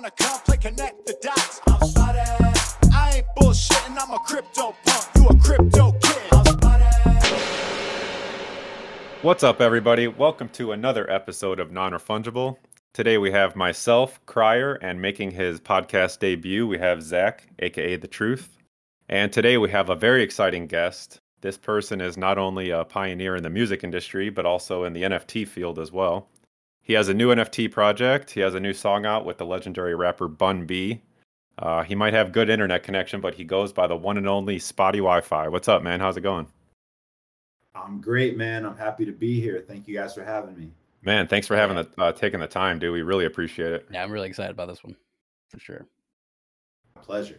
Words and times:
wanna 0.00 0.10
come 0.12 0.40
play 0.46 0.56
connect 0.56 1.04
the 1.04 1.14
dots. 1.20 1.60
I'm 1.66 1.86
spotted. 1.86 2.22
I 2.90 3.16
ain't 3.16 3.26
bullshitting, 3.36 3.98
I'm 4.00 4.10
a 4.10 4.18
crypto 4.20 4.74
punk. 4.86 5.08
You 5.14 5.26
a 5.26 5.36
crypto 5.38 5.92
kid. 5.92 6.22
I'm. 6.32 6.46
What's 9.20 9.42
up, 9.42 9.60
everybody? 9.60 10.08
Welcome 10.08 10.48
to 10.50 10.72
another 10.72 11.10
episode 11.10 11.60
of 11.60 11.70
Non 11.70 11.92
Refungible. 11.92 12.56
Today 12.94 13.18
we 13.18 13.30
have 13.32 13.54
myself, 13.54 14.18
Crier, 14.24 14.78
and 14.80 15.02
making 15.02 15.32
his 15.32 15.60
podcast 15.60 16.18
debut, 16.18 16.66
we 16.66 16.78
have 16.78 17.02
Zach, 17.02 17.46
aka 17.58 17.96
The 17.96 18.08
Truth. 18.08 18.56
And 19.10 19.30
today 19.30 19.58
we 19.58 19.68
have 19.68 19.90
a 19.90 19.96
very 19.96 20.22
exciting 20.22 20.66
guest. 20.66 21.20
This 21.42 21.58
person 21.58 22.00
is 22.00 22.16
not 22.16 22.38
only 22.38 22.70
a 22.70 22.86
pioneer 22.86 23.36
in 23.36 23.42
the 23.42 23.50
music 23.50 23.84
industry, 23.84 24.30
but 24.30 24.46
also 24.46 24.84
in 24.84 24.94
the 24.94 25.02
NFT 25.02 25.46
field 25.46 25.78
as 25.78 25.92
well. 25.92 26.26
He 26.90 26.94
has 26.94 27.08
a 27.08 27.14
new 27.14 27.28
NFT 27.32 27.70
project. 27.70 28.32
He 28.32 28.40
has 28.40 28.56
a 28.56 28.58
new 28.58 28.72
song 28.72 29.06
out 29.06 29.24
with 29.24 29.38
the 29.38 29.46
legendary 29.46 29.94
rapper 29.94 30.26
Bun 30.26 30.66
B. 30.66 31.00
Uh, 31.56 31.84
he 31.84 31.94
might 31.94 32.14
have 32.14 32.32
good 32.32 32.50
internet 32.50 32.82
connection, 32.82 33.20
but 33.20 33.32
he 33.32 33.44
goes 33.44 33.72
by 33.72 33.86
the 33.86 33.94
one 33.94 34.16
and 34.16 34.28
only 34.28 34.58
Spottie 34.58 34.94
Wi-Fi. 34.94 35.46
What's 35.46 35.68
up, 35.68 35.84
man? 35.84 36.00
How's 36.00 36.16
it 36.16 36.22
going? 36.22 36.48
I'm 37.76 38.00
great, 38.00 38.36
man. 38.36 38.66
I'm 38.66 38.76
happy 38.76 39.04
to 39.04 39.12
be 39.12 39.40
here. 39.40 39.64
Thank 39.68 39.86
you 39.86 39.94
guys 39.94 40.14
for 40.14 40.24
having 40.24 40.58
me. 40.58 40.72
Man, 41.04 41.28
thanks 41.28 41.46
for 41.46 41.54
having 41.54 41.76
the 41.76 41.88
uh, 41.96 42.10
taking 42.10 42.40
the 42.40 42.48
time, 42.48 42.80
dude. 42.80 42.92
We 42.92 43.02
really 43.02 43.24
appreciate 43.24 43.72
it. 43.72 43.86
Yeah, 43.92 44.02
I'm 44.02 44.10
really 44.10 44.28
excited 44.28 44.50
about 44.50 44.66
this 44.66 44.82
one 44.82 44.96
for 45.48 45.60
sure. 45.60 45.86
Pleasure. 47.00 47.38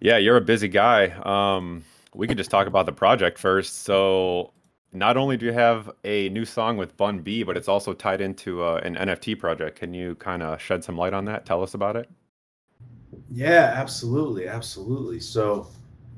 Yeah, 0.00 0.18
you're 0.18 0.36
a 0.36 0.40
busy 0.40 0.68
guy. 0.68 1.06
Um, 1.24 1.84
we 2.14 2.28
could 2.28 2.36
just 2.36 2.52
talk 2.52 2.68
about 2.68 2.86
the 2.86 2.92
project 2.92 3.36
first. 3.36 3.82
So, 3.82 4.52
not 4.94 5.16
only 5.16 5.36
do 5.36 5.44
you 5.44 5.52
have 5.52 5.90
a 6.04 6.28
new 6.28 6.44
song 6.44 6.76
with 6.76 6.96
Bun 6.96 7.18
B, 7.18 7.42
but 7.42 7.56
it's 7.56 7.68
also 7.68 7.92
tied 7.92 8.20
into 8.20 8.62
uh, 8.62 8.80
an 8.84 8.94
NFT 8.94 9.38
project. 9.38 9.78
Can 9.78 9.92
you 9.92 10.14
kind 10.14 10.42
of 10.42 10.60
shed 10.62 10.84
some 10.84 10.96
light 10.96 11.12
on 11.12 11.24
that? 11.24 11.44
Tell 11.44 11.62
us 11.62 11.74
about 11.74 11.96
it. 11.96 12.08
Yeah, 13.30 13.72
absolutely, 13.74 14.46
absolutely. 14.46 15.18
So 15.18 15.66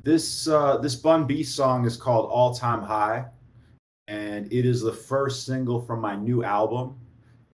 this 0.05 0.47
uh, 0.47 0.77
this 0.79 0.95
Bun 0.95 1.27
B 1.27 1.43
song 1.43 1.87
is 1.87 1.97
called 1.97 2.31
All 2.31 2.55
Time 2.55 2.83
High, 2.83 3.25
and 4.09 4.53
it 4.53 4.67
is 4.67 4.83
the 4.83 4.93
first 4.93 5.47
single 5.47 5.81
from 5.81 6.01
my 6.01 6.15
new 6.15 6.45
album. 6.45 6.97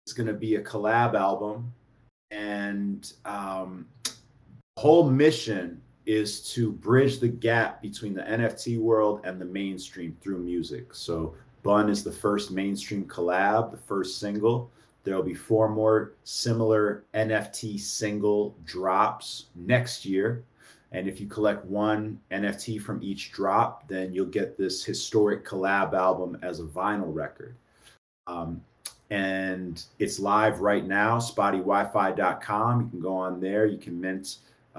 It's 0.05 0.13
going 0.13 0.27
to 0.27 0.33
be 0.33 0.55
a 0.55 0.61
collab 0.61 1.15
album, 1.15 1.73
and 2.29 3.11
um, 3.25 3.87
whole 4.77 5.09
mission 5.09 5.81
is 6.07 6.39
to 6.53 6.71
bridge 6.71 7.19
the 7.19 7.27
gap 7.27 7.81
between 7.81 8.13
the 8.13 8.23
NFT 8.23 8.79
world 8.79 9.19
and 9.25 9.39
the 9.39 9.45
mainstream 9.45 10.15
through 10.21 10.39
music. 10.39 10.93
So 10.93 11.35
Bun 11.63 11.89
is 11.89 12.01
the 12.01 12.11
first 12.11 12.49
mainstream 12.49 13.03
collab, 13.05 13.71
the 13.71 13.77
first 13.77 14.17
single. 14.17 14.71
There'll 15.03 15.21
be 15.21 15.33
four 15.33 15.67
more 15.67 16.13
similar 16.23 17.03
NFT 17.13 17.77
single 17.77 18.55
drops 18.63 19.47
next 19.55 20.05
year. 20.05 20.43
And 20.93 21.09
if 21.09 21.19
you 21.19 21.27
collect 21.27 21.65
one 21.65 22.21
NFT 22.31 22.81
from 22.81 23.03
each 23.03 23.33
drop, 23.33 23.85
then 23.89 24.13
you'll 24.13 24.27
get 24.27 24.57
this 24.57 24.85
historic 24.85 25.45
collab 25.45 25.93
album 25.93 26.37
as 26.41 26.61
a 26.61 26.63
vinyl 26.63 27.13
record. 27.13 27.57
Um, 28.27 28.61
and 29.09 29.83
it's 29.99 30.19
live 30.19 30.61
right 30.61 30.85
now, 30.85 31.17
spottiewifi.com. 31.17 32.81
You 32.81 32.89
can 32.89 32.99
go 33.01 33.13
on 33.13 33.41
there, 33.41 33.65
you 33.65 33.77
can 33.77 33.99
mint 33.99 34.37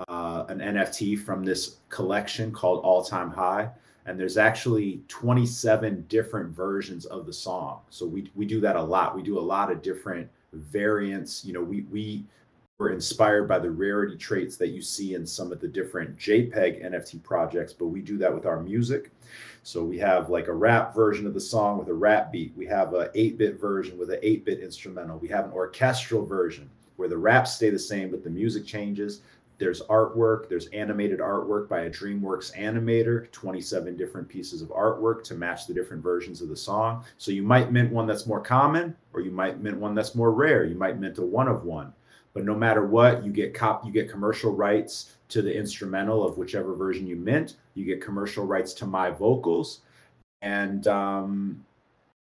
uh, 0.08 0.44
an 0.48 0.58
NFT 0.58 1.18
from 1.18 1.44
this 1.44 1.76
collection 1.88 2.52
called 2.52 2.84
All 2.84 3.04
Time 3.04 3.30
High. 3.30 3.70
And 4.06 4.18
there's 4.18 4.38
actually 4.38 5.02
27 5.08 6.06
different 6.08 6.54
versions 6.54 7.04
of 7.06 7.26
the 7.26 7.32
song. 7.32 7.80
So 7.90 8.06
we, 8.06 8.30
we 8.34 8.46
do 8.46 8.60
that 8.60 8.76
a 8.76 8.82
lot. 8.82 9.14
We 9.14 9.22
do 9.22 9.38
a 9.38 9.40
lot 9.40 9.70
of 9.70 9.82
different 9.82 10.28
variants. 10.52 11.44
You 11.44 11.52
know, 11.52 11.62
we, 11.62 11.82
we 11.90 12.24
were 12.78 12.90
inspired 12.90 13.48
by 13.48 13.58
the 13.58 13.70
rarity 13.70 14.16
traits 14.16 14.56
that 14.56 14.68
you 14.68 14.80
see 14.80 15.14
in 15.14 15.26
some 15.26 15.52
of 15.52 15.60
the 15.60 15.68
different 15.68 16.16
JPEG 16.16 16.86
NFT 16.86 17.22
projects, 17.22 17.72
but 17.72 17.86
we 17.86 18.00
do 18.00 18.16
that 18.18 18.32
with 18.32 18.46
our 18.46 18.62
music. 18.62 19.10
So 19.62 19.84
we 19.84 19.98
have 19.98 20.30
like 20.30 20.46
a 20.46 20.52
rap 20.54 20.94
version 20.94 21.26
of 21.26 21.34
the 21.34 21.40
song 21.40 21.78
with 21.78 21.88
a 21.88 21.94
rap 21.94 22.32
beat. 22.32 22.52
We 22.56 22.66
have 22.66 22.94
a 22.94 23.08
8-bit 23.08 23.60
version 23.60 23.98
with 23.98 24.10
an 24.10 24.20
8-bit 24.22 24.60
instrumental. 24.60 25.18
We 25.18 25.28
have 25.28 25.44
an 25.44 25.52
orchestral 25.52 26.24
version 26.24 26.70
where 26.96 27.08
the 27.08 27.18
raps 27.18 27.54
stay 27.54 27.70
the 27.70 27.78
same, 27.78 28.10
but 28.10 28.24
the 28.24 28.30
music 28.30 28.64
changes. 28.64 29.20
There's 29.58 29.82
artwork, 29.82 30.48
there's 30.48 30.66
animated 30.68 31.18
artwork 31.18 31.68
by 31.68 31.80
a 31.80 31.90
DreamWorks 31.90 32.56
animator, 32.56 33.30
27 33.32 33.96
different 33.96 34.28
pieces 34.28 34.62
of 34.62 34.68
artwork 34.68 35.24
to 35.24 35.34
match 35.34 35.66
the 35.66 35.74
different 35.74 36.02
versions 36.02 36.40
of 36.40 36.48
the 36.48 36.56
song. 36.56 37.04
So 37.18 37.32
you 37.32 37.42
might 37.42 37.72
mint 37.72 37.92
one 37.92 38.06
that's 38.06 38.26
more 38.26 38.40
common, 38.40 38.96
or 39.12 39.20
you 39.20 39.32
might 39.32 39.60
mint 39.60 39.78
one 39.78 39.94
that's 39.94 40.14
more 40.14 40.30
rare. 40.30 40.64
You 40.64 40.76
might 40.76 41.00
mint 41.00 41.18
a 41.18 41.22
one 41.22 41.48
of 41.48 41.64
one. 41.64 41.92
But 42.34 42.44
no 42.44 42.54
matter 42.54 42.86
what, 42.86 43.24
you 43.24 43.32
get 43.32 43.52
cop 43.52 43.84
you 43.84 43.90
get 43.90 44.08
commercial 44.08 44.54
rights 44.54 45.16
to 45.30 45.42
the 45.42 45.52
instrumental 45.52 46.24
of 46.24 46.38
whichever 46.38 46.74
version 46.74 47.06
you 47.06 47.16
mint. 47.16 47.56
You 47.74 47.84
get 47.84 48.00
commercial 48.00 48.46
rights 48.46 48.72
to 48.74 48.86
my 48.86 49.10
vocals. 49.10 49.80
And 50.42 50.86
um, 50.86 51.64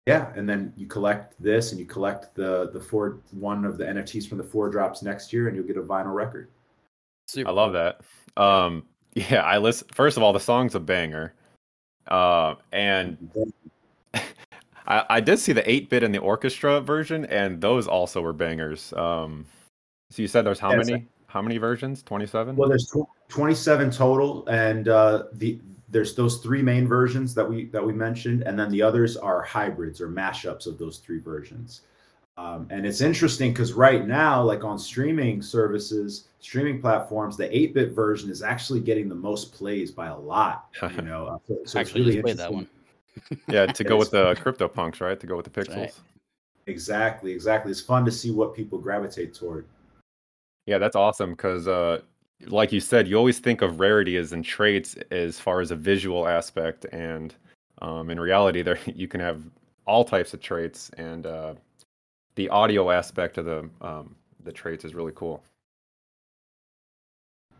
yeah, 0.07 0.31
and 0.35 0.49
then 0.49 0.73
you 0.75 0.87
collect 0.87 1.35
this 1.39 1.71
and 1.71 1.79
you 1.79 1.85
collect 1.85 2.33
the 2.33 2.71
the 2.71 2.79
four 2.79 3.19
one 3.31 3.63
of 3.63 3.77
the 3.77 3.83
NFTs 3.83 4.27
from 4.27 4.39
the 4.39 4.43
four 4.43 4.69
drops 4.69 5.03
next 5.03 5.31
year, 5.31 5.47
and 5.47 5.55
you'll 5.55 5.67
get 5.67 5.77
a 5.77 5.81
vinyl 5.83 6.15
record. 6.15 6.47
Super 7.27 7.49
I 7.49 7.53
love 7.53 7.73
that. 7.73 8.01
Um, 8.37 8.83
yeah, 9.13 9.41
I 9.41 9.57
listen. 9.57 9.87
First 9.91 10.17
of 10.17 10.23
all, 10.23 10.33
the 10.33 10.39
song's 10.39 10.75
a 10.75 10.79
banger, 10.79 11.33
uh, 12.07 12.55
and 12.71 13.17
I, 14.87 15.05
I 15.09 15.19
did 15.19 15.39
see 15.39 15.53
the 15.53 15.69
eight 15.69 15.89
bit 15.89 16.03
and 16.03 16.13
the 16.13 16.19
orchestra 16.19 16.81
version, 16.81 17.25
and 17.25 17.61
those 17.61 17.87
also 17.87 18.21
were 18.21 18.33
bangers. 18.33 18.93
Um, 18.93 19.45
so 20.09 20.21
you 20.21 20.27
said 20.27 20.45
there's 20.45 20.59
how 20.59 20.75
many? 20.75 21.07
How 21.27 21.41
many 21.41 21.57
versions? 21.57 22.01
Twenty 22.01 22.25
seven. 22.25 22.55
Well, 22.55 22.69
there's 22.69 22.87
tw- 22.87 23.09
twenty 23.27 23.55
seven 23.55 23.91
total, 23.91 24.47
and 24.47 24.87
uh, 24.87 25.23
the 25.33 25.59
there's 25.89 26.15
those 26.15 26.37
three 26.37 26.61
main 26.61 26.87
versions 26.87 27.33
that 27.35 27.47
we 27.47 27.65
that 27.65 27.85
we 27.85 27.91
mentioned, 27.91 28.43
and 28.43 28.57
then 28.57 28.71
the 28.71 28.81
others 28.81 29.17
are 29.17 29.41
hybrids 29.41 29.99
or 29.99 30.07
mashups 30.07 30.65
of 30.65 30.77
those 30.77 30.99
three 30.99 31.19
versions. 31.19 31.81
Um, 32.37 32.67
and 32.69 32.85
it's 32.85 33.01
interesting 33.01 33.51
because 33.51 33.73
right 33.73 34.07
now, 34.07 34.43
like 34.43 34.63
on 34.63 34.77
streaming 34.77 35.41
services, 35.41 36.27
streaming 36.39 36.79
platforms, 36.79 37.35
the 37.35 37.47
8-bit 37.47 37.93
version 37.93 38.29
is 38.29 38.43
actually 38.43 38.79
getting 38.79 39.09
the 39.09 39.15
most 39.15 39.53
plays 39.53 39.91
by 39.91 40.07
a 40.07 40.17
lot. 40.17 40.69
You 40.95 41.01
know, 41.01 41.41
so, 41.47 41.57
so 41.65 41.79
actually 41.79 42.01
really 42.01 42.21
played 42.21 42.37
that 42.37 42.53
one. 42.53 42.67
yeah, 43.47 43.65
to 43.65 43.83
go 43.83 43.97
with 43.97 44.11
the 44.11 44.35
crypto 44.35 44.67
punks, 44.67 45.01
right? 45.01 45.19
To 45.19 45.27
go 45.27 45.35
with 45.35 45.51
the 45.51 45.61
pixels. 45.61 45.75
Right. 45.75 45.93
Exactly, 46.67 47.31
exactly. 47.31 47.71
It's 47.71 47.81
fun 47.81 48.05
to 48.05 48.11
see 48.11 48.29
what 48.29 48.53
people 48.53 48.77
gravitate 48.77 49.33
toward. 49.33 49.65
Yeah, 50.65 50.77
that's 50.77 50.95
awesome 50.95 51.31
because, 51.31 51.67
uh, 51.67 52.01
like 52.47 52.71
you 52.71 52.79
said, 52.79 53.07
you 53.07 53.15
always 53.15 53.39
think 53.39 53.61
of 53.61 53.79
rarity 53.79 54.17
as 54.17 54.33
in 54.33 54.43
traits 54.43 54.95
as 55.09 55.39
far 55.39 55.61
as 55.61 55.71
a 55.71 55.75
visual 55.75 56.27
aspect, 56.27 56.85
and 56.91 57.33
um, 57.81 58.09
in 58.09 58.19
reality, 58.19 58.61
there 58.61 58.77
you 58.85 59.07
can 59.07 59.21
have 59.21 59.41
all 59.87 60.03
types 60.03 60.35
of 60.35 60.39
traits 60.39 60.91
and. 60.97 61.25
Uh, 61.25 61.55
the 62.37 62.47
audio 62.49 62.91
aspect 62.91 63.37
of 63.37 63.45
the 63.45 63.69
um, 63.81 64.15
the 64.45 64.51
traits 64.53 64.85
is 64.85 64.95
really 64.95 65.11
cool. 65.13 65.43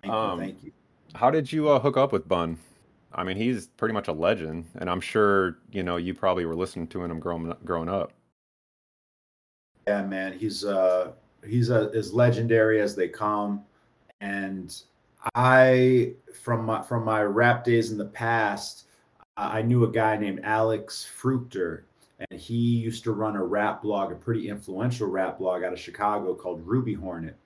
Thank 0.02 0.14
you. 0.14 0.18
Um, 0.18 0.40
thank 0.40 0.64
you. 0.64 0.72
How 1.16 1.30
did 1.30 1.52
you 1.52 1.68
uh, 1.68 1.80
hook 1.80 1.98
up 1.98 2.14
with 2.14 2.28
Bun? 2.28 2.58
I 3.14 3.24
mean, 3.24 3.36
he's 3.36 3.68
pretty 3.68 3.94
much 3.94 4.08
a 4.08 4.14
legend, 4.14 4.66
and 4.76 4.90
I'm 4.90 5.02
sure 5.02 5.58
you 5.72 5.84
know 5.84 5.98
you 5.98 6.14
probably 6.14 6.46
were 6.46 6.56
listening 6.56 6.88
to 6.88 7.04
him 7.04 7.20
growing 7.20 7.54
growing 7.66 7.90
up. 7.90 8.14
Yeah, 9.88 10.04
man, 10.04 10.38
he's 10.38 10.64
uh 10.64 11.12
he's 11.46 11.72
as 11.72 12.14
legendary 12.14 12.80
as 12.80 12.96
they 12.96 13.08
come, 13.08 13.64
and 14.22 14.80
I 15.34 16.14
from 16.34 16.66
my 16.66 16.84
from 16.84 17.04
my 17.04 17.24
rap 17.24 17.64
days 17.64 17.92
in 17.92 17.98
the 17.98 18.06
past, 18.06 18.86
I 19.38 19.64
knew 19.64 19.86
a 19.86 19.92
guy 19.92 20.18
named 20.18 20.42
Alex 20.44 21.10
Fruchter, 21.20 21.84
and 22.20 22.40
he 22.40 22.56
used 22.56 23.04
to 23.04 23.12
run 23.12 23.36
a 23.36 23.44
rap 23.44 23.82
blog, 23.82 24.12
a 24.12 24.16
pretty 24.16 24.50
influential 24.50 25.08
rap 25.08 25.38
blog 25.38 25.64
out 25.64 25.74
of 25.74 25.80
Chicago 25.80 26.34
called 26.34 26.66
Ruby 26.66 26.94
Hornet. 26.94 27.38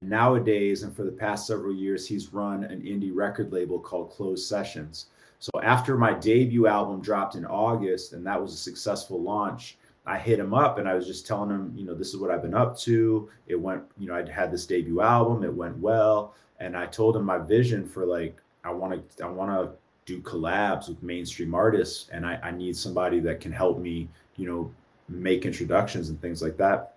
Nowadays, 0.00 0.82
and 0.82 0.94
for 0.94 1.04
the 1.04 1.12
past 1.12 1.46
several 1.46 1.74
years, 1.74 2.06
he's 2.06 2.32
run 2.32 2.64
an 2.64 2.82
indie 2.82 3.14
record 3.14 3.52
label 3.52 3.78
called 3.78 4.10
Closed 4.10 4.46
Sessions. 4.46 5.06
So 5.38 5.50
after 5.62 5.96
my 5.96 6.12
debut 6.12 6.66
album 6.66 7.00
dropped 7.00 7.34
in 7.34 7.44
August, 7.44 8.12
and 8.12 8.26
that 8.26 8.40
was 8.40 8.52
a 8.54 8.56
successful 8.56 9.20
launch, 9.20 9.76
I 10.04 10.18
hit 10.18 10.38
him 10.38 10.52
up 10.52 10.78
and 10.78 10.88
I 10.88 10.94
was 10.94 11.06
just 11.06 11.26
telling 11.26 11.50
him, 11.50 11.72
you 11.76 11.84
know, 11.84 11.94
this 11.94 12.08
is 12.08 12.16
what 12.16 12.30
I've 12.30 12.42
been 12.42 12.54
up 12.54 12.76
to. 12.80 13.28
It 13.46 13.54
went, 13.54 13.84
you 13.98 14.08
know, 14.08 14.14
I'd 14.14 14.28
had 14.28 14.50
this 14.50 14.66
debut 14.66 15.00
album, 15.00 15.44
it 15.44 15.54
went 15.54 15.78
well, 15.78 16.34
and 16.58 16.76
I 16.76 16.86
told 16.86 17.16
him 17.16 17.24
my 17.24 17.38
vision 17.38 17.86
for 17.86 18.04
like 18.04 18.36
I 18.64 18.70
want 18.70 19.16
to 19.16 19.24
I 19.24 19.28
want 19.28 19.50
to 19.50 19.76
do 20.04 20.20
collabs 20.20 20.88
with 20.88 21.02
mainstream 21.02 21.54
artists 21.54 22.08
and 22.12 22.26
I, 22.26 22.38
I 22.42 22.50
need 22.50 22.76
somebody 22.76 23.20
that 23.20 23.40
can 23.40 23.52
help 23.52 23.78
me 23.78 24.08
you 24.36 24.46
know 24.46 24.70
make 25.08 25.44
introductions 25.44 26.08
and 26.08 26.20
things 26.20 26.42
like 26.42 26.56
that 26.56 26.94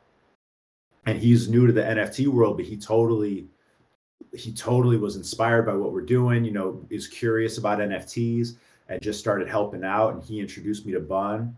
and 1.06 1.18
he's 1.18 1.50
new 1.50 1.68
to 1.68 1.74
the 1.74 1.82
nft 1.82 2.28
world 2.28 2.58
but 2.58 2.66
he 2.66 2.78
totally 2.78 3.48
he 4.34 4.52
totally 4.52 4.98
was 4.98 5.16
inspired 5.16 5.66
by 5.66 5.74
what 5.74 5.94
we're 5.94 6.02
doing 6.02 6.44
you 6.44 6.52
know 6.52 6.82
is 6.90 7.08
curious 7.08 7.58
about 7.58 7.80
nfts 7.80 8.56
and 8.90 9.02
just 9.02 9.20
started 9.20 9.48
helping 9.48 9.84
out 9.84 10.14
and 10.14 10.24
he 10.24 10.40
introduced 10.40 10.86
me 10.86 10.94
to 10.94 11.00
bun 11.00 11.56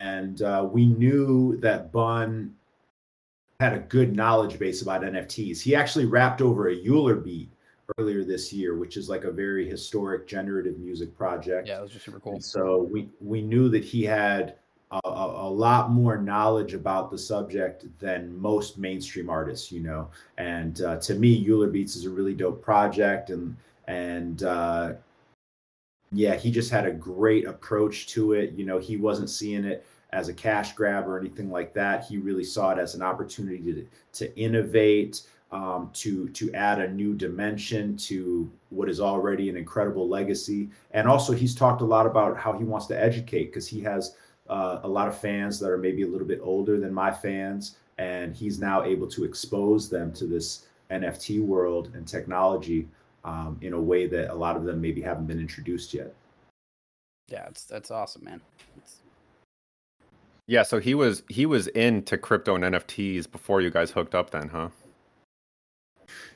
and 0.00 0.42
uh, 0.42 0.66
we 0.70 0.86
knew 0.86 1.56
that 1.58 1.92
bun 1.92 2.54
had 3.60 3.72
a 3.72 3.78
good 3.78 4.14
knowledge 4.14 4.58
base 4.58 4.82
about 4.82 5.02
NFTs. 5.02 5.60
He 5.60 5.74
actually 5.74 6.06
rapped 6.06 6.42
over 6.42 6.68
a 6.68 6.86
Euler 6.86 7.14
beat 7.14 7.50
earlier 7.98 8.24
this 8.24 8.52
year, 8.52 8.76
which 8.76 8.96
is 8.96 9.08
like 9.08 9.24
a 9.24 9.30
very 9.30 9.68
historic 9.68 10.26
generative 10.26 10.78
music 10.78 11.16
project. 11.16 11.68
Yeah, 11.68 11.78
it 11.78 11.82
was 11.82 11.92
just 11.92 12.04
super 12.04 12.20
cool. 12.20 12.34
And 12.34 12.44
so 12.44 12.88
we 12.90 13.08
we 13.20 13.42
knew 13.42 13.68
that 13.70 13.84
he 13.84 14.04
had 14.04 14.56
a, 14.90 15.00
a, 15.04 15.48
a, 15.48 15.50
lot 15.50 15.90
more 15.90 16.16
knowledge 16.16 16.74
about 16.74 17.10
the 17.10 17.18
subject 17.18 17.86
than 17.98 18.36
most 18.38 18.78
mainstream 18.78 19.28
artists, 19.28 19.72
you 19.72 19.80
know. 19.80 20.08
And 20.38 20.80
uh, 20.82 20.98
to 20.98 21.14
me, 21.14 21.44
Euler 21.48 21.68
Beats 21.68 21.96
is 21.96 22.04
a 22.04 22.10
really 22.10 22.34
dope 22.34 22.62
project, 22.62 23.30
and 23.30 23.56
and 23.86 24.42
uh, 24.42 24.94
yeah, 26.12 26.36
he 26.36 26.50
just 26.50 26.70
had 26.70 26.86
a 26.86 26.92
great 26.92 27.46
approach 27.46 28.06
to 28.08 28.32
it. 28.32 28.52
You 28.52 28.64
know, 28.64 28.78
he 28.78 28.96
wasn't 28.96 29.30
seeing 29.30 29.64
it 29.64 29.84
as 30.12 30.28
a 30.28 30.34
cash 30.34 30.74
grab 30.74 31.08
or 31.08 31.18
anything 31.18 31.50
like 31.50 31.74
that. 31.74 32.04
He 32.04 32.18
really 32.18 32.44
saw 32.44 32.70
it 32.70 32.78
as 32.78 32.94
an 32.94 33.02
opportunity 33.02 33.58
to 33.72 33.86
to 34.12 34.38
innovate. 34.38 35.22
Um, 35.54 35.90
to 35.92 36.28
to 36.30 36.52
add 36.52 36.80
a 36.80 36.90
new 36.90 37.14
dimension 37.14 37.96
to 37.98 38.50
what 38.70 38.88
is 38.88 39.00
already 39.00 39.48
an 39.48 39.56
incredible 39.56 40.08
legacy, 40.08 40.68
and 40.90 41.06
also 41.06 41.32
he's 41.32 41.54
talked 41.54 41.80
a 41.80 41.84
lot 41.84 42.06
about 42.06 42.36
how 42.36 42.58
he 42.58 42.64
wants 42.64 42.86
to 42.86 43.00
educate 43.00 43.52
because 43.52 43.68
he 43.68 43.80
has 43.82 44.16
uh, 44.48 44.80
a 44.82 44.88
lot 44.88 45.06
of 45.06 45.16
fans 45.16 45.60
that 45.60 45.70
are 45.70 45.78
maybe 45.78 46.02
a 46.02 46.08
little 46.08 46.26
bit 46.26 46.40
older 46.42 46.80
than 46.80 46.92
my 46.92 47.12
fans, 47.12 47.76
and 47.98 48.34
he's 48.34 48.58
now 48.58 48.82
able 48.82 49.06
to 49.06 49.22
expose 49.22 49.88
them 49.88 50.12
to 50.14 50.26
this 50.26 50.66
NFT 50.90 51.40
world 51.40 51.92
and 51.94 52.04
technology 52.04 52.88
um, 53.24 53.56
in 53.62 53.74
a 53.74 53.80
way 53.80 54.08
that 54.08 54.32
a 54.32 54.34
lot 54.34 54.56
of 54.56 54.64
them 54.64 54.80
maybe 54.80 55.00
haven't 55.00 55.26
been 55.26 55.38
introduced 55.38 55.94
yet. 55.94 56.12
Yeah, 57.28 57.46
it's 57.46 57.62
that's 57.64 57.92
awesome, 57.92 58.24
man. 58.24 58.40
It's... 58.76 58.96
Yeah, 60.48 60.64
so 60.64 60.80
he 60.80 60.96
was 60.96 61.22
he 61.28 61.46
was 61.46 61.68
into 61.68 62.18
crypto 62.18 62.56
and 62.56 62.64
NFTs 62.64 63.30
before 63.30 63.60
you 63.60 63.70
guys 63.70 63.92
hooked 63.92 64.16
up, 64.16 64.30
then, 64.30 64.48
huh? 64.48 64.70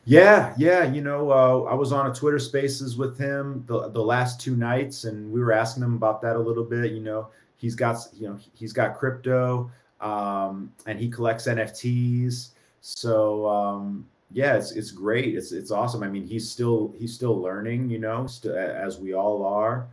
Yeah, 0.08 0.54
yeah. 0.56 0.90
You 0.90 1.02
know, 1.02 1.30
uh, 1.30 1.70
I 1.70 1.74
was 1.74 1.92
on 1.92 2.10
a 2.10 2.14
Twitter 2.14 2.38
Spaces 2.38 2.96
with 2.96 3.18
him 3.18 3.64
the 3.66 3.88
the 3.90 4.02
last 4.02 4.40
two 4.40 4.56
nights, 4.56 5.04
and 5.04 5.30
we 5.30 5.40
were 5.40 5.52
asking 5.52 5.82
him 5.82 5.94
about 5.94 6.22
that 6.22 6.36
a 6.36 6.38
little 6.38 6.64
bit. 6.64 6.92
You 6.92 7.00
know, 7.00 7.28
he's 7.56 7.74
got 7.74 7.96
you 8.14 8.28
know 8.28 8.38
he's 8.54 8.72
got 8.72 8.96
crypto 8.98 9.70
um, 10.00 10.72
and 10.86 10.98
he 10.98 11.10
collects 11.10 11.46
NFTs. 11.46 12.52
So 12.80 13.46
um, 13.48 14.08
yeah, 14.32 14.56
it's 14.56 14.72
it's 14.72 14.92
great. 14.92 15.34
It's 15.36 15.52
it's 15.52 15.70
awesome. 15.70 16.02
I 16.02 16.08
mean, 16.08 16.26
he's 16.26 16.50
still 16.50 16.94
he's 16.98 17.12
still 17.14 17.38
learning, 17.40 17.90
you 17.90 17.98
know, 17.98 18.26
st- 18.26 18.54
as 18.56 18.98
we 18.98 19.12
all 19.14 19.44
are. 19.44 19.88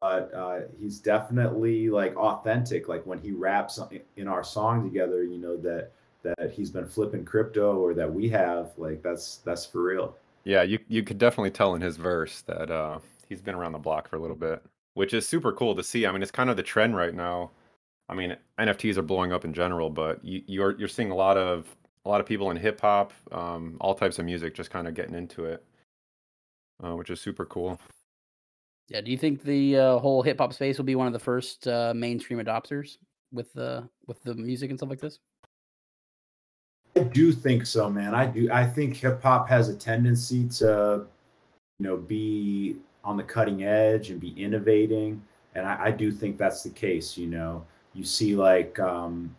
But 0.00 0.32
uh, 0.34 0.60
he's 0.78 0.98
definitely 0.98 1.90
like 1.90 2.16
authentic. 2.16 2.88
Like 2.88 3.04
when 3.06 3.18
he 3.18 3.32
raps 3.32 3.78
in 4.16 4.28
our 4.28 4.44
song 4.44 4.82
together, 4.84 5.24
you 5.24 5.38
know 5.38 5.56
that 5.58 5.92
that 6.22 6.52
he's 6.52 6.70
been 6.70 6.86
flipping 6.86 7.24
crypto 7.24 7.76
or 7.76 7.94
that 7.94 8.12
we 8.12 8.28
have. 8.30 8.72
Like 8.76 9.02
that's 9.02 9.38
that's 9.38 9.66
for 9.66 9.82
real. 9.82 10.16
Yeah, 10.44 10.62
you 10.62 10.78
you 10.88 11.02
could 11.02 11.18
definitely 11.18 11.50
tell 11.50 11.74
in 11.74 11.82
his 11.82 11.96
verse 11.96 12.42
that 12.42 12.70
uh, 12.70 12.98
he's 13.28 13.40
been 13.40 13.54
around 13.54 13.72
the 13.72 13.78
block 13.78 14.08
for 14.08 14.16
a 14.16 14.20
little 14.20 14.36
bit 14.36 14.62
which 14.98 15.14
is 15.14 15.28
super 15.28 15.52
cool 15.52 15.76
to 15.76 15.82
see. 15.84 16.06
I 16.06 16.10
mean, 16.10 16.22
it's 16.22 16.32
kind 16.32 16.50
of 16.50 16.56
the 16.56 16.62
trend 16.64 16.96
right 16.96 17.14
now. 17.14 17.52
I 18.08 18.14
mean, 18.14 18.36
NFTs 18.58 18.96
are 18.96 19.02
blowing 19.02 19.32
up 19.32 19.44
in 19.44 19.54
general, 19.54 19.90
but 19.90 20.24
you, 20.24 20.42
you're 20.48 20.76
you're 20.76 20.88
seeing 20.88 21.12
a 21.12 21.14
lot 21.14 21.36
of 21.36 21.76
a 22.04 22.08
lot 22.08 22.20
of 22.20 22.26
people 22.26 22.50
in 22.50 22.56
hip 22.56 22.80
hop, 22.80 23.12
um, 23.30 23.76
all 23.80 23.94
types 23.94 24.18
of 24.18 24.24
music, 24.24 24.56
just 24.56 24.72
kind 24.72 24.88
of 24.88 24.94
getting 24.94 25.14
into 25.14 25.44
it, 25.44 25.64
uh, 26.82 26.96
which 26.96 27.10
is 27.10 27.20
super 27.20 27.44
cool. 27.44 27.78
Yeah. 28.88 29.00
Do 29.00 29.12
you 29.12 29.18
think 29.18 29.44
the 29.44 29.76
uh, 29.78 29.98
whole 29.98 30.20
hip 30.20 30.38
hop 30.38 30.52
space 30.52 30.78
will 30.78 30.84
be 30.84 30.96
one 30.96 31.06
of 31.06 31.12
the 31.12 31.20
first 31.20 31.68
uh, 31.68 31.92
mainstream 31.94 32.40
adopters 32.40 32.96
with 33.32 33.52
the 33.52 33.88
with 34.08 34.20
the 34.24 34.34
music 34.34 34.70
and 34.70 34.80
stuff 34.80 34.90
like 34.90 35.00
this? 35.00 35.20
I 36.96 37.00
do 37.00 37.32
think 37.32 37.66
so, 37.66 37.88
man. 37.88 38.14
I 38.14 38.26
do. 38.26 38.50
I 38.50 38.66
think 38.66 38.96
hip 38.96 39.22
hop 39.22 39.48
has 39.48 39.68
a 39.68 39.74
tendency 39.74 40.48
to, 40.48 41.04
you 41.78 41.86
know, 41.86 41.96
be 41.96 42.76
on 43.04 43.16
the 43.16 43.22
cutting 43.22 43.64
edge 43.64 44.10
and 44.10 44.20
be 44.20 44.30
innovating. 44.30 45.22
And 45.54 45.66
I, 45.66 45.86
I 45.86 45.90
do 45.90 46.10
think 46.10 46.38
that's 46.38 46.62
the 46.62 46.70
case. 46.70 47.16
You 47.16 47.28
know, 47.28 47.64
you 47.94 48.04
see 48.04 48.34
like, 48.34 48.78
um, 48.78 49.34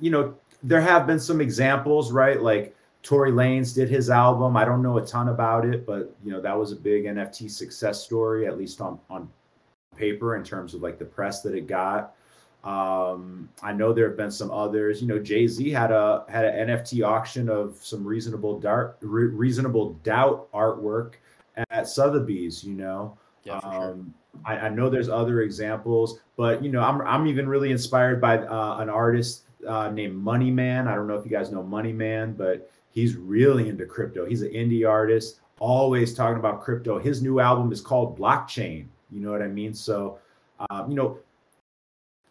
you 0.00 0.10
know, 0.10 0.34
there 0.62 0.80
have 0.80 1.06
been 1.06 1.20
some 1.20 1.40
examples, 1.40 2.10
right? 2.10 2.40
Like 2.40 2.74
Tory 3.02 3.32
Lanez 3.32 3.74
did 3.74 3.88
his 3.88 4.10
album. 4.10 4.56
I 4.56 4.64
don't 4.64 4.82
know 4.82 4.98
a 4.98 5.06
ton 5.06 5.28
about 5.28 5.64
it, 5.64 5.86
but 5.86 6.14
you 6.24 6.32
know, 6.32 6.40
that 6.40 6.58
was 6.58 6.72
a 6.72 6.76
big 6.76 7.04
NFT 7.04 7.50
success 7.50 8.02
story, 8.02 8.46
at 8.46 8.58
least 8.58 8.80
on 8.80 8.98
on 9.08 9.28
paper 9.96 10.36
in 10.36 10.44
terms 10.44 10.74
of 10.74 10.82
like 10.82 10.98
the 10.98 11.04
press 11.04 11.42
that 11.42 11.54
it 11.54 11.66
got. 11.66 12.14
Um, 12.64 13.48
I 13.62 13.72
know 13.72 13.92
there 13.92 14.08
have 14.08 14.16
been 14.16 14.30
some 14.30 14.50
others. 14.50 15.00
You 15.00 15.08
know, 15.08 15.18
Jay 15.18 15.46
Z 15.46 15.70
had 15.70 15.90
a 15.90 16.24
had 16.28 16.44
an 16.44 16.68
NFT 16.68 17.06
auction 17.06 17.48
of 17.48 17.78
some 17.80 18.04
reasonable 18.04 18.58
doubt 18.58 18.96
reasonable 19.00 19.94
doubt 20.02 20.50
artwork 20.52 21.14
at 21.70 21.88
Sotheby's, 21.88 22.64
you 22.64 22.74
know. 22.74 23.16
Yeah, 23.44 23.60
for 23.60 23.72
sure. 23.72 23.90
Um, 23.90 24.14
I, 24.44 24.56
I, 24.56 24.68
know 24.68 24.90
there's 24.90 25.08
other 25.08 25.42
examples, 25.42 26.20
but 26.36 26.62
you 26.62 26.70
know, 26.70 26.80
I'm 26.80 27.00
I'm 27.02 27.26
even 27.26 27.48
really 27.48 27.70
inspired 27.70 28.20
by 28.20 28.38
uh, 28.38 28.78
an 28.78 28.90
artist 28.90 29.44
uh, 29.66 29.90
named 29.90 30.16
Money 30.16 30.50
Man. 30.50 30.88
I 30.88 30.94
don't 30.94 31.06
know 31.06 31.14
if 31.14 31.24
you 31.24 31.30
guys 31.30 31.50
know 31.50 31.62
Money 31.62 31.92
Man, 31.92 32.32
but 32.32 32.70
he's 32.90 33.16
really 33.16 33.68
into 33.68 33.86
crypto. 33.86 34.26
He's 34.26 34.42
an 34.42 34.50
indie 34.50 34.88
artist, 34.88 35.40
always 35.60 36.14
talking 36.14 36.38
about 36.38 36.60
crypto. 36.60 36.98
His 36.98 37.22
new 37.22 37.40
album 37.40 37.72
is 37.72 37.80
called 37.80 38.18
Blockchain. 38.18 38.86
You 39.10 39.20
know 39.20 39.30
what 39.30 39.42
I 39.42 39.48
mean? 39.48 39.72
So, 39.72 40.18
um, 40.70 40.90
you 40.90 40.96
know, 40.96 41.18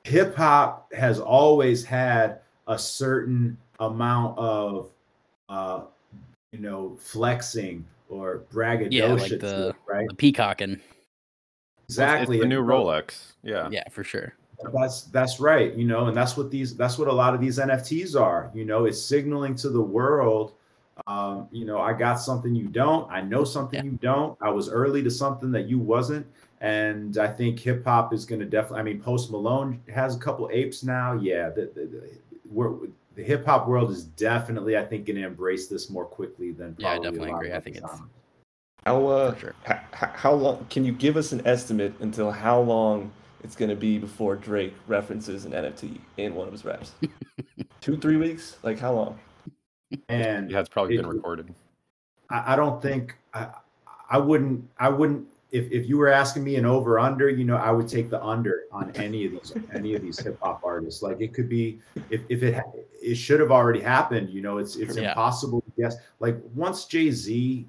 hip 0.07 0.35
hop 0.35 0.91
has 0.93 1.19
always 1.19 1.83
had 1.83 2.39
a 2.67 2.79
certain 2.79 3.57
amount 3.79 4.37
of, 4.37 4.89
uh, 5.49 5.81
you 6.53 6.59
know, 6.59 6.97
flexing 6.99 7.85
or 8.09 8.43
braggadocio, 8.51 9.07
yeah, 9.07 9.13
like 9.13 9.39
the, 9.39 9.75
right? 9.85 10.07
The 10.07 10.15
peacocking. 10.15 10.79
Exactly. 11.89 12.37
It's 12.37 12.43
the 12.43 12.47
new 12.47 12.63
Rolex. 12.63 13.33
Yeah. 13.43 13.67
Yeah, 13.69 13.83
for 13.89 14.03
sure. 14.03 14.33
That's 14.73 15.03
that's 15.03 15.39
right. 15.39 15.73
You 15.75 15.85
know, 15.85 16.07
and 16.07 16.17
that's 16.17 16.35
what 16.35 16.49
these 16.49 16.75
that's 16.75 16.97
what 16.97 17.07
a 17.07 17.13
lot 17.13 17.35
of 17.35 17.41
these 17.41 17.59
NFTs 17.59 18.19
are. 18.19 18.49
You 18.55 18.65
know, 18.65 18.85
it's 18.85 18.99
signaling 18.99 19.55
to 19.57 19.69
the 19.69 19.81
world. 19.81 20.53
Um, 21.05 21.47
you 21.51 21.63
know, 21.63 21.79
I 21.79 21.93
got 21.93 22.15
something 22.15 22.55
you 22.55 22.67
don't. 22.67 23.09
I 23.11 23.21
know 23.21 23.43
something 23.43 23.85
yeah. 23.85 23.91
you 23.91 23.99
don't. 24.01 24.35
I 24.41 24.49
was 24.49 24.67
early 24.69 25.03
to 25.03 25.11
something 25.11 25.51
that 25.51 25.69
you 25.69 25.77
wasn't. 25.77 26.25
And 26.59 27.17
I 27.17 27.27
think 27.27 27.59
hip 27.59 27.83
hop 27.85 28.13
is 28.13 28.25
going 28.25 28.39
to 28.39 28.45
definitely. 28.45 28.79
I 28.79 28.83
mean, 28.83 29.01
Post 29.01 29.31
Malone 29.31 29.79
has 29.93 30.15
a 30.15 30.19
couple 30.19 30.49
apes 30.51 30.83
now. 30.83 31.13
Yeah, 31.13 31.49
the, 31.49 31.71
the, 31.75 32.09
the, 32.51 32.91
the 33.15 33.23
hip 33.23 33.45
hop 33.45 33.67
world 33.67 33.91
is 33.91 34.03
definitely, 34.03 34.77
I 34.77 34.83
think, 34.83 35.05
going 35.05 35.17
to 35.17 35.27
embrace 35.27 35.67
this 35.67 35.89
more 35.89 36.05
quickly 36.05 36.51
than. 36.51 36.75
Yeah, 36.79 36.93
I 36.93 36.95
definitely 36.95 37.31
agree. 37.31 37.53
I 37.53 37.59
think 37.59 37.77
it's. 37.77 37.91
How 38.85 39.05
uh, 39.05 39.35
sure. 39.35 39.53
how, 39.65 40.07
how 40.13 40.33
long 40.33 40.65
can 40.69 40.85
you 40.85 40.93
give 40.93 41.17
us 41.17 41.33
an 41.33 41.45
estimate 41.45 41.93
until 41.99 42.31
how 42.31 42.61
long 42.61 43.11
it's 43.43 43.55
going 43.55 43.69
to 43.69 43.75
be 43.75 43.97
before 43.97 44.35
Drake 44.35 44.73
references 44.87 45.45
an 45.45 45.51
NFT 45.51 45.99
in 46.15 46.33
one 46.33 46.47
of 46.47 46.53
his 46.53 46.63
raps? 46.63 46.93
Two, 47.81 47.97
three 47.97 48.15
weeks? 48.15 48.57
Like 48.63 48.79
how 48.79 48.93
long? 48.93 49.19
And 50.09 50.49
yeah, 50.49 50.61
it's 50.61 50.69
probably 50.69 50.95
it, 50.95 51.01
been 51.01 51.07
recorded. 51.07 51.53
I, 52.29 52.53
I 52.53 52.55
don't 52.55 52.81
think 52.81 53.15
I, 53.33 53.49
I 54.09 54.17
wouldn't. 54.17 54.67
I 54.79 54.89
wouldn't 54.89 55.27
if, 55.51 55.71
if 55.71 55.87
you 55.87 55.97
were 55.97 56.09
asking 56.09 56.43
me 56.43 56.55
an 56.57 56.65
over 56.65 56.99
under, 56.99 57.29
you 57.29 57.45
know, 57.45 57.55
I 57.55 57.71
would 57.71 57.87
take 57.87 58.09
the 58.09 58.23
under 58.23 58.63
on 58.71 58.91
any 58.95 59.25
of 59.25 59.31
these 59.31 59.53
any 59.73 59.95
of 59.95 60.01
these 60.01 60.19
hip 60.19 60.37
hop 60.41 60.61
artists. 60.63 61.01
Like 61.01 61.21
it 61.21 61.33
could 61.33 61.47
be 61.47 61.79
if, 62.09 62.21
if 62.29 62.43
it 62.43 62.61
it 63.01 63.15
should 63.15 63.39
have 63.39 63.51
already 63.51 63.79
happened. 63.79 64.29
You 64.29 64.41
know, 64.41 64.57
it's 64.57 64.75
it's 64.75 64.97
yeah. 64.97 65.09
impossible 65.09 65.61
to 65.61 65.81
guess. 65.81 65.95
Like 66.19 66.37
once 66.53 66.85
Jay 66.85 67.11
Z 67.11 67.67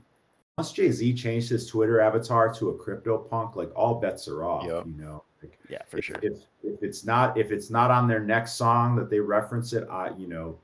once 0.57 0.73
Jay 0.73 0.91
Z 0.91 1.15
changed 1.15 1.51
his 1.51 1.67
Twitter 1.67 2.01
avatar 2.01 2.53
to 2.55 2.71
a 2.71 2.75
crypto 2.77 3.19
punk, 3.19 3.55
like 3.55 3.71
all 3.77 3.95
bets 4.01 4.27
are 4.27 4.43
off. 4.43 4.67
Yep. 4.67 4.87
You 4.87 4.95
know, 4.95 5.23
like, 5.41 5.57
yeah, 5.71 5.83
for 5.89 5.99
if, 5.99 6.05
sure. 6.05 6.17
If 6.21 6.39
if 6.65 6.83
it's 6.83 7.05
not 7.05 7.39
if 7.39 7.53
it's 7.53 7.71
not 7.71 7.93
on 7.93 8.09
their 8.09 8.21
next 8.21 8.55
song 8.55 8.97
that 8.97 9.09
they 9.09 9.21
reference 9.21 9.73
it, 9.73 9.87
I 9.89 10.11
you 10.19 10.27
know 10.27 10.59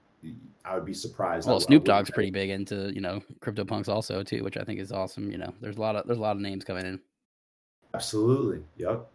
I 0.65 0.75
would 0.75 0.85
be 0.85 0.95
surprised. 0.95 1.47
Well, 1.47 1.61
Snoop 1.61 1.85
Dogg's 1.85 2.11
pretty 2.11 2.31
big 2.31 2.51
into 2.51 2.93
you 2.95 3.01
know 3.01 3.23
crypto 3.41 3.65
punks 3.65 3.89
also 3.89 4.23
too, 4.23 4.43
which 4.43 4.57
I 4.57 4.65
think 4.65 4.81
is 4.81 4.93
awesome. 4.93 5.31
You 5.31 5.39
know, 5.39 5.53
there's 5.61 5.77
a 5.77 5.81
lot 5.81 5.97
of 5.97 6.07
there's 6.07 6.19
a 6.19 6.23
lot 6.23 6.37
of 6.37 6.43
names 6.43 6.65
coming 6.65 6.87
in. 6.87 7.01
Absolutely. 7.93 8.65
Yep. 8.79 9.07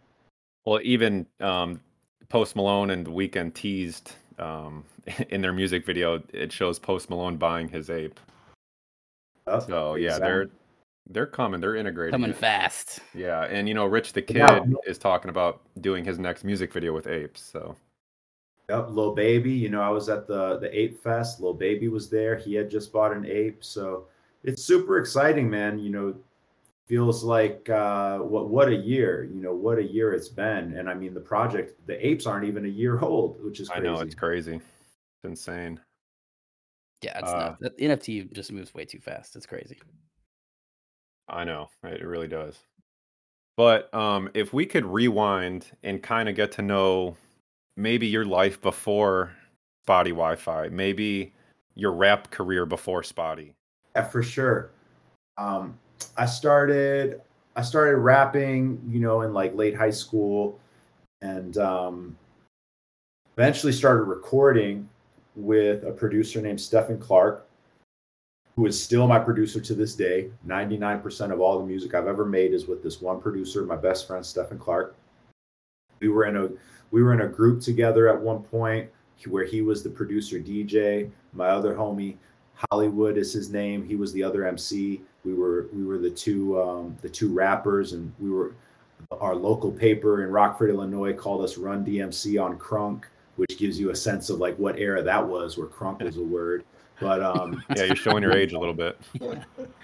Well, 0.65 0.79
even 0.83 1.25
um, 1.39 1.81
Post 2.29 2.55
Malone 2.55 2.91
and 2.91 3.05
the 3.05 3.11
Weeknd 3.11 3.53
teased 3.53 4.13
um, 4.37 4.83
in 5.29 5.41
their 5.41 5.53
music 5.53 5.85
video. 5.85 6.21
It 6.33 6.51
shows 6.51 6.77
Post 6.77 7.09
Malone 7.09 7.37
buying 7.37 7.67
his 7.67 7.89
ape. 7.89 8.19
Yep. 9.47 9.63
So 9.63 9.95
yeah, 9.95 10.07
exactly. 10.07 10.27
they're 10.27 10.49
they're 11.09 11.25
coming. 11.25 11.59
They're 11.59 11.75
integrating. 11.75 12.11
Coming 12.11 12.29
it. 12.29 12.37
fast. 12.37 12.99
Yeah, 13.15 13.45
and 13.45 13.67
you 13.67 13.73
know, 13.73 13.85
Rich 13.85 14.13
the 14.13 14.21
Kid 14.21 14.37
yeah. 14.37 14.61
is 14.85 14.99
talking 14.99 15.29
about 15.29 15.61
doing 15.81 16.05
his 16.05 16.19
next 16.19 16.43
music 16.43 16.71
video 16.71 16.93
with 16.93 17.07
apes. 17.07 17.41
So 17.41 17.75
Yep, 18.69 18.89
Lil 18.91 19.15
Baby. 19.15 19.51
You 19.51 19.69
know, 19.69 19.81
I 19.81 19.89
was 19.89 20.09
at 20.09 20.27
the 20.27 20.57
the 20.59 20.77
Ape 20.77 21.01
Fest. 21.01 21.41
Lil 21.41 21.53
Baby 21.53 21.87
was 21.87 22.09
there. 22.09 22.35
He 22.37 22.53
had 22.53 22.69
just 22.69 22.93
bought 22.93 23.11
an 23.11 23.25
ape, 23.25 23.63
so 23.63 24.05
it's 24.43 24.63
super 24.63 24.99
exciting, 24.99 25.49
man. 25.49 25.79
You 25.79 25.89
know, 25.89 26.15
feels 26.87 27.23
like 27.23 27.69
uh, 27.69 28.19
what 28.19 28.49
what 28.49 28.69
a 28.69 28.75
year. 28.75 29.23
You 29.23 29.41
know, 29.41 29.53
what 29.53 29.79
a 29.79 29.83
year 29.83 30.13
it's 30.13 30.27
been. 30.27 30.75
And 30.77 30.89
I 30.89 30.93
mean, 30.93 31.13
the 31.13 31.19
project, 31.19 31.85
the 31.87 32.05
apes 32.05 32.25
aren't 32.25 32.45
even 32.45 32.65
a 32.65 32.69
year 32.69 32.99
old, 33.03 33.43
which 33.43 33.59
is 33.59 33.69
crazy. 33.69 33.87
I 33.87 33.91
know 33.91 33.99
it's 34.01 34.15
crazy. 34.15 34.55
It's 34.55 35.25
insane. 35.25 35.79
Yeah, 37.01 37.17
it's 37.19 37.31
Uh, 37.31 37.37
nuts. 37.37 37.57
That 37.61 37.77
NFT 37.77 38.33
just 38.33 38.51
moves 38.51 38.73
way 38.73 38.85
too 38.85 38.99
fast. 38.99 39.35
It's 39.35 39.45
crazy. 39.45 39.79
I 41.27 41.43
know 41.43 41.69
it 41.83 42.03
really 42.03 42.27
does. 42.27 42.59
But 43.55 43.93
um, 43.93 44.29
if 44.33 44.53
we 44.53 44.65
could 44.65 44.85
rewind 44.85 45.67
and 45.83 46.01
kind 46.01 46.29
of 46.29 46.35
get 46.35 46.51
to 46.53 46.61
know 46.61 47.17
maybe 47.79 48.05
your 48.05 48.25
life 48.25 48.61
before 48.61 49.31
Spottie 49.87 50.09
Wi-Fi, 50.09 50.69
maybe 50.69 51.33
your 51.75 51.93
rap 51.93 52.29
career 52.29 52.65
before 52.65 53.01
Spottie. 53.01 53.53
Yeah, 53.95 54.03
for 54.03 54.21
sure. 54.21 54.71
Um, 55.37 55.79
I 56.17 56.25
started 56.25 57.21
I 57.55 57.61
started 57.61 57.97
rapping, 57.97 58.79
you 58.87 58.99
know, 58.99 59.21
in 59.21 59.33
like 59.33 59.55
late 59.55 59.75
high 59.75 59.89
school, 59.89 60.59
and 61.21 61.57
um, 61.57 62.17
eventually 63.37 63.73
started 63.73 64.03
recording 64.03 64.87
with 65.35 65.83
a 65.83 65.91
producer 65.91 66.41
named 66.41 66.59
Stephen 66.59 66.99
Clark, 66.99 67.47
who 68.55 68.65
is 68.65 68.81
still 68.81 69.07
my 69.07 69.19
producer 69.19 69.59
to 69.61 69.73
this 69.73 69.95
day. 69.95 70.29
Ninety 70.43 70.77
nine 70.77 70.99
percent 70.99 71.31
of 71.31 71.39
all 71.39 71.57
the 71.57 71.65
music 71.65 71.95
I've 71.95 72.07
ever 72.07 72.25
made 72.25 72.53
is 72.53 72.67
with 72.67 72.83
this 72.83 73.01
one 73.01 73.21
producer, 73.21 73.63
my 73.63 73.77
best 73.77 74.05
friend 74.07 74.25
Stephen 74.25 74.59
Clark. 74.59 74.95
We 75.99 76.09
were 76.09 76.25
in 76.25 76.37
a 76.37 76.49
we 76.91 77.03
were 77.03 77.13
in 77.13 77.21
a 77.21 77.27
group 77.27 77.61
together 77.61 78.07
at 78.07 78.19
one 78.19 78.43
point 78.43 78.89
where 79.27 79.43
he 79.43 79.61
was 79.61 79.83
the 79.83 79.89
producer 79.89 80.39
DJ. 80.39 81.09
My 81.33 81.49
other 81.49 81.75
homie 81.75 82.15
Hollywood 82.71 83.17
is 83.17 83.31
his 83.31 83.49
name. 83.49 83.85
He 83.85 83.95
was 83.95 84.11
the 84.11 84.23
other 84.23 84.45
MC. 84.45 85.01
We 85.23 85.33
were 85.33 85.67
we 85.73 85.85
were 85.85 85.97
the 85.97 86.09
two 86.09 86.61
um, 86.61 86.97
the 87.01 87.09
two 87.09 87.31
rappers, 87.33 87.93
and 87.93 88.11
we 88.19 88.29
were 88.29 88.53
our 89.21 89.35
local 89.35 89.71
paper 89.71 90.23
in 90.23 90.29
Rockford, 90.29 90.69
Illinois, 90.69 91.13
called 91.13 91.43
us 91.43 91.57
Run 91.57 91.85
DMC 91.85 92.41
on 92.41 92.57
Crunk, 92.57 93.03
which 93.37 93.57
gives 93.57 93.79
you 93.79 93.91
a 93.91 93.95
sense 93.95 94.29
of 94.29 94.39
like 94.39 94.57
what 94.57 94.77
era 94.77 95.01
that 95.01 95.25
was, 95.25 95.57
where 95.57 95.67
crunk 95.67 96.01
was 96.01 96.17
a 96.17 96.23
word. 96.23 96.65
But 96.99 97.23
um, 97.23 97.63
Yeah, 97.77 97.85
you're 97.85 97.95
showing 97.95 98.23
your 98.23 98.33
age 98.33 98.51
a 98.51 98.59
little 98.59 98.73
bit, 98.73 98.99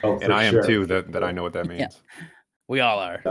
oh, 0.03 0.13
and 0.13 0.23
for 0.23 0.33
I 0.33 0.43
am 0.43 0.53
sure. 0.53 0.65
too. 0.65 0.85
That 0.85 1.13
that 1.13 1.23
I 1.23 1.31
know 1.31 1.43
what 1.43 1.53
that 1.53 1.67
means. 1.67 1.79
Yeah. 1.79 2.25
We 2.67 2.79
all 2.81 2.99
are. 2.99 3.23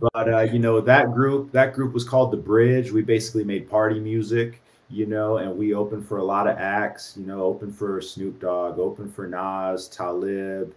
But 0.00 0.32
uh, 0.32 0.40
you 0.40 0.58
know 0.58 0.80
that 0.80 1.12
group 1.12 1.52
that 1.52 1.74
group 1.74 1.92
was 1.92 2.04
called 2.04 2.32
the 2.32 2.36
bridge 2.36 2.92
we 2.92 3.02
basically 3.02 3.44
made 3.44 3.68
party 3.68 3.98
music 3.98 4.62
you 4.88 5.06
know 5.06 5.38
and 5.38 5.56
we 5.56 5.74
opened 5.74 6.06
for 6.06 6.18
a 6.18 6.24
lot 6.24 6.46
of 6.46 6.56
acts 6.58 7.16
you 7.18 7.26
know 7.26 7.42
open 7.42 7.72
for 7.72 8.00
snoop 8.00 8.40
dogg 8.40 8.78
open 8.78 9.10
for 9.10 9.26
nas 9.26 9.88
talib 9.88 10.74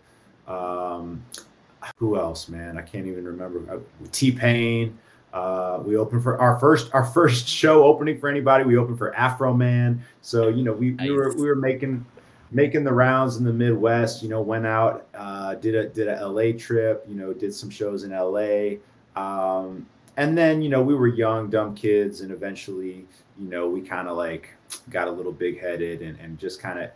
um, 0.47 1.23
who 1.97 2.17
else 2.17 2.47
man 2.49 2.77
i 2.77 2.81
can't 2.81 3.05
even 3.07 3.25
remember 3.25 3.61
Uh, 3.71 3.79
t-pain 4.11 4.97
uh, 5.33 5.81
we 5.85 5.97
opened 5.97 6.23
for 6.23 6.39
our 6.39 6.57
first 6.59 6.89
our 6.93 7.03
first 7.03 7.47
show 7.47 7.83
opening 7.83 8.17
for 8.17 8.29
anybody 8.29 8.63
we 8.63 8.77
opened 8.77 8.97
for 8.97 9.11
Afroman 9.13 9.99
so 10.21 10.47
you 10.47 10.63
know 10.63 10.71
we, 10.71 10.91
we 10.93 11.11
were 11.11 11.35
we 11.35 11.45
were 11.45 11.55
making 11.55 12.05
making 12.51 12.83
the 12.83 12.93
rounds 12.93 13.37
in 13.37 13.43
the 13.43 13.51
Midwest. 13.53 14.23
You 14.23 14.29
know, 14.29 14.41
went 14.41 14.65
out, 14.65 15.07
uh, 15.13 15.55
did 15.55 15.75
a 15.75 15.89
did 15.89 16.07
a 16.07 16.27
LA 16.27 16.57
trip. 16.57 17.03
You 17.07 17.15
know, 17.15 17.33
did 17.33 17.53
some 17.53 17.69
shows 17.69 18.03
in 18.03 18.11
LA, 18.11 18.77
um, 19.15 19.85
and 20.17 20.37
then 20.37 20.61
you 20.61 20.69
know 20.69 20.81
we 20.81 20.95
were 20.95 21.07
young, 21.07 21.49
dumb 21.49 21.75
kids, 21.75 22.21
and 22.21 22.31
eventually, 22.31 23.05
you 23.39 23.49
know, 23.49 23.67
we 23.67 23.81
kind 23.81 24.07
of 24.07 24.17
like 24.17 24.53
got 24.89 25.07
a 25.07 25.11
little 25.11 25.31
big 25.31 25.59
headed 25.59 26.01
and, 26.01 26.19
and 26.19 26.39
just 26.39 26.59
kind 26.59 26.79
of 26.79 26.89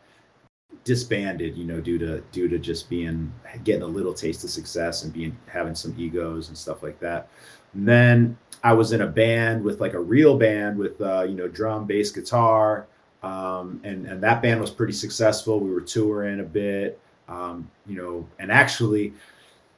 disbanded. 0.84 1.58
You 1.58 1.66
know, 1.66 1.82
due 1.82 1.98
to 2.00 2.22
due 2.32 2.48
to 2.48 2.60
just 2.60 2.90
being 2.90 3.32
getting 3.64 3.84
a 3.84 3.88
little 3.88 4.14
taste 4.14 4.44
of 4.44 4.50
success 4.50 5.04
and 5.04 5.14
being 5.14 5.38
having 5.48 5.76
some 5.76 5.94
egos 5.98 6.50
and 6.50 6.58
stuff 6.58 6.84
like 6.84 7.00
that. 7.00 7.30
And 7.74 7.88
then 7.88 8.38
I 8.64 8.74
was 8.74 8.94
in 8.94 9.02
a 9.02 9.08
band 9.08 9.64
with 9.64 9.80
like 9.80 9.94
a 9.94 10.00
real 10.00 10.38
band 10.38 10.78
with 10.78 11.00
uh, 11.02 11.24
you 11.24 11.36
know 11.36 11.48
drum, 11.48 11.86
bass, 11.86 12.12
guitar 12.12 12.88
um, 13.24 13.82
and 13.84 14.06
and 14.06 14.24
that 14.24 14.42
band 14.42 14.62
was 14.62 14.72
pretty 14.72 14.94
successful. 14.94 15.60
We 15.60 15.72
were 15.72 15.82
touring 15.82 16.40
a 16.40 16.44
bit, 16.44 17.00
um, 17.28 17.70
you 17.86 17.98
know, 17.98 18.28
and 18.40 18.52
actually 18.52 19.14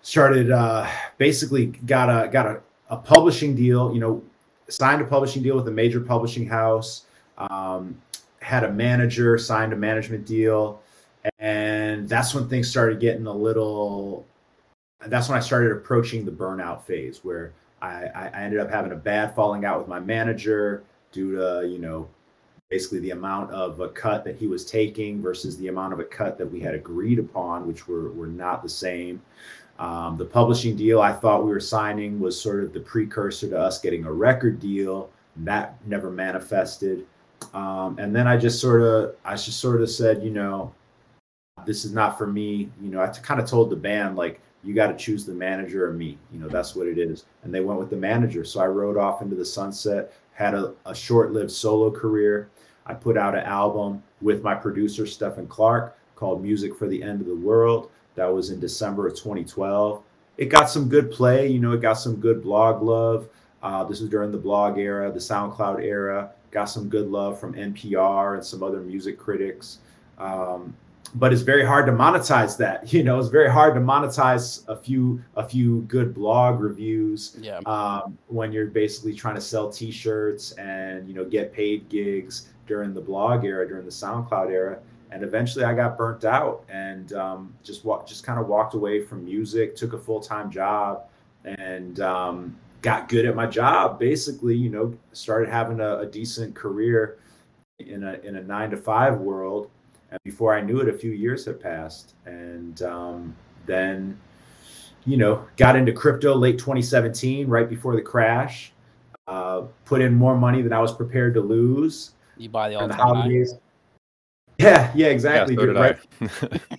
started 0.02 0.52
uh, 0.52 0.88
basically 1.18 1.68
got 1.86 2.10
a 2.10 2.28
got 2.30 2.46
a, 2.48 2.62
a 2.90 2.98
publishing 2.98 3.56
deal. 3.56 3.94
You 3.94 4.00
know, 4.00 4.24
signed 4.68 5.02
a 5.02 5.06
publishing 5.06 5.44
deal 5.44 5.56
with 5.56 5.68
a 5.68 5.72
major 5.72 6.00
publishing 6.00 6.48
house. 6.48 7.06
Um, 7.38 8.00
had 8.42 8.64
a 8.64 8.72
manager, 8.72 9.38
signed 9.38 9.74
a 9.74 9.76
management 9.76 10.26
deal, 10.26 10.82
and 11.40 12.10
that's 12.10 12.34
when 12.34 12.48
things 12.50 12.70
started 12.70 13.00
getting 13.00 13.28
a 13.28 13.34
little. 13.34 14.26
That's 15.08 15.30
when 15.30 15.38
I 15.38 15.42
started 15.42 15.72
approaching 15.72 16.26
the 16.26 16.32
burnout 16.32 16.84
phase, 16.84 17.24
where 17.24 17.54
I, 17.82 18.06
I 18.14 18.42
ended 18.44 18.60
up 18.60 18.70
having 18.70 18.92
a 18.92 18.96
bad 18.96 19.36
falling 19.36 19.66
out 19.66 19.80
with 19.80 19.88
my 19.88 20.00
manager 20.00 20.84
due 21.12 21.36
to 21.36 21.68
you 21.68 21.80
know 21.80 22.08
basically 22.70 23.00
the 23.00 23.12
amount 23.12 23.52
of 23.52 23.82
a 23.82 23.90
cut 23.90 24.24
that 24.24 24.38
he 24.38 24.48
was 24.48 24.66
taking 24.66 25.22
versus 25.22 25.58
the 25.58 25.68
amount 25.68 25.92
of 25.92 26.00
a 26.00 26.06
cut 26.06 26.38
that 26.38 26.50
we 26.50 26.60
had 26.60 26.74
agreed 26.74 27.20
upon, 27.20 27.68
which 27.68 27.86
were, 27.86 28.12
were 28.14 28.28
not 28.28 28.64
the 28.64 28.70
same. 28.70 29.22
Um, 29.82 30.16
the 30.16 30.26
publishing 30.26 30.76
deal 30.76 31.02
I 31.02 31.12
thought 31.12 31.44
we 31.44 31.50
were 31.50 31.60
signing 31.60 32.20
was 32.20 32.40
sort 32.40 32.64
of 32.64 32.72
the 32.72 32.80
precursor 32.80 33.50
to 33.50 33.60
us 33.60 33.80
getting 33.80 34.06
a 34.06 34.12
record 34.12 34.60
deal. 34.60 35.10
That 35.38 35.76
never 35.88 36.12
manifested. 36.12 37.08
Um, 37.56 37.98
and 37.98 38.16
then 38.16 38.28
I 38.28 38.38
just 38.38 38.62
sort 38.62 38.84
of, 38.84 39.16
I 39.26 39.32
just 39.32 39.60
sort 39.60 39.82
of 39.82 39.90
said, 39.90 40.22
you 40.22 40.30
know, 40.30 40.72
this 41.66 41.84
is 41.84 41.94
not 41.94 42.16
for 42.16 42.28
me. 42.28 42.70
You 42.80 42.92
know, 42.92 43.02
I 43.02 43.08
kind 43.08 43.42
of 43.42 43.50
told 43.50 43.72
the 43.72 43.76
band, 43.76 44.16
like, 44.16 44.40
you 44.64 44.76
got 44.76 44.88
to 44.88 44.96
choose 44.96 45.26
the 45.26 45.34
manager 45.34 45.88
or 45.90 45.94
me. 45.94 46.20
You 46.32 46.40
know, 46.40 46.48
that's 46.48 46.76
what 46.76 46.86
it 46.86 47.00
is. 47.00 47.26
And 47.44 47.52
they 47.52 47.62
went 47.62 47.80
with 47.80 47.90
the 47.90 47.96
manager. 47.96 48.44
So 48.44 48.60
I 48.62 48.68
rode 48.68 48.98
off 48.98 49.24
into 49.24 49.36
the 49.36 49.44
sunset, 49.46 50.14
had 50.34 50.54
a, 50.54 50.76
a 50.86 50.94
short 50.94 51.32
lived 51.32 51.50
solo 51.52 51.90
career. 51.90 52.50
I 52.86 52.94
put 52.94 53.18
out 53.18 53.34
an 53.34 53.46
album 53.46 54.04
with 54.22 54.44
my 54.44 54.54
producer, 54.54 55.08
Stephen 55.08 55.48
Clark, 55.48 55.98
called 56.16 56.44
Music 56.44 56.76
for 56.76 56.88
the 56.88 57.02
End 57.02 57.22
of 57.22 57.26
the 57.26 57.36
World. 57.36 57.90
That 58.16 58.26
was 58.26 58.50
in 58.50 58.60
December 58.60 59.08
of 59.08 59.14
2012. 59.16 60.02
It 60.38 60.46
got 60.46 60.70
some 60.70 60.90
good 60.90 61.12
play. 61.12 61.48
You 61.48 61.60
know, 61.60 61.72
it 61.74 61.82
got 61.82 61.94
some 61.94 62.16
good 62.18 62.42
blog 62.42 62.82
love. 62.82 63.28
Uh, 63.64 63.84
this 63.84 64.00
was 64.02 64.10
during 64.10 64.32
the 64.32 64.38
blog 64.38 64.78
era, 64.78 65.12
the 65.12 65.20
SoundCloud 65.20 65.84
era. 65.84 66.32
Got 66.52 66.66
some 66.66 66.90
good 66.90 67.10
love 67.10 67.40
from 67.40 67.54
NPR 67.54 68.36
and 68.36 68.44
some 68.46 68.64
other 68.64 68.80
music 68.82 69.18
critics. 69.18 69.80
Um, 70.18 70.76
but 71.16 71.34
it's 71.34 71.42
very 71.42 71.66
hard 71.66 71.86
to 71.88 71.92
monetize 71.92 72.58
that. 72.58 72.92
You 72.94 73.04
know, 73.04 73.20
it's 73.20 73.30
very 73.30 73.50
hard 73.50 73.74
to 73.76 73.82
monetize 73.82 74.68
a 74.68 74.76
few 74.76 75.22
a 75.36 75.48
few 75.48 75.82
good 75.84 76.14
blog 76.14 76.60
reviews 76.60 77.38
Yeah. 77.40 77.60
um, 77.66 78.18
when 78.28 78.52
you're 78.52 78.68
basically 78.68 79.14
trying 79.14 79.36
to 79.36 79.42
sell 79.42 79.70
T-shirts 79.70 80.54
and 80.54 81.08
you 81.08 81.14
know 81.14 81.26
get 81.26 81.54
paid 81.54 81.88
gigs 81.90 82.50
during 82.68 82.94
the 82.94 83.02
blog 83.02 83.44
era, 83.46 83.68
during 83.68 83.86
the 83.86 83.92
SoundCloud 83.92 84.50
era. 84.50 84.80
And 85.12 85.24
eventually, 85.24 85.66
I 85.66 85.74
got 85.74 85.98
burnt 85.98 86.24
out 86.24 86.64
and 86.70 87.12
um, 87.14 87.54
just 87.64 87.84
wa- 87.84 88.04
just 88.06 88.24
kind 88.24 88.40
of 88.40 88.48
walked 88.48 88.76
away 88.76 89.04
from 89.04 89.26
music. 89.26 89.76
Took 89.76 89.94
a 89.94 89.98
full 89.98 90.22
time 90.22 90.50
job 90.50 91.04
and 91.44 92.00
um, 92.00 92.58
got 92.82 93.10
good 93.10 93.26
at 93.26 93.36
my 93.36 93.46
job. 93.46 94.00
Basically, 94.00 94.56
you 94.56 94.70
know, 94.70 94.94
started 95.12 95.50
having 95.50 95.80
a, 95.82 96.00
a 96.00 96.06
decent 96.06 96.56
career 96.56 97.18
in 97.80 98.04
a 98.04 98.14
in 98.24 98.38
a 98.38 98.42
nine 98.42 98.70
to 98.72 98.78
five 98.78 99.20
world. 99.20 99.70
And 100.12 100.20
before 100.24 100.56
I 100.56 100.62
knew 100.62 100.80
it, 100.80 100.90
a 100.90 100.94
few 100.94 101.12
years 101.12 101.46
had 101.46 101.60
passed, 101.60 102.16
and 102.26 102.82
um, 102.82 103.36
then 103.66 104.18
you 105.06 105.18
know, 105.18 105.46
got 105.58 105.76
into 105.76 105.92
crypto 105.92 106.36
late 106.36 106.60
2017, 106.60 107.48
right 107.48 107.70
before 107.70 107.96
the 107.96 108.02
crash. 108.02 108.72
Uh, 109.28 109.64
put 109.86 110.02
in 110.02 110.14
more 110.14 110.38
money 110.38 110.62
than 110.62 110.74
I 110.74 110.80
was 110.80 110.94
prepared 110.94 111.34
to 111.36 111.42
lose. 111.42 112.12
You 112.38 112.50
buy 112.50 112.70
the 112.70 112.76
all 112.76 112.84
And 112.84 112.92
the 112.92 112.98
time 112.98 113.16
high. 113.16 113.46
Holidays. 114.62 114.90
Yeah, 114.96 115.06
yeah, 115.08 115.08
exactly. 115.12 115.56
yeah, 115.56 115.60
so 115.62 115.66
dude, 115.66 115.76
did 115.76 115.80
right? 115.80 116.00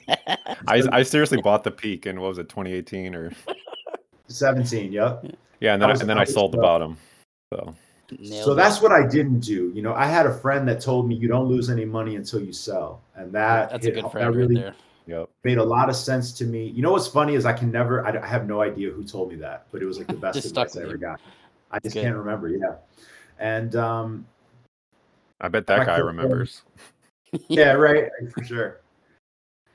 I. 0.08 0.58
I. 0.68 0.98
I 0.98 1.02
seriously 1.02 1.40
bought 1.42 1.64
the 1.64 1.70
peak 1.70 2.06
in 2.06 2.20
what 2.20 2.28
was 2.28 2.38
it, 2.38 2.48
2018 2.48 3.14
or 3.14 3.32
17, 4.28 4.92
yep. 4.92 5.24
yeah, 5.60 5.74
and 5.74 5.82
then 5.82 5.88
I 5.88 5.90
I, 5.90 5.92
was- 5.92 6.00
and 6.00 6.10
then 6.10 6.18
I 6.18 6.22
I 6.22 6.24
sold 6.24 6.52
the 6.52 6.58
bottom. 6.58 6.96
So 7.52 7.74
Nailed 8.18 8.44
So 8.44 8.52
it. 8.52 8.56
that's 8.56 8.82
what 8.82 8.92
I 8.92 9.06
didn't 9.06 9.40
do. 9.40 9.70
You 9.74 9.80
know, 9.82 9.94
I 9.94 10.04
had 10.06 10.26
a 10.26 10.34
friend 10.34 10.68
that 10.68 10.80
told 10.82 11.08
me 11.08 11.14
you 11.14 11.28
don't 11.28 11.46
lose 11.46 11.70
any 11.70 11.84
money 11.86 12.16
until 12.16 12.40
you 12.40 12.52
sell, 12.52 13.00
and 13.16 13.32
that 13.32 13.70
that's 13.70 13.86
a 13.86 13.90
hit- 13.90 14.02
good 14.02 14.12
that 14.12 14.32
really 14.34 14.62
right 14.62 14.74
there. 15.06 15.26
made 15.44 15.56
a 15.58 15.64
lot 15.64 15.88
of 15.88 15.96
sense 15.96 16.32
to 16.34 16.44
me. 16.44 16.66
You 16.66 16.82
know 16.82 16.92
what's 16.92 17.08
funny 17.08 17.34
is 17.34 17.46
I 17.46 17.52
can 17.54 17.70
never. 17.70 18.06
I, 18.06 18.22
I 18.22 18.26
have 18.26 18.46
no 18.46 18.60
idea 18.60 18.90
who 18.90 19.02
told 19.02 19.30
me 19.30 19.36
that, 19.36 19.66
but 19.72 19.80
it 19.82 19.86
was 19.86 19.96
like 19.98 20.08
the 20.08 20.12
best 20.26 20.44
advice 20.44 20.76
I 20.76 20.82
ever 20.82 20.96
got. 20.98 21.20
I 21.70 21.78
just 21.78 21.94
good. 21.94 22.02
can't 22.02 22.16
remember. 22.16 22.48
Yeah, 22.48 22.74
and 23.38 23.74
um, 23.76 24.26
I 25.40 25.48
bet 25.48 25.66
that 25.68 25.78
guy 25.78 25.84
crypto- 25.96 26.06
remembers. 26.06 26.62
Yeah, 27.48 27.72
right, 27.86 28.08
for 28.32 28.44
sure. 28.44 28.80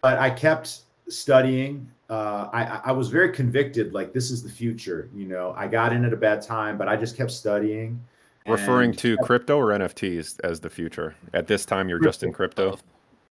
But 0.01 0.19
I 0.19 0.29
kept 0.29 0.81
studying. 1.09 1.89
Uh, 2.09 2.49
I 2.53 2.63
I- 2.63 2.81
I 2.85 2.91
was 2.91 3.09
very 3.09 3.31
convicted. 3.31 3.93
Like 3.93 4.13
this 4.13 4.31
is 4.31 4.43
the 4.43 4.49
future. 4.49 5.09
You 5.13 5.25
know, 5.27 5.53
I 5.57 5.67
got 5.67 5.93
in 5.93 6.05
at 6.05 6.13
a 6.13 6.17
bad 6.17 6.41
time, 6.41 6.77
but 6.77 6.87
I 6.87 6.95
just 6.95 7.17
kept 7.17 7.31
studying. 7.31 7.99
Referring 8.47 8.91
and 8.91 8.99
to 8.99 9.17
crypto 9.17 9.57
or 9.57 9.77
NFTs 9.77 10.39
as 10.45 10.61
the 10.61 10.69
future. 10.69 11.15
At 11.33 11.47
this 11.47 11.65
time, 11.65 11.89
you're 11.89 11.99
just 11.99 12.23
in 12.23 12.31
crypto. 12.31 12.77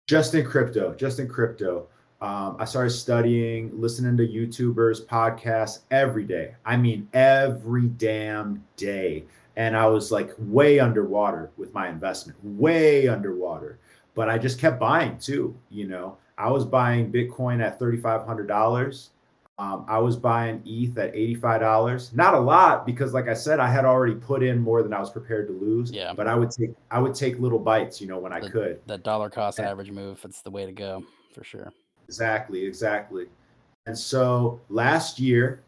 Just 0.06 0.34
in 0.34 0.44
crypto, 0.44 0.94
just 0.94 1.18
in 1.18 1.28
crypto. 1.28 1.88
Um, 2.20 2.56
I 2.58 2.64
started 2.66 2.90
studying, 2.90 3.70
listening 3.80 4.16
to 4.18 4.26
YouTubers, 4.26 5.06
podcasts 5.06 5.80
every 5.90 6.24
day. 6.24 6.56
I 6.66 6.76
mean, 6.76 7.08
every 7.14 7.86
damn 7.86 8.62
day. 8.76 9.24
And 9.56 9.76
I 9.76 9.86
was 9.86 10.10
like 10.12 10.32
way 10.36 10.78
underwater 10.78 11.50
with 11.56 11.72
my 11.72 11.88
investment, 11.88 12.38
way 12.42 13.08
underwater. 13.08 13.78
But 14.18 14.28
I 14.28 14.36
just 14.36 14.58
kept 14.58 14.80
buying 14.80 15.16
too. 15.16 15.56
You 15.70 15.86
know, 15.86 16.16
I 16.38 16.50
was 16.50 16.64
buying 16.64 17.12
Bitcoin 17.12 17.62
at 17.62 17.78
thirty 17.78 17.98
five 17.98 18.26
hundred 18.26 18.48
dollars. 18.48 19.10
Um, 19.60 19.84
I 19.86 19.98
was 19.98 20.16
buying 20.16 20.60
ETH 20.66 20.98
at 20.98 21.14
eighty 21.14 21.36
five 21.36 21.60
dollars. 21.60 22.12
Not 22.12 22.34
a 22.34 22.40
lot 22.40 22.84
because, 22.84 23.14
like 23.14 23.28
I 23.28 23.34
said, 23.34 23.60
I 23.60 23.70
had 23.70 23.84
already 23.84 24.16
put 24.16 24.42
in 24.42 24.58
more 24.58 24.82
than 24.82 24.92
I 24.92 24.98
was 24.98 25.10
prepared 25.10 25.46
to 25.46 25.52
lose. 25.52 25.92
Yeah. 25.92 26.14
But 26.14 26.26
I 26.26 26.34
would 26.34 26.50
take 26.50 26.70
I 26.90 26.98
would 26.98 27.14
take 27.14 27.38
little 27.38 27.60
bites, 27.60 28.00
you 28.00 28.08
know, 28.08 28.18
when 28.18 28.32
I 28.32 28.40
could. 28.40 28.80
That 28.88 29.04
dollar 29.04 29.30
cost 29.30 29.60
Yeah. 29.60 29.70
average 29.70 29.92
move, 29.92 30.20
it's 30.24 30.42
the 30.42 30.50
way 30.50 30.66
to 30.66 30.72
go 30.72 31.04
for 31.32 31.44
sure. 31.44 31.72
Exactly, 32.08 32.64
exactly. 32.64 33.26
And 33.86 33.96
so 33.96 34.60
last 34.68 35.20
year, 35.20 35.62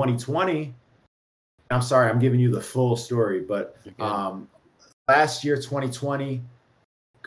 2020, 0.00 0.74
I'm 1.70 1.80
sorry, 1.82 2.10
I'm 2.10 2.18
giving 2.18 2.40
you 2.40 2.50
the 2.50 2.60
full 2.60 2.96
story, 2.96 3.40
but 3.40 3.76
um, 4.00 4.48
last 5.08 5.44
year, 5.44 5.54
2020, 5.54 6.42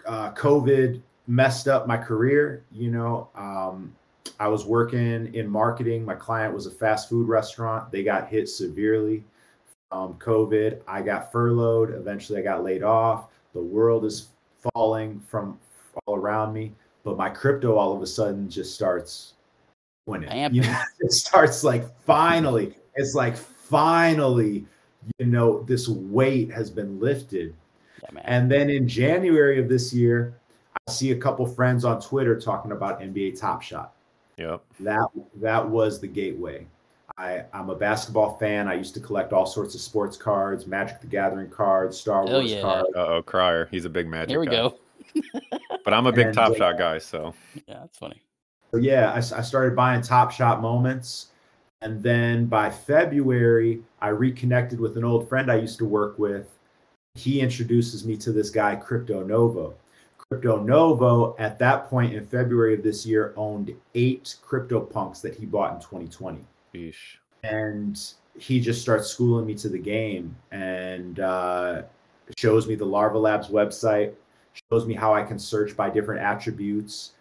uh, 0.06 0.32
COVID 0.34 1.02
messed 1.28 1.68
up 1.68 1.88
my 1.88 1.98
career. 1.98 2.64
You 2.72 2.92
know, 2.92 3.30
um, 3.36 3.94
I 4.40 4.48
was 4.48 4.66
working 4.66 5.34
in 5.34 5.48
marketing. 5.50 6.06
My 6.06 6.16
client 6.16 6.54
was 6.54 6.66
a 6.66 6.72
fast 6.72 7.10
food 7.10 7.28
restaurant. 7.28 7.92
They 7.92 8.04
got 8.04 8.28
hit 8.28 8.50
severely 8.50 9.24
from 9.90 10.16
COVID. 10.16 10.82
I 10.88 11.02
got 11.02 11.32
furloughed. 11.32 11.92
Eventually, 11.92 12.40
I 12.40 12.44
got 12.44 12.64
laid 12.64 12.84
off. 12.84 13.28
The 13.54 13.62
world 13.62 14.06
is 14.06 14.30
falling 14.74 15.22
from 15.22 15.58
all 16.06 16.16
around 16.16 16.54
me, 16.54 16.74
but 17.04 17.18
my 17.18 17.30
crypto 17.30 17.76
all 17.76 17.96
of 17.96 18.02
a 18.02 18.08
sudden 18.08 18.50
just 18.50 18.74
starts 18.74 19.34
winning. 20.06 20.30
You 20.54 20.62
know, 20.62 20.82
it 21.00 21.12
starts 21.14 21.64
like 21.64 21.86
finally. 22.02 22.76
It's 22.96 23.16
like 23.16 23.38
finally, 23.38 24.66
you 25.20 25.26
know, 25.26 25.64
this 25.64 25.88
weight 25.88 26.52
has 26.52 26.70
been 26.70 27.00
lifted. 27.00 27.56
Yeah. 28.14 28.22
And 28.24 28.50
then 28.50 28.70
in 28.70 28.88
January 28.88 29.60
of 29.60 29.70
this 29.70 29.94
year, 29.94 30.36
I 30.88 30.92
see 30.92 31.12
a 31.12 31.16
couple 31.16 31.46
friends 31.46 31.86
on 31.86 32.02
Twitter 32.02 32.40
talking 32.40 32.72
about 32.72 33.02
NBA 33.02 33.40
Top 33.40 33.62
Shot. 33.62 33.94
Yep. 34.38 34.62
That 34.82 35.08
that 35.36 35.68
was 35.68 36.00
the 36.00 36.08
gateway. 36.08 36.68
I, 37.18 37.46
I'm 37.54 37.70
a 37.70 37.76
basketball 37.76 38.38
fan. 38.38 38.68
I 38.68 38.74
used 38.74 38.94
to 38.96 39.00
collect 39.00 39.32
all 39.32 39.46
sorts 39.46 39.74
of 39.74 39.80
sports 39.80 40.18
cards, 40.18 40.68
Magic 40.68 41.00
the 41.00 41.08
Gathering 41.08 41.50
cards, 41.50 41.98
Star 41.98 42.28
Hell 42.28 42.40
Wars 42.40 42.52
yeah. 42.52 42.62
cards. 42.62 42.90
Uh 42.94 43.06
oh, 43.08 43.22
Crier. 43.22 43.70
He's 43.72 43.86
a 43.86 43.90
big 43.90 44.08
magic. 44.08 44.32
Here 44.32 44.40
we 44.40 44.48
guy. 44.48 44.52
go. 44.52 44.78
But 45.86 45.94
I'm 45.94 46.08
a 46.08 46.12
big 46.12 46.26
And, 46.26 46.36
Top 46.36 46.52
uh, 46.54 46.56
Shot 46.56 46.78
guy, 46.80 46.98
so 46.98 47.34
Yeah, 47.68 47.80
that's 47.82 48.00
funny. 48.00 48.22
So 48.72 48.78
yeah, 48.78 49.14
I 49.14 49.20
started 49.20 49.76
buying 49.76 50.02
Top 50.02 50.32
Shot 50.32 50.60
moments. 50.60 51.28
And 51.82 52.02
then 52.02 52.48
by 52.48 52.72
February, 52.72 53.84
I 54.02 54.08
reconnected 54.08 54.80
with 54.80 54.98
an 54.98 55.04
old 55.04 55.30
friend 55.30 55.52
I 55.52 55.58
used 55.58 55.78
to 55.78 55.86
work 55.86 56.18
with. 56.18 56.50
He 57.16 57.40
introduces 57.40 58.06
me 58.06 58.18
to 58.18 58.32
this 58.32 58.50
guy, 58.50 58.76
Crypto 58.76 59.24
Novo. 59.24 59.76
Crypto 60.18 60.62
Novo, 60.62 61.36
at 61.40 61.58
that 61.60 61.90
point 61.90 62.14
in 62.14 62.26
February 62.26 62.74
of 62.74 62.84
this 62.84 63.06
year, 63.06 63.34
owned 63.38 63.74
eight 63.94 64.36
crypto 64.42 64.82
punks 64.82 65.22
that 65.22 65.36
he 65.36 65.46
bought 65.46 65.76
in 65.76 65.80
2020. 65.80 66.44
Sheesh. 66.74 66.94
and 67.44 68.14
he 68.38 68.60
just 68.60 68.82
starts 68.82 69.08
schooling 69.08 69.46
me 69.46 69.56
to 69.56 69.70
the 69.70 69.80
game 69.80 70.36
and 70.52 71.20
uh, 71.20 71.84
shows 72.38 72.68
me 72.68 72.76
the 72.76 72.86
Larva 72.86 73.18
Labs 73.18 73.48
website, 73.48 74.14
shows 74.70 74.86
me 74.86 74.94
how 74.94 75.14
I 75.14 75.24
can 75.24 75.40
search 75.40 75.78
by 75.78 75.90
different 75.90 76.22
attributes. 76.22 77.12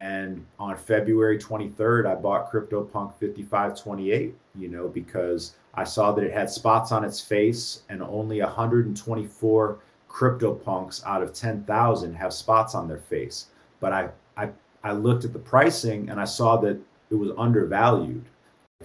And 0.00 0.44
on 0.58 0.76
February 0.76 1.38
23rd, 1.38 2.06
I 2.06 2.14
bought 2.14 2.52
CryptoPunk 2.52 3.14
5528, 3.18 4.34
you 4.54 4.68
know, 4.68 4.88
because 4.88 5.54
I 5.78 5.84
saw 5.84 6.10
that 6.10 6.24
it 6.24 6.32
had 6.32 6.50
spots 6.50 6.90
on 6.90 7.04
its 7.04 7.20
face 7.20 7.82
and 7.88 8.02
only 8.02 8.40
124 8.40 9.78
CryptoPunks 10.08 11.04
out 11.06 11.22
of 11.22 11.32
10,000 11.32 12.14
have 12.14 12.32
spots 12.32 12.74
on 12.74 12.88
their 12.88 12.98
face. 12.98 13.46
But 13.78 13.92
I, 13.92 14.08
I, 14.36 14.50
I 14.82 14.90
looked 14.90 15.24
at 15.24 15.32
the 15.32 15.38
pricing 15.38 16.10
and 16.10 16.20
I 16.20 16.24
saw 16.24 16.56
that 16.56 16.80
it 17.10 17.14
was 17.14 17.30
undervalued 17.38 18.24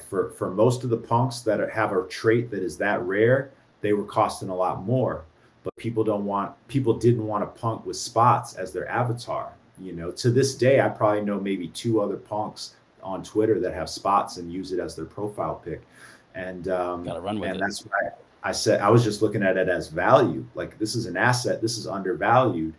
for 0.08 0.30
for 0.32 0.52
most 0.52 0.84
of 0.84 0.92
the 0.92 0.98
punks 0.98 1.42
that 1.42 1.68
have 1.72 1.92
a 1.92 2.08
trait 2.08 2.52
that 2.52 2.62
is 2.62 2.78
that 2.78 3.02
rare, 3.04 3.52
they 3.82 3.94
were 3.94 4.06
costing 4.06 4.50
a 4.50 4.56
lot 4.56 4.84
more. 4.84 5.26
But 5.64 5.76
people 5.78 6.04
don't 6.04 6.26
want 6.26 6.52
people 6.68 6.94
didn't 6.94 7.26
want 7.26 7.44
a 7.44 7.48
punk 7.48 7.88
with 7.88 7.98
spots 7.98 8.54
as 8.54 8.72
their 8.72 8.88
avatar. 8.88 9.54
You 9.80 9.94
know, 9.94 10.12
to 10.12 10.30
this 10.30 10.54
day, 10.54 10.80
I 10.80 10.90
probably 10.90 11.22
know 11.22 11.40
maybe 11.40 11.70
two 11.70 12.02
other 12.02 12.18
punks 12.18 12.76
on 13.02 13.24
Twitter 13.24 13.60
that 13.60 13.74
have 13.74 13.90
spots 13.90 14.38
and 14.38 14.52
use 14.52 14.72
it 14.72 14.80
as 14.80 14.96
their 14.96 15.06
profile 15.06 15.56
pic. 15.56 15.82
And 16.36 16.68
um, 16.68 17.04
Gotta 17.04 17.22
run 17.22 17.40
with 17.40 17.50
and 17.50 17.58
it. 17.58 17.62
that's 17.62 17.82
why 17.82 18.10
I 18.44 18.52
said 18.52 18.82
I 18.82 18.90
was 18.90 19.04
just 19.04 19.22
looking 19.22 19.44
at 19.44 19.58
it 19.58 19.70
as 19.70 19.88
value. 19.88 20.46
Like 20.56 20.78
this 20.80 20.96
is 20.96 21.06
an 21.06 21.16
asset. 21.18 21.62
This 21.62 21.78
is 21.78 21.88
undervalued. 21.88 22.74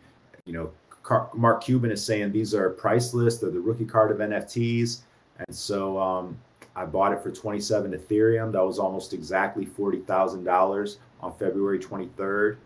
You 0.45 0.53
know, 0.53 0.71
Car- 1.03 1.31
Mark 1.35 1.63
Cuban 1.63 1.91
is 1.91 2.05
saying 2.05 2.33
these 2.33 2.55
are 2.55 2.71
priceless. 2.71 3.39
They're 3.39 3.51
the 3.51 3.61
rookie 3.61 3.85
card 3.85 4.11
of 4.11 4.19
NFTs. 4.19 5.01
And 5.47 5.57
so 5.57 5.99
um, 5.99 6.37
I 6.77 6.85
bought 6.85 7.13
it 7.13 7.23
for 7.23 7.31
27 7.31 7.93
Ethereum. 7.93 8.53
That 8.53 8.65
was 8.65 8.79
almost 8.79 9.13
exactly 9.13 9.67
$40,000 9.67 10.97
on 11.21 11.35
February 11.37 11.79
23rd. 11.79 12.57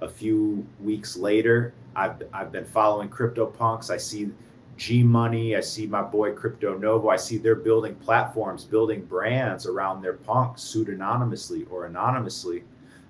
A 0.00 0.08
few 0.08 0.66
weeks 0.80 1.16
later, 1.16 1.72
I've, 1.94 2.22
I've 2.32 2.50
been 2.50 2.64
following 2.64 3.08
CryptoPunks. 3.08 3.90
I 3.90 3.96
see 3.96 4.30
G 4.76 5.02
Money. 5.02 5.56
I 5.56 5.60
see 5.60 5.86
my 5.86 6.02
boy 6.02 6.32
Crypto 6.32 6.76
Novo. 6.76 7.08
I 7.08 7.16
see 7.16 7.38
they're 7.38 7.54
building 7.54 7.94
platforms, 7.96 8.64
building 8.64 9.04
brands 9.04 9.66
around 9.66 10.02
their 10.02 10.14
punk 10.14 10.56
pseudonymously 10.56 11.66
or 11.70 11.86
anonymously. 11.86 12.64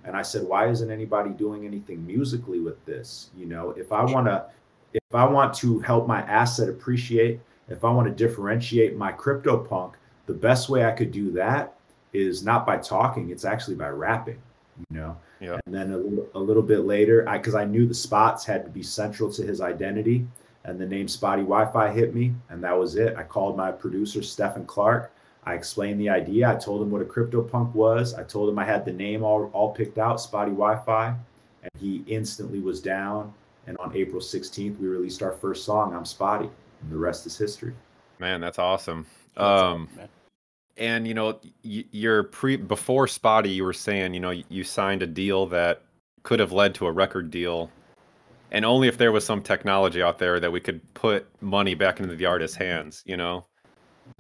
And 0.04 0.16
I 0.16 0.22
said, 0.22 0.42
why 0.42 0.68
isn't 0.68 0.90
anybody 0.90 1.30
doing 1.30 1.64
anything 1.64 2.04
musically 2.06 2.58
with 2.58 2.84
this? 2.84 3.30
You 3.36 3.46
know, 3.46 3.70
if 3.70 3.92
I 3.92 4.02
want 4.02 4.26
to, 4.26 4.46
if 4.92 5.14
I 5.14 5.24
want 5.24 5.54
to 5.54 5.78
help 5.80 6.06
my 6.06 6.22
asset 6.22 6.68
appreciate, 6.68 7.40
if 7.68 7.84
I 7.84 7.90
want 7.90 8.08
to 8.08 8.14
differentiate 8.14 8.96
my 8.96 9.12
crypto 9.12 9.56
punk, 9.56 9.94
the 10.26 10.34
best 10.34 10.68
way 10.68 10.84
I 10.84 10.92
could 10.92 11.12
do 11.12 11.30
that 11.32 11.74
is 12.12 12.44
not 12.44 12.66
by 12.66 12.76
talking, 12.76 13.30
it's 13.30 13.44
actually 13.44 13.76
by 13.76 13.88
rapping, 13.88 14.38
you 14.90 14.98
know? 14.98 15.16
Yeah. 15.40 15.58
And 15.66 15.74
then 15.74 15.92
a 15.92 15.96
little, 15.96 16.28
a 16.34 16.38
little 16.38 16.62
bit 16.62 16.80
later, 16.80 17.28
I 17.28 17.38
because 17.38 17.54
I 17.54 17.64
knew 17.64 17.86
the 17.86 17.94
spots 17.94 18.44
had 18.44 18.64
to 18.64 18.70
be 18.70 18.82
central 18.82 19.32
to 19.32 19.42
his 19.42 19.60
identity, 19.60 20.26
and 20.64 20.78
the 20.78 20.86
name 20.86 21.06
Spottie 21.06 21.38
Wi-Fi 21.44 21.90
hit 21.92 22.14
me, 22.14 22.34
and 22.50 22.62
that 22.62 22.78
was 22.78 22.96
it. 22.96 23.16
I 23.16 23.22
called 23.24 23.56
my 23.56 23.72
producer 23.72 24.22
Stephen 24.22 24.64
Clark. 24.66 25.12
I 25.44 25.54
explained 25.54 26.00
the 26.00 26.08
idea. 26.08 26.48
I 26.48 26.54
told 26.54 26.82
him 26.82 26.90
what 26.90 27.02
a 27.02 27.04
crypto 27.04 27.42
punk 27.42 27.74
was. 27.74 28.14
I 28.14 28.22
told 28.22 28.48
him 28.48 28.58
I 28.58 28.64
had 28.64 28.84
the 28.84 28.92
name 28.92 29.24
all, 29.24 29.50
all 29.52 29.72
picked 29.72 29.98
out, 29.98 30.18
Spottie 30.18 30.54
Wi-Fi, 30.56 31.08
and 31.62 31.70
he 31.80 32.04
instantly 32.06 32.60
was 32.60 32.80
down. 32.80 33.32
And 33.66 33.76
on 33.78 33.94
April 33.96 34.20
16th, 34.20 34.78
we 34.78 34.86
released 34.88 35.22
our 35.22 35.32
first 35.32 35.64
song, 35.64 35.94
I'm 35.94 36.04
Spottie. 36.04 36.50
And 36.82 36.90
the 36.92 36.96
rest 36.96 37.26
is 37.26 37.36
history. 37.36 37.74
Man, 38.18 38.40
that's 38.40 38.58
awesome. 38.58 39.06
That's 39.34 39.62
Um, 39.62 39.88
awesome, 39.96 40.08
and 40.76 41.06
you 41.08 41.14
know, 41.14 41.38
y- 41.64 41.84
you're 41.90 42.22
pre 42.24 42.56
before 42.56 43.06
Spottie, 43.06 43.54
you 43.54 43.64
were 43.64 43.72
saying, 43.72 44.14
you 44.14 44.20
know, 44.20 44.30
you 44.30 44.62
signed 44.64 45.02
a 45.02 45.06
deal 45.06 45.46
that 45.46 45.82
could 46.22 46.38
have 46.40 46.52
led 46.52 46.74
to 46.76 46.86
a 46.86 46.92
record 46.92 47.30
deal, 47.30 47.70
and 48.52 48.66
only 48.66 48.86
if 48.86 48.98
there 48.98 49.10
was 49.10 49.24
some 49.24 49.42
technology 49.42 50.02
out 50.02 50.18
there 50.18 50.38
that 50.38 50.52
we 50.52 50.60
could 50.60 50.80
put 50.94 51.26
money 51.40 51.74
back 51.74 51.98
into 51.98 52.14
the 52.14 52.26
artist's 52.26 52.56
hands, 52.56 53.02
you 53.04 53.16
know. 53.16 53.46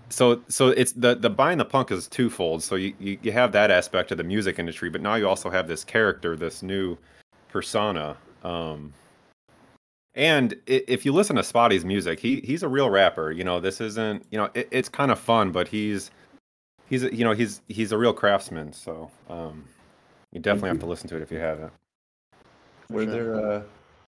So, 0.08 0.42
so 0.48 0.68
it's 0.68 0.92
the 0.92 1.14
the 1.14 1.30
buying 1.30 1.58
the 1.58 1.64
punk 1.64 1.90
is 1.90 2.08
twofold. 2.08 2.62
So 2.62 2.74
you, 2.74 2.94
you 2.98 3.18
you 3.22 3.32
have 3.32 3.52
that 3.52 3.70
aspect 3.70 4.10
of 4.10 4.18
the 4.18 4.24
music 4.24 4.58
industry, 4.58 4.90
but 4.90 5.00
now 5.00 5.14
you 5.14 5.28
also 5.28 5.50
have 5.50 5.68
this 5.68 5.84
character, 5.84 6.34
this 6.34 6.62
new 6.62 6.96
persona. 7.48 8.16
Um, 8.42 8.92
and 10.14 10.56
if 10.66 11.06
you 11.06 11.12
listen 11.12 11.36
to 11.36 11.42
Spottie's 11.42 11.84
music, 11.84 12.18
he 12.18 12.40
he's 12.40 12.62
a 12.62 12.68
real 12.68 12.90
rapper. 12.90 13.30
You 13.30 13.44
know, 13.44 13.60
this 13.60 13.80
isn't 13.80 14.24
you 14.30 14.38
know 14.38 14.48
it, 14.54 14.66
it's 14.70 14.88
kind 14.88 15.10
of 15.10 15.18
fun, 15.18 15.52
but 15.52 15.68
he's 15.68 16.10
he's 16.88 17.04
a- 17.04 17.14
you 17.14 17.24
know 17.24 17.32
he's 17.32 17.60
he's 17.68 17.92
a 17.92 17.98
real 17.98 18.14
craftsman. 18.14 18.72
So 18.72 19.10
um, 19.28 19.64
you 20.32 20.40
definitely 20.40 20.70
have 20.70 20.80
to 20.80 20.86
listen 20.86 21.08
to 21.10 21.16
it 21.16 21.22
if 21.22 21.30
you 21.30 21.38
haven't. 21.38 21.72
Were 22.90 23.04
sure. 23.04 23.12
there 23.12 23.34
uh, 23.34 23.62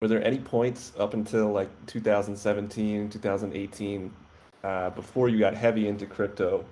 were 0.05 0.09
there 0.09 0.23
any 0.23 0.39
points 0.39 0.93
up 0.99 1.15
until 1.15 1.51
like 1.51 1.71
2017, 1.87 3.09
2018, 3.09 4.13
uh, 4.63 4.91
before 4.91 5.31
you 5.31 5.39
got 5.39 5.55
heavy 5.55 5.89
into 5.89 6.05
crypto? 6.05 6.63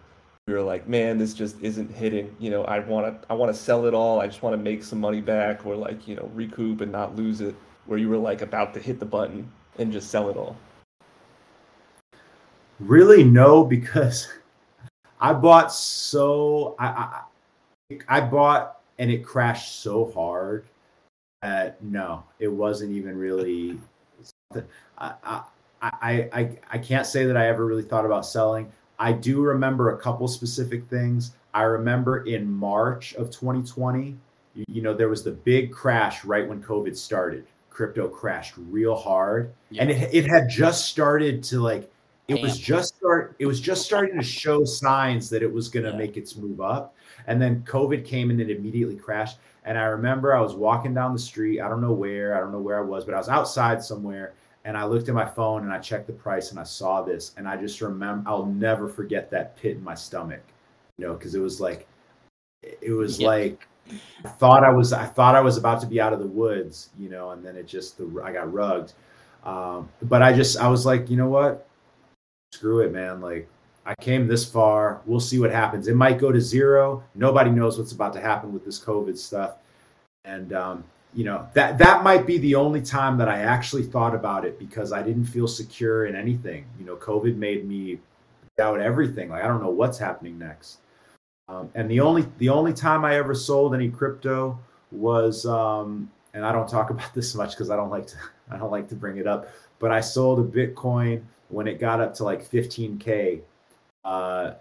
You 0.46 0.52
were 0.52 0.60
like, 0.60 0.86
man, 0.86 1.16
this 1.16 1.32
just 1.32 1.56
isn't 1.62 1.90
hitting. 1.90 2.36
You 2.38 2.50
know, 2.50 2.64
I 2.64 2.80
want 2.80 3.22
to 3.22 3.30
I 3.30 3.34
want 3.34 3.50
to 3.50 3.58
sell 3.58 3.86
it 3.86 3.94
all. 3.94 4.20
I 4.20 4.26
just 4.26 4.42
want 4.42 4.52
to 4.52 4.62
make 4.62 4.84
some 4.84 5.00
money 5.00 5.22
back, 5.22 5.64
or 5.64 5.76
like 5.76 6.06
you 6.06 6.14
know 6.14 6.30
recoup 6.34 6.82
and 6.82 6.92
not 6.92 7.16
lose 7.16 7.40
it. 7.40 7.54
Where 7.86 7.98
you 7.98 8.10
were 8.10 8.18
like 8.18 8.42
about 8.42 8.74
to 8.74 8.80
hit 8.80 9.00
the 9.00 9.06
button 9.06 9.50
and 9.78 9.90
just 9.90 10.10
sell 10.10 10.28
it 10.28 10.36
all. 10.36 10.54
Really, 12.80 13.24
no, 13.24 13.64
because 13.76 14.28
I 15.22 15.32
bought 15.32 15.72
so 15.72 16.76
I, 16.78 16.86
I 16.86 17.98
I 18.08 18.20
bought 18.20 18.80
and 18.98 19.10
it 19.10 19.24
crashed 19.24 19.80
so 19.80 20.12
hard 20.12 20.66
that 21.42 21.82
no, 21.82 22.24
it 22.38 22.48
wasn't 22.48 22.92
even 22.92 23.16
really. 23.16 23.78
I 24.54 24.62
I 24.98 25.42
I 25.82 26.28
I, 26.32 26.58
I 26.70 26.78
can't 26.78 27.06
say 27.06 27.24
that 27.26 27.36
I 27.36 27.48
ever 27.48 27.66
really 27.66 27.82
thought 27.82 28.06
about 28.06 28.24
selling. 28.26 28.70
I 28.98 29.12
do 29.12 29.40
remember 29.42 29.90
a 29.90 29.98
couple 29.98 30.28
specific 30.28 30.86
things. 30.88 31.32
I 31.54 31.62
remember 31.62 32.24
in 32.24 32.48
March 32.50 33.14
of 33.14 33.30
2020, 33.30 34.16
you, 34.54 34.64
you 34.68 34.82
know, 34.82 34.94
there 34.94 35.08
was 35.08 35.24
the 35.24 35.32
big 35.32 35.72
crash 35.72 36.24
right 36.24 36.48
when 36.48 36.62
COVID 36.62 36.96
started. 36.96 37.46
crypto 37.70 38.06
crashed 38.08 38.54
real 38.56 38.94
hard, 38.94 39.52
and 39.78 39.90
it 39.90 40.14
it 40.14 40.26
had 40.26 40.48
just 40.48 40.86
started 40.86 41.42
to 41.44 41.60
like 41.60 41.90
it 42.28 42.40
was 42.40 42.58
just 42.58 42.94
start 42.96 43.34
it 43.40 43.46
was 43.46 43.60
just 43.60 43.84
starting 43.84 44.16
to 44.18 44.22
show 44.24 44.64
signs 44.64 45.28
that 45.30 45.42
it 45.42 45.52
was 45.52 45.68
going 45.68 45.84
to 45.84 45.90
Yeah. 45.90 45.96
make 45.96 46.16
its 46.16 46.36
move 46.36 46.60
up, 46.60 46.94
and 47.26 47.40
then 47.42 47.62
COVID 47.64 48.04
came 48.04 48.30
and 48.30 48.40
it 48.40 48.50
immediately 48.50 48.96
crashed. 48.96 49.38
And 49.64 49.78
I 49.78 49.84
remember 49.84 50.34
I 50.34 50.40
was 50.40 50.54
walking 50.54 50.92
down 50.92 51.12
the 51.12 51.18
street. 51.18 51.60
I 51.60 51.68
don't 51.68 51.80
know 51.80 51.92
where. 51.92 52.36
I 52.36 52.40
don't 52.40 52.52
know 52.52 52.58
where 52.58 52.78
I 52.78 52.82
was, 52.82 53.04
but 53.04 53.14
I 53.14 53.18
was 53.18 53.28
outside 53.28 53.82
somewhere. 53.82 54.34
And 54.64 54.76
I 54.76 54.84
looked 54.84 55.08
at 55.08 55.14
my 55.14 55.24
phone 55.24 55.62
and 55.62 55.72
I 55.72 55.78
checked 55.78 56.06
the 56.06 56.12
price 56.12 56.50
and 56.50 56.58
I 56.58 56.64
saw 56.64 57.02
this. 57.02 57.32
And 57.36 57.48
I 57.48 57.56
just 57.56 57.80
remember, 57.80 58.28
I'll 58.28 58.46
never 58.46 58.88
forget 58.88 59.30
that 59.30 59.56
pit 59.56 59.76
in 59.76 59.84
my 59.84 59.94
stomach, 59.94 60.42
you 60.98 61.06
know, 61.06 61.14
because 61.14 61.34
it 61.34 61.40
was 61.40 61.60
like, 61.60 61.86
it 62.62 62.92
was 62.92 63.20
Yeah. 63.20 63.28
like, 63.28 63.66
I 64.24 64.28
thought 64.28 64.64
I 64.64 64.70
was, 64.70 64.92
I 64.92 65.04
thought 65.04 65.34
I 65.34 65.40
was 65.40 65.56
about 65.56 65.80
to 65.80 65.86
be 65.86 66.00
out 66.00 66.12
of 66.12 66.20
the 66.20 66.26
woods, 66.26 66.90
you 66.98 67.08
know, 67.08 67.30
and 67.30 67.44
then 67.44 67.56
it 67.56 67.66
just, 67.66 67.98
the, 67.98 68.22
I 68.24 68.32
got 68.32 68.52
rugged. 68.52 68.92
Um, 69.44 69.88
but 70.02 70.22
I 70.22 70.32
just, 70.32 70.56
I 70.58 70.68
was 70.68 70.86
like, 70.86 71.10
you 71.10 71.16
know 71.16 71.28
what? 71.28 71.66
Screw 72.52 72.80
it, 72.80 72.92
man. 72.92 73.20
Like, 73.20 73.48
I 73.84 73.94
came 73.96 74.28
this 74.28 74.44
far. 74.44 75.00
We'll 75.06 75.20
see 75.20 75.38
what 75.38 75.50
happens. 75.50 75.88
It 75.88 75.96
might 75.96 76.18
go 76.18 76.30
to 76.30 76.40
zero. 76.40 77.02
Nobody 77.14 77.50
knows 77.50 77.78
what's 77.78 77.92
about 77.92 78.12
to 78.14 78.20
happen 78.20 78.52
with 78.52 78.64
this 78.64 78.78
COVID 78.78 79.18
stuff. 79.18 79.56
And 80.24 80.52
um, 80.52 80.84
you 81.14 81.24
know, 81.24 81.48
that 81.54 81.78
that 81.78 82.04
might 82.04 82.26
be 82.26 82.38
the 82.38 82.54
only 82.54 82.80
time 82.80 83.18
that 83.18 83.28
I 83.28 83.40
actually 83.40 83.82
thought 83.82 84.14
about 84.14 84.44
it 84.44 84.58
because 84.58 84.92
I 84.92 85.02
didn't 85.02 85.26
feel 85.26 85.48
secure 85.48 86.06
in 86.06 86.14
anything. 86.14 86.64
You 86.78 86.86
know, 86.86 86.96
COVID 86.96 87.36
made 87.36 87.66
me 87.66 87.98
doubt 88.56 88.80
everything. 88.80 89.30
Like 89.30 89.44
I 89.44 89.48
don't 89.48 89.62
know 89.62 89.70
what's 89.70 89.98
happening 89.98 90.38
next. 90.38 90.78
Um, 91.48 91.70
and 91.74 91.90
the 91.90 92.00
only 92.00 92.26
the 92.38 92.48
only 92.48 92.72
time 92.72 93.04
I 93.04 93.16
ever 93.16 93.34
sold 93.34 93.74
any 93.74 93.90
crypto 93.90 94.58
was 94.92 95.44
um, 95.44 96.10
and 96.34 96.46
I 96.46 96.52
don't 96.52 96.68
talk 96.68 96.90
about 96.94 97.12
this 97.14 97.34
much 97.34 97.50
because 97.50 97.70
I 97.70 97.76
don't 97.76 97.90
like 97.90 98.06
to 98.08 98.16
I 98.50 98.56
don't 98.56 98.70
like 98.70 98.88
to 98.90 98.94
bring 98.94 99.16
it 99.16 99.26
up, 99.26 99.48
but 99.80 99.90
I 99.90 100.00
sold 100.00 100.38
a 100.38 100.44
Bitcoin 100.44 101.22
when 101.48 101.66
it 101.66 101.80
got 101.80 102.00
up 102.00 102.14
to 102.14 102.24
like 102.24 102.48
15k 102.48 103.42
uh, 104.04 104.54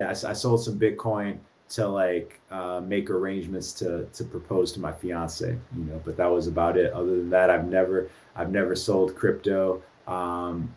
I, 0.00 0.10
I 0.10 0.14
sold 0.14 0.62
some 0.62 0.78
Bitcoin 0.78 1.38
to 1.70 1.86
like 1.86 2.40
uh, 2.50 2.80
make 2.80 3.10
arrangements 3.10 3.72
to 3.74 4.06
to 4.06 4.24
propose 4.24 4.72
to 4.72 4.80
my 4.80 4.92
fiance, 4.92 5.58
you 5.76 5.84
know. 5.84 6.00
But 6.04 6.16
that 6.16 6.26
was 6.26 6.46
about 6.46 6.76
it. 6.76 6.92
Other 6.92 7.16
than 7.16 7.30
that, 7.30 7.50
I've 7.50 7.66
never 7.66 8.10
I've 8.36 8.50
never 8.50 8.74
sold 8.74 9.14
crypto. 9.16 9.82
Um, 10.06 10.74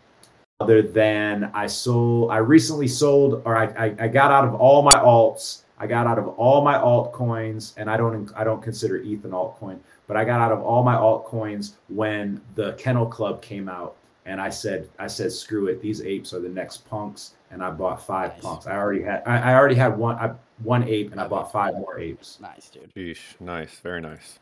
other 0.60 0.82
than 0.82 1.50
I 1.54 1.66
sold, 1.66 2.30
I 2.30 2.36
recently 2.36 2.88
sold, 2.88 3.42
or 3.44 3.56
I, 3.56 3.66
I 3.86 3.94
I 4.00 4.08
got 4.08 4.30
out 4.30 4.44
of 4.44 4.54
all 4.54 4.82
my 4.82 4.92
alts. 4.92 5.62
I 5.78 5.86
got 5.86 6.06
out 6.06 6.18
of 6.18 6.28
all 6.28 6.62
my 6.62 6.74
altcoins, 6.74 7.72
and 7.76 7.90
I 7.90 7.96
don't 7.96 8.30
I 8.36 8.44
don't 8.44 8.62
consider 8.62 8.96
ETH 8.96 9.24
an 9.24 9.30
altcoin, 9.32 9.78
but 10.06 10.16
I 10.16 10.24
got 10.24 10.40
out 10.40 10.52
of 10.52 10.62
all 10.62 10.82
my 10.82 10.94
altcoins 10.94 11.72
when 11.88 12.40
the 12.54 12.74
Kennel 12.74 13.06
Club 13.06 13.40
came 13.42 13.68
out, 13.68 13.96
and 14.26 14.40
I 14.40 14.50
said 14.50 14.88
I 14.98 15.06
said 15.06 15.32
screw 15.32 15.66
it, 15.68 15.80
these 15.80 16.02
apes 16.02 16.32
are 16.34 16.40
the 16.40 16.48
next 16.48 16.88
punks, 16.88 17.34
and 17.52 17.62
I 17.62 17.70
bought 17.70 18.04
five 18.04 18.32
Nice. 18.32 18.42
punks. 18.42 18.66
I 18.66 18.72
already 18.76 19.02
had 19.02 19.22
I, 19.26 19.52
I 19.52 19.54
already 19.54 19.74
had 19.76 19.96
one 19.96 20.16
I, 20.16 20.32
one 20.62 20.82
ape, 20.88 21.12
and 21.12 21.20
I 21.20 21.28
bought 21.28 21.52
five 21.52 21.74
more 21.74 21.98
apes. 22.00 22.38
Nice, 22.40 22.68
dude. 22.70 22.92
Sheesh, 22.94 23.38
nice, 23.40 23.78
very 23.80 24.00
nice. 24.00 24.38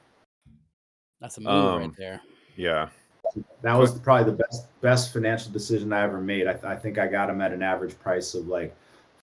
That's 1.20 1.36
a 1.38 1.40
move 1.42 1.50
Um, 1.52 1.80
right 1.80 1.90
there. 1.98 2.20
Yeah, 2.56 2.88
That 3.62 3.74
was 3.74 3.98
probably 3.98 4.30
the 4.32 4.38
best 4.38 4.66
best 4.80 5.12
financial 5.12 5.52
decision 5.52 5.92
I 5.92 6.02
ever 6.02 6.20
made. 6.20 6.46
I, 6.46 6.58
I 6.64 6.76
think 6.76 6.98
I 6.98 7.06
got 7.06 7.26
them 7.26 7.40
at 7.40 7.52
an 7.52 7.62
average 7.62 7.98
price 7.98 8.34
of 8.34 8.46
like 8.48 8.74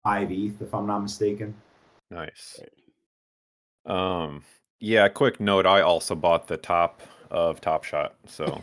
five 0.03 0.31
ETH, 0.31 0.61
if 0.61 0.73
I'm 0.73 0.85
not 0.87 0.99
mistaken. 0.99 1.53
nice. 2.11 2.59
Um, 3.85 4.43
yeah. 4.79 5.07
Quick 5.09 5.39
note: 5.39 5.65
I 5.65 5.81
also 5.81 6.15
bought 6.15 6.47
the 6.47 6.57
top 6.57 7.01
of 7.31 7.61
Top 7.61 7.83
Shot, 7.83 8.15
so. 8.27 8.61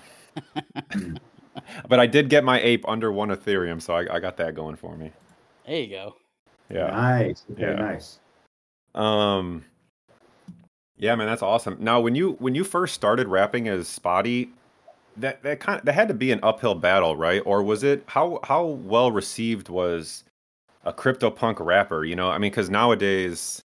but 1.88 2.01
I 2.01 2.07
did 2.07 2.29
get 2.29 2.45
my 2.45 2.61
ape 2.61 2.87
under 2.88 3.12
one 3.12 3.29
Ethereum, 3.31 3.81
so 3.81 3.95
I, 3.95 4.16
I 4.16 4.21
got 4.21 4.37
that 4.38 4.55
going 4.55 4.77
for 4.77 4.97
me. 4.97 5.12
There 5.66 5.77
you 5.81 5.88
go. 5.88 6.16
Yeah. 6.71 6.90
Nice. 6.90 7.45
Okay, 7.53 7.62
Yeah. 7.62 7.75
nice. 7.75 8.19
Um 8.95 9.64
Yeah, 10.99 11.14
man, 11.16 11.27
that's 11.27 11.42
awesome. 11.42 11.77
Now 11.81 12.01
when 12.01 12.14
you 12.14 12.33
when 12.35 12.55
you 12.55 12.64
first 12.64 12.95
started 12.95 13.29
rapping 13.29 13.69
as 13.69 13.87
Spottie, 13.87 14.51
that 15.16 15.42
that 15.42 15.61
kind 15.61 15.79
of, 15.81 15.85
that 15.87 15.95
had 15.95 16.09
to 16.09 16.14
be 16.14 16.33
an 16.33 16.40
uphill 16.42 16.75
battle, 16.75 17.16
right? 17.16 17.42
Or 17.47 17.62
was 17.62 17.83
it 17.85 18.05
how 18.09 18.40
how 18.45 18.64
well 18.64 19.12
received 19.12 19.69
was 19.69 20.25
a 20.85 20.92
CryptoPunk 20.92 21.57
rapper, 21.64 22.05
you 22.05 22.16
know? 22.16 22.31
I 22.31 22.38
mean 22.38 22.53
cuz 22.53 22.71
nowadays 22.71 23.61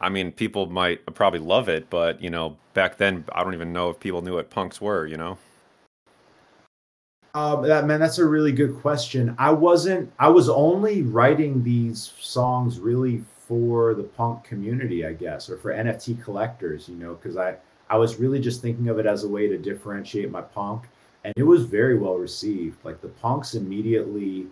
I 0.00 0.08
mean 0.10 0.32
people 0.32 0.66
might 0.66 1.04
probably 1.14 1.40
love 1.40 1.68
it, 1.68 1.90
but 1.90 2.22
you 2.22 2.30
know, 2.30 2.56
back 2.74 2.98
then 2.98 3.24
I 3.34 3.44
don't 3.44 3.54
even 3.54 3.72
know 3.72 3.90
if 3.90 4.00
people 4.00 4.22
knew 4.22 4.34
what 4.36 4.50
punks 4.50 4.80
were, 4.80 5.06
you 5.06 5.16
know? 5.16 5.38
Um, 7.34 7.62
that 7.66 7.86
man, 7.86 7.98
that's 8.00 8.18
a 8.18 8.26
really 8.26 8.52
good 8.52 8.76
question. 8.80 9.34
I 9.38 9.50
wasn't. 9.52 10.12
I 10.18 10.28
was 10.28 10.48
only 10.48 11.02
writing 11.02 11.62
these 11.64 12.12
songs 12.20 12.78
really 12.78 13.24
for 13.48 13.94
the 13.94 14.02
punk 14.02 14.44
community, 14.44 15.06
I 15.06 15.14
guess, 15.14 15.48
or 15.48 15.56
for 15.56 15.72
NFT 15.72 16.22
collectors. 16.22 16.88
You 16.88 16.96
know, 16.96 17.14
because 17.14 17.36
I 17.38 17.56
I 17.88 17.96
was 17.96 18.16
really 18.16 18.38
just 18.38 18.60
thinking 18.60 18.88
of 18.88 18.98
it 18.98 19.06
as 19.06 19.24
a 19.24 19.28
way 19.28 19.48
to 19.48 19.56
differentiate 19.56 20.30
my 20.30 20.42
punk, 20.42 20.82
and 21.24 21.32
it 21.36 21.42
was 21.42 21.64
very 21.64 21.98
well 21.98 22.16
received. 22.16 22.84
Like 22.84 23.00
the 23.00 23.08
punks 23.08 23.54
immediately 23.54 24.46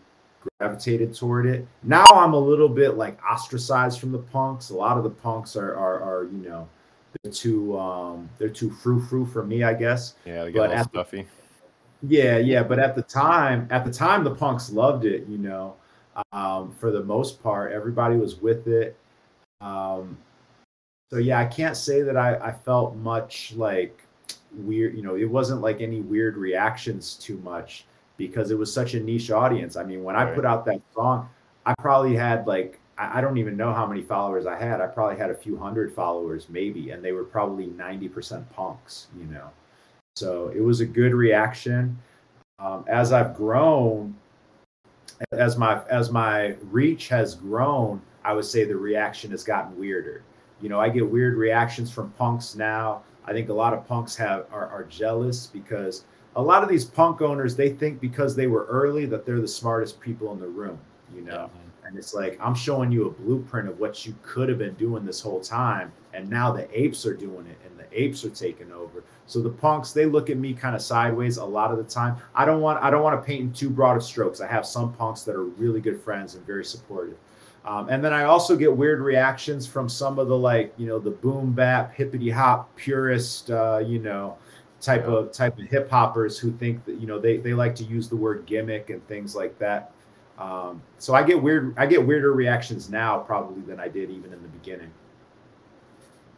gravitated 0.58 1.14
toward 1.14 1.44
it. 1.44 1.66
Now 1.82 2.06
I'm 2.06 2.32
a 2.32 2.38
little 2.38 2.68
bit 2.68 2.96
like 2.96 3.18
ostracized 3.22 4.00
from 4.00 4.10
the 4.10 4.18
punks. 4.18 4.70
A 4.70 4.74
lot 4.74 4.96
of 4.96 5.04
the 5.04 5.10
punks 5.10 5.54
are 5.54 5.74
are, 5.76 6.00
are 6.02 6.24
you 6.24 6.48
know 6.48 6.66
they're 7.22 7.30
too 7.32 7.78
um 7.78 8.30
they're 8.38 8.48
too 8.48 8.70
frou 8.70 9.02
frou 9.02 9.26
for 9.26 9.44
me, 9.44 9.64
I 9.64 9.74
guess. 9.74 10.14
Yeah, 10.24 10.44
they 10.44 10.52
get 10.52 10.58
But 10.60 10.64
a 10.64 10.68
little 10.68 10.78
at 10.80 10.92
the- 10.92 10.98
stuffy. 11.00 11.26
Yeah, 12.02 12.38
yeah, 12.38 12.62
but 12.62 12.78
at 12.78 12.94
the 12.94 13.02
time, 13.02 13.68
at 13.70 13.84
the 13.84 13.92
time, 13.92 14.24
the 14.24 14.34
punks 14.34 14.70
loved 14.70 15.04
it. 15.04 15.26
You 15.28 15.38
know, 15.38 15.76
um, 16.32 16.72
for 16.78 16.90
the 16.90 17.02
most 17.02 17.42
part, 17.42 17.72
everybody 17.72 18.16
was 18.16 18.36
with 18.40 18.66
it. 18.66 18.96
Um, 19.60 20.16
so 21.10 21.18
yeah, 21.18 21.38
I 21.38 21.44
can't 21.44 21.76
say 21.76 22.02
that 22.02 22.16
I, 22.16 22.36
I 22.36 22.52
felt 22.52 22.96
much 22.96 23.52
like 23.54 24.06
weird. 24.52 24.96
You 24.96 25.02
know, 25.02 25.16
it 25.16 25.28
wasn't 25.28 25.60
like 25.60 25.80
any 25.80 26.00
weird 26.00 26.36
reactions 26.36 27.14
too 27.14 27.38
much 27.38 27.84
because 28.16 28.50
it 28.50 28.58
was 28.58 28.72
such 28.72 28.94
a 28.94 29.00
niche 29.00 29.30
audience. 29.30 29.76
I 29.76 29.84
mean, 29.84 30.02
when 30.02 30.16
I 30.16 30.24
Right. 30.24 30.34
put 30.34 30.44
out 30.44 30.64
that 30.66 30.80
song, 30.94 31.28
I 31.66 31.74
probably 31.80 32.16
had 32.16 32.46
like 32.46 32.80
I, 32.96 33.18
I 33.18 33.20
don't 33.20 33.36
even 33.36 33.56
know 33.56 33.74
how 33.74 33.86
many 33.86 34.02
followers 34.02 34.46
I 34.46 34.56
had. 34.56 34.80
I 34.80 34.86
probably 34.86 35.18
had 35.18 35.30
a 35.30 35.34
few 35.34 35.56
hundred 35.58 35.92
followers, 35.92 36.48
maybe, 36.48 36.90
and 36.90 37.04
they 37.04 37.12
were 37.12 37.24
probably 37.24 37.66
ninety 37.66 38.08
percent 38.08 38.50
punks. 38.52 39.08
You 39.18 39.26
know. 39.26 39.50
So 40.16 40.48
it 40.54 40.60
was 40.60 40.80
a 40.80 40.86
good 40.86 41.14
reaction. 41.14 41.98
Um, 42.58 42.84
as 42.88 43.12
I've 43.12 43.34
grown, 43.34 44.14
as 45.32 45.56
my 45.56 45.82
as 45.88 46.10
my 46.10 46.56
reach 46.70 47.08
has 47.08 47.34
grown, 47.34 48.02
I 48.24 48.34
would 48.34 48.44
say 48.44 48.64
the 48.64 48.76
reaction 48.76 49.30
has 49.30 49.42
gotten 49.42 49.78
weirder. 49.78 50.22
You 50.60 50.68
know, 50.68 50.80
I 50.80 50.88
get 50.88 51.08
weird 51.08 51.36
reactions 51.36 51.90
from 51.90 52.10
punks 52.12 52.54
now. 52.54 53.02
I 53.24 53.32
think 53.32 53.48
a 53.48 53.54
lot 53.54 53.72
of 53.72 53.86
punks 53.86 54.16
have 54.16 54.46
are, 54.52 54.66
are 54.66 54.84
jealous 54.84 55.46
because 55.46 56.04
a 56.36 56.42
lot 56.42 56.62
of 56.62 56.68
these 56.68 56.84
punk 56.84 57.22
owners 57.22 57.56
they 57.56 57.70
think 57.70 58.00
because 58.00 58.36
they 58.36 58.46
were 58.46 58.66
early 58.66 59.06
that 59.06 59.24
they're 59.24 59.40
the 59.40 59.48
smartest 59.48 60.00
people 60.00 60.32
in 60.32 60.40
the 60.40 60.48
room. 60.48 60.78
You 61.14 61.22
know, 61.22 61.50
and 61.90 61.98
it's 61.98 62.14
like 62.14 62.38
I'm 62.40 62.54
showing 62.54 62.92
you 62.92 63.06
a 63.08 63.10
blueprint 63.10 63.68
of 63.68 63.78
what 63.80 64.06
you 64.06 64.14
could 64.22 64.48
have 64.48 64.58
been 64.58 64.74
doing 64.74 65.04
this 65.04 65.20
whole 65.20 65.40
time, 65.40 65.92
and 66.14 66.30
now 66.30 66.52
the 66.52 66.68
apes 66.78 67.04
are 67.04 67.14
doing 67.14 67.46
it, 67.46 67.58
and 67.66 67.76
the 67.78 67.86
apes 67.92 68.24
are 68.24 68.30
taking 68.30 68.72
over. 68.72 69.04
So 69.26 69.42
the 69.42 69.50
punks 69.50 69.92
they 69.92 70.06
look 70.06 70.30
at 70.30 70.38
me 70.38 70.54
kind 70.54 70.76
of 70.76 70.82
sideways 70.82 71.36
a 71.36 71.44
lot 71.44 71.72
of 71.72 71.78
the 71.78 71.84
time. 71.84 72.16
I 72.34 72.44
don't 72.46 72.60
want 72.62 72.82
I 72.82 72.90
don't 72.90 73.02
want 73.02 73.20
to 73.20 73.26
paint 73.26 73.40
in 73.42 73.52
too 73.52 73.70
broad 73.70 73.96
of 73.96 74.04
strokes. 74.04 74.40
I 74.40 74.46
have 74.46 74.64
some 74.64 74.92
punks 74.94 75.22
that 75.24 75.34
are 75.34 75.44
really 75.44 75.80
good 75.80 76.00
friends 76.00 76.34
and 76.36 76.46
very 76.46 76.64
supportive. 76.64 77.18
Um, 77.64 77.88
and 77.90 78.02
then 78.02 78.14
I 78.14 78.24
also 78.24 78.56
get 78.56 78.74
weird 78.74 79.00
reactions 79.00 79.66
from 79.66 79.88
some 79.88 80.18
of 80.18 80.28
the 80.28 80.38
like 80.38 80.72
you 80.78 80.86
know 80.86 80.98
the 80.98 81.10
boom 81.10 81.52
bap 81.52 81.92
hippity 81.94 82.30
hop 82.30 82.74
purist 82.76 83.50
uh, 83.50 83.82
you 83.84 83.98
know 83.98 84.38
type 84.80 85.04
Yeah. 85.06 85.12
of 85.12 85.32
type 85.32 85.58
of 85.58 85.66
hip 85.66 85.90
hoppers 85.90 86.38
who 86.38 86.52
think 86.52 86.84
that 86.86 87.00
you 87.00 87.06
know 87.06 87.18
they 87.18 87.36
they 87.36 87.52
like 87.54 87.74
to 87.76 87.84
use 87.84 88.08
the 88.08 88.16
word 88.16 88.46
gimmick 88.46 88.90
and 88.90 89.06
things 89.08 89.36
like 89.36 89.58
that. 89.58 89.92
Um, 90.40 90.82
so 90.98 91.14
I 91.14 91.22
get 91.22 91.40
weird. 91.40 91.74
I 91.76 91.86
get 91.86 92.04
weirder 92.04 92.32
reactions 92.32 92.88
now 92.88 93.18
probably 93.18 93.62
than 93.62 93.78
I 93.78 93.88
did 93.88 94.10
even 94.10 94.32
in 94.32 94.42
the 94.42 94.48
beginning. 94.48 94.90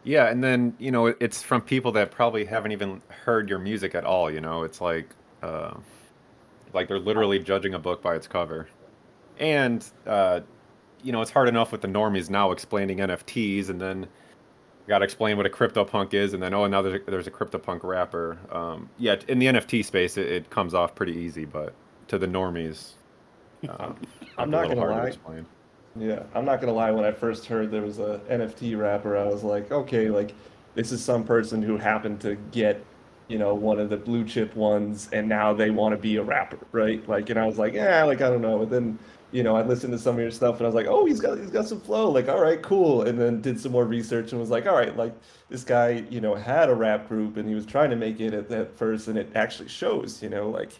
Yeah, 0.04 0.28
and 0.28 0.42
then 0.42 0.74
you 0.78 0.90
know 0.90 1.06
it's 1.06 1.42
from 1.42 1.62
people 1.62 1.92
that 1.92 2.10
probably 2.10 2.44
haven't 2.44 2.72
even 2.72 3.00
heard 3.08 3.48
your 3.48 3.60
music 3.60 3.94
at 3.94 4.04
all. 4.04 4.30
You 4.30 4.40
know, 4.40 4.64
it's 4.64 4.80
like, 4.80 5.08
uh, 5.42 5.74
like 6.72 6.88
they're 6.88 6.98
literally 6.98 7.38
judging 7.38 7.74
a 7.74 7.78
book 7.78 8.02
by 8.02 8.16
its 8.16 8.26
cover, 8.26 8.68
and 9.38 9.84
uh, 10.04 10.40
you 11.04 11.12
know 11.12 11.22
it's 11.22 11.30
hard 11.30 11.48
enough 11.48 11.70
with 11.70 11.82
the 11.82 11.88
normies 11.88 12.28
now 12.28 12.50
explaining 12.50 12.98
NFTs, 12.98 13.68
and 13.68 13.80
then 13.80 14.08
got 14.88 14.98
to 14.98 15.04
explain 15.04 15.36
what 15.36 15.46
a 15.46 15.50
CryptoPunk 15.50 16.12
is, 16.12 16.34
and 16.34 16.42
then 16.42 16.52
oh, 16.52 16.66
now 16.66 16.82
there's 16.82 17.00
a, 17.00 17.10
there's 17.10 17.28
a 17.28 17.30
CryptoPunk 17.30 17.84
rapper. 17.84 18.36
Um, 18.50 18.90
yeah, 18.98 19.14
in 19.28 19.38
the 19.38 19.46
NFT 19.46 19.84
space, 19.84 20.16
it, 20.16 20.26
it 20.26 20.50
comes 20.50 20.74
off 20.74 20.96
pretty 20.96 21.12
easy, 21.12 21.44
but 21.44 21.72
to 22.08 22.18
the 22.18 22.26
normies, 22.26 22.94
um, 23.68 23.96
I'm 24.38 24.51
not 24.51 24.68
gonna 24.68 24.75
to 24.77 24.87
lie. 24.87 25.42
Yeah, 25.96 26.22
I'm 26.35 26.44
not 26.44 26.61
gonna 26.61 26.72
lie. 26.72 26.90
When 26.90 27.05
I 27.05 27.12
first 27.12 27.46
heard 27.46 27.70
there 27.70 27.83
was 27.83 27.98
a 27.98 28.20
NFT 28.31 28.79
rapper, 28.79 29.16
I 29.16 29.27
was 29.27 29.44
like, 29.44 29.70
okay, 29.70 30.09
like 30.09 30.35
this 30.75 30.92
is 30.92 31.05
some 31.05 31.25
person 31.25 31.62
who 31.62 31.77
happened 31.77 32.20
to 32.22 32.37
get, 32.51 32.83
you 33.29 33.38
know, 33.38 33.55
one 33.55 33.79
of 33.79 33.90
the 33.90 33.96
blue 33.96 34.25
chip 34.25 34.57
ones, 34.57 35.09
and 35.12 35.29
now 35.29 35.53
they 35.53 35.70
want 35.70 35.94
to 35.94 36.01
be 36.01 36.16
a 36.16 36.22
rapper, 36.22 36.59
right? 36.72 37.07
Like, 37.09 37.29
and 37.31 37.38
I 37.38 37.46
was 37.46 37.59
like, 37.59 37.75
yeah, 37.75 38.03
like 38.05 38.22
I 38.22 38.31
don't 38.31 38.40
know. 38.40 38.62
And 38.62 38.70
then, 38.70 38.98
you 39.33 39.42
know, 39.42 39.55
I 39.55 39.62
listened 39.62 39.92
to 39.92 39.98
some 39.98 40.14
of 40.16 40.20
your 40.22 40.31
stuff, 40.31 40.57
and 40.57 40.62
I 40.62 40.68
was 40.68 40.75
like, 40.75 40.87
oh, 40.87 41.05
he's 41.05 41.20
got 41.20 41.38
he's 41.38 41.51
got 41.51 41.68
some 41.68 41.81
flow. 41.81 42.11
Like, 42.11 42.29
all 42.29 42.40
right, 42.40 42.62
cool. 42.62 43.03
And 43.03 43.20
then 43.20 43.40
did 43.42 43.61
some 43.61 43.72
more 43.72 43.85
research 43.85 44.33
and 44.33 44.40
was 44.40 44.51
like, 44.51 44.66
all 44.66 44.75
right, 44.75 44.96
like 44.96 45.14
this 45.51 45.62
guy, 45.62 46.05
you 46.09 46.20
know, 46.22 46.35
had 46.35 46.70
a 46.70 46.75
rap 46.75 47.09
group, 47.09 47.37
and 47.37 47.48
he 47.48 47.55
was 47.55 47.66
trying 47.66 47.90
to 47.90 47.96
make 47.96 48.18
it 48.20 48.33
at 48.33 48.48
that 48.48 48.77
first, 48.79 49.09
and 49.09 49.18
it 49.18 49.31
actually 49.35 49.68
shows, 49.68 50.22
you 50.22 50.31
know, 50.31 50.48
like 50.48 50.72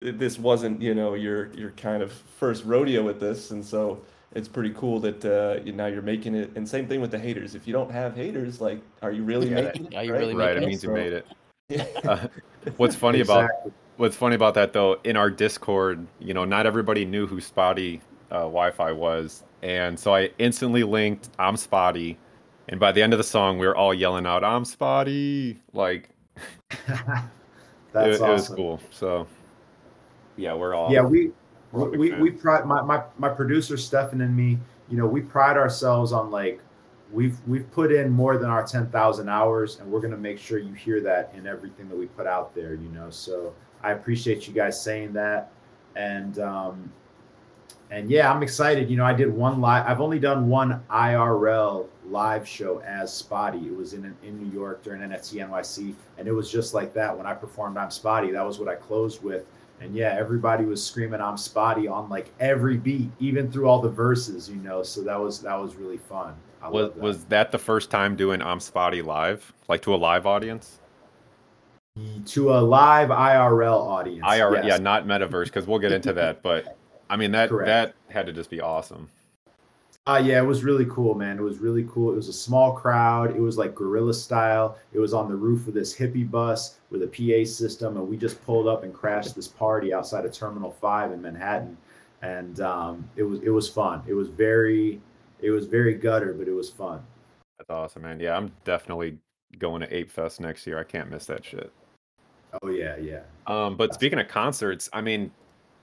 this 0.00 0.38
wasn't, 0.38 0.80
you 0.80 0.94
know, 0.94 1.14
your 1.14 1.52
your 1.54 1.70
kind 1.72 2.02
of 2.02 2.12
first 2.12 2.64
rodeo 2.64 3.02
with 3.02 3.20
this, 3.20 3.50
and 3.50 3.64
so 3.64 4.02
it's 4.34 4.48
pretty 4.48 4.70
cool 4.74 5.00
that 5.00 5.24
uh, 5.24 5.60
you, 5.64 5.72
now 5.72 5.86
you're 5.86 6.02
making 6.02 6.34
it. 6.34 6.50
And 6.54 6.68
same 6.68 6.86
thing 6.86 7.00
with 7.00 7.10
the 7.10 7.18
haters. 7.18 7.54
If 7.54 7.66
you 7.66 7.72
don't 7.72 7.90
have 7.90 8.14
haters, 8.14 8.60
like, 8.60 8.80
are 9.02 9.10
you 9.12 9.24
really 9.24 9.50
Yeah, 9.50 9.62
making 9.62 9.86
it? 9.86 9.94
are 9.96 10.04
you 10.04 10.12
right? 10.12 10.18
really 10.18 10.34
right, 10.34 10.56
it 10.56 10.60
making 10.60 10.68
means 10.68 10.82
you 10.84 10.90
made 10.90 11.12
it. 11.12 11.26
Yeah. 11.70 11.84
Uh, 12.06 12.28
what's 12.78 12.94
funny 12.96 13.20
about 13.20 13.50
what's 13.98 14.16
funny 14.16 14.34
about 14.34 14.54
that 14.54 14.72
though, 14.72 14.94
in 15.04 15.16
our 15.18 15.28
Discord, 15.30 16.06
you 16.18 16.32
know, 16.32 16.46
not 16.46 16.64
everybody 16.64 17.04
knew 17.04 17.26
who 17.26 17.42
Spottie 17.42 18.00
uh, 18.30 18.40
Wi-Fi 18.40 18.92
was, 18.92 19.44
and 19.62 19.98
so 20.00 20.14
I 20.14 20.30
instantly 20.38 20.82
linked 20.82 21.28
"I'm 21.38 21.56
Spottie," 21.56 22.16
and 22.68 22.80
by 22.80 22.90
the 22.92 23.02
end 23.02 23.12
of 23.12 23.18
the 23.18 23.24
song, 23.24 23.58
we 23.58 23.66
were 23.66 23.76
all 23.76 23.92
yelling 23.92 24.24
out 24.24 24.44
"I'm 24.44 24.64
Spottie!" 24.64 25.58
Like 25.74 26.08
That's 27.92 28.20
it, 28.20 28.22
awesome. 28.22 28.28
it 28.30 28.32
was 28.32 28.48
cool. 28.48 28.80
So 28.90 29.26
yeah, 30.38 30.54
we're 30.54 30.74
all 30.74 30.90
Yeah, 30.92 31.02
we 31.02 31.32
We're 31.72 31.88
a 31.88 31.90
big 31.90 32.00
we, 32.00 32.12
we 32.14 32.30
pride 32.30 32.64
my, 32.64 32.80
my 32.80 33.02
my 33.18 33.28
producer 33.28 33.76
Stefan 33.76 34.20
and 34.20 34.34
me. 34.34 34.58
You 34.88 34.96
know, 34.96 35.06
we 35.06 35.20
pride 35.20 35.56
ourselves 35.56 36.12
on 36.12 36.30
like 36.30 36.60
we've 37.12 37.36
we've 37.46 37.70
put 37.72 37.92
in 37.92 38.10
more 38.10 38.38
than 38.38 38.48
our 38.48 38.64
ten 38.64 38.88
thousand 38.88 39.28
hours, 39.28 39.78
and 39.80 39.90
we're 39.90 40.00
gonna 40.00 40.16
make 40.16 40.38
sure 40.38 40.58
you 40.58 40.72
hear 40.72 41.00
that 41.02 41.32
in 41.36 41.46
everything 41.46 41.88
that 41.88 41.96
we 41.96 42.06
put 42.06 42.26
out 42.26 42.54
there. 42.54 42.74
You 42.74 42.88
know, 42.90 43.10
so 43.10 43.52
I 43.82 43.92
appreciate 43.92 44.46
you 44.46 44.54
guys 44.54 44.80
saying 44.80 45.12
that, 45.14 45.50
and 45.96 46.38
um, 46.38 46.92
and 47.90 48.10
yeah, 48.10 48.32
I'm 48.32 48.42
excited. 48.42 48.88
You 48.88 48.96
know, 48.96 49.04
I 49.04 49.12
did 49.12 49.32
one 49.32 49.60
live. 49.60 49.86
I've 49.86 50.00
only 50.00 50.18
done 50.18 50.48
one 50.48 50.82
IRL 50.90 51.86
live 52.06 52.46
show 52.46 52.80
as 52.80 53.10
Spottie. 53.10 53.66
It 53.66 53.76
was 53.76 53.92
in 53.92 54.14
in 54.22 54.42
New 54.42 54.52
York 54.52 54.82
during 54.82 55.02
NFT 55.02 55.46
NYC, 55.46 55.94
and 56.18 56.28
it 56.28 56.32
was 56.32 56.50
just 56.50 56.74
like 56.74 56.94
that 56.94 57.16
when 57.16 57.26
I 57.26 57.34
performed 57.34 57.76
I'm 57.76 57.88
Spottie. 57.88 58.32
That 58.32 58.46
was 58.46 58.58
what 58.58 58.68
I 58.68 58.74
closed 58.74 59.22
with. 59.22 59.44
And 59.80 59.94
yeah, 59.94 60.16
everybody 60.18 60.64
was 60.64 60.84
screaming 60.84 61.20
I'm 61.20 61.36
Spottie 61.36 61.90
on 61.90 62.08
like 62.08 62.32
every 62.40 62.76
beat, 62.76 63.10
even 63.20 63.50
through 63.50 63.68
all 63.68 63.80
the 63.80 63.88
verses, 63.88 64.48
you 64.48 64.56
know. 64.56 64.82
So 64.82 65.02
that 65.02 65.18
was 65.18 65.40
that 65.42 65.54
was 65.54 65.76
really 65.76 65.98
fun. 65.98 66.34
I 66.60 66.68
was 66.68 66.92
that. 66.92 67.00
was 67.00 67.24
that 67.26 67.52
the 67.52 67.58
first 67.58 67.90
time 67.90 68.16
doing 68.16 68.42
I'm 68.42 68.58
Spottie 68.58 69.04
live, 69.04 69.52
like 69.68 69.82
to 69.82 69.94
a 69.94 69.96
live 69.96 70.26
audience? 70.26 70.80
to 72.26 72.52
a 72.52 72.60
live 72.60 73.08
IRL 73.08 73.80
audience. 73.80 74.24
IR, 74.26 74.54
yes. 74.54 74.64
yeah, 74.64 74.76
not 74.78 75.06
metaverse, 75.06 75.46
because 75.46 75.66
we'll 75.66 75.78
get 75.78 75.92
into 75.92 76.12
that. 76.12 76.42
But 76.42 76.76
I 77.10 77.16
mean 77.16 77.32
that 77.32 77.48
Correct. 77.50 77.66
that 77.66 77.94
had 78.12 78.26
to 78.26 78.32
just 78.32 78.50
be 78.50 78.60
awesome. 78.60 79.08
Uh, 80.08 80.16
yeah, 80.16 80.38
it 80.38 80.46
was 80.46 80.64
really 80.64 80.86
cool, 80.86 81.14
man. 81.14 81.36
It 81.36 81.42
was 81.42 81.58
really 81.58 81.86
cool. 81.86 82.10
It 82.10 82.16
was 82.16 82.28
a 82.28 82.32
small 82.32 82.72
crowd. 82.72 83.36
It 83.36 83.40
was 83.40 83.58
like 83.58 83.74
guerrilla 83.74 84.14
style. 84.14 84.78
It 84.94 84.98
was 84.98 85.12
on 85.12 85.28
the 85.28 85.36
roof 85.36 85.68
of 85.68 85.74
this 85.74 85.94
hippie 85.94 86.28
bus 86.28 86.78
with 86.88 87.02
a 87.02 87.06
PA 87.06 87.46
system, 87.46 87.98
and 87.98 88.08
we 88.08 88.16
just 88.16 88.42
pulled 88.46 88.68
up 88.68 88.84
and 88.84 88.94
crashed 88.94 89.36
this 89.36 89.48
party 89.48 89.92
outside 89.92 90.24
of 90.24 90.32
Terminal 90.32 90.70
Five 90.70 91.12
in 91.12 91.20
Manhattan, 91.20 91.76
and 92.22 92.58
um, 92.62 93.06
it 93.16 93.22
was 93.22 93.40
it 93.40 93.50
was 93.50 93.68
fun. 93.68 94.02
It 94.06 94.14
was 94.14 94.30
very 94.30 94.98
it 95.40 95.50
was 95.50 95.66
very 95.66 95.92
gutter, 95.92 96.32
but 96.32 96.48
it 96.48 96.54
was 96.54 96.70
fun. 96.70 97.02
That's 97.58 97.68
awesome, 97.68 98.00
man. 98.00 98.18
Yeah, 98.18 98.34
I'm 98.34 98.50
definitely 98.64 99.18
going 99.58 99.82
to 99.82 99.94
Ape 99.94 100.10
Fest 100.10 100.40
next 100.40 100.66
year. 100.66 100.78
I 100.78 100.84
can't 100.84 101.10
miss 101.10 101.26
that 101.26 101.44
shit. 101.44 101.70
Oh 102.62 102.70
yeah, 102.70 102.96
yeah. 102.96 103.20
Um, 103.46 103.76
but 103.76 103.92
speaking 103.92 104.18
of 104.18 104.28
concerts, 104.28 104.88
I 104.94 105.02
mean, 105.02 105.30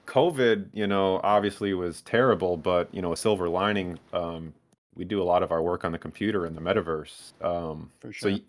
COVID, 0.05 0.69
you 0.73 0.87
know, 0.87 1.19
obviously 1.23 1.73
was 1.73 2.01
terrible, 2.01 2.57
but 2.57 2.93
you 2.93 3.01
know, 3.01 3.13
a 3.13 3.17
silver 3.17 3.49
lining. 3.49 3.99
Um, 4.13 4.53
we 4.95 5.05
do 5.05 5.21
a 5.21 5.25
lot 5.25 5.43
of 5.43 5.51
our 5.51 5.61
work 5.61 5.83
on 5.83 5.91
the 5.91 5.97
computer 5.97 6.45
in 6.45 6.55
the 6.55 6.61
metaverse. 6.61 7.33
Um, 7.43 7.91
For 7.99 8.13
So, 8.13 8.29
sure. 8.29 8.31
y- 8.31 8.41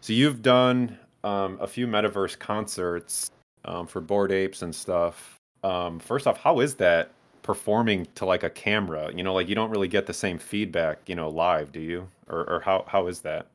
so 0.00 0.12
you've 0.12 0.42
done 0.42 0.98
um, 1.24 1.58
a 1.60 1.66
few 1.66 1.86
metaverse 1.86 2.38
concerts 2.38 3.30
um, 3.64 3.86
for 3.86 4.00
Bored 4.00 4.32
Apes 4.32 4.62
and 4.62 4.74
stuff. 4.74 5.36
Um, 5.62 5.98
first 5.98 6.26
off, 6.26 6.38
how 6.38 6.60
is 6.60 6.74
that 6.76 7.12
performing 7.42 8.06
to 8.16 8.24
like 8.24 8.42
a 8.42 8.50
camera? 8.50 9.12
You 9.14 9.22
know, 9.22 9.32
like 9.34 9.48
you 9.48 9.54
don't 9.54 9.70
really 9.70 9.88
get 9.88 10.06
the 10.06 10.14
same 10.14 10.38
feedback, 10.38 10.98
you 11.08 11.14
know, 11.14 11.28
live, 11.28 11.72
do 11.72 11.80
you? 11.80 12.08
Or, 12.28 12.48
or 12.50 12.60
how 12.60 12.84
how 12.88 13.06
is 13.06 13.20
that? 13.20 13.46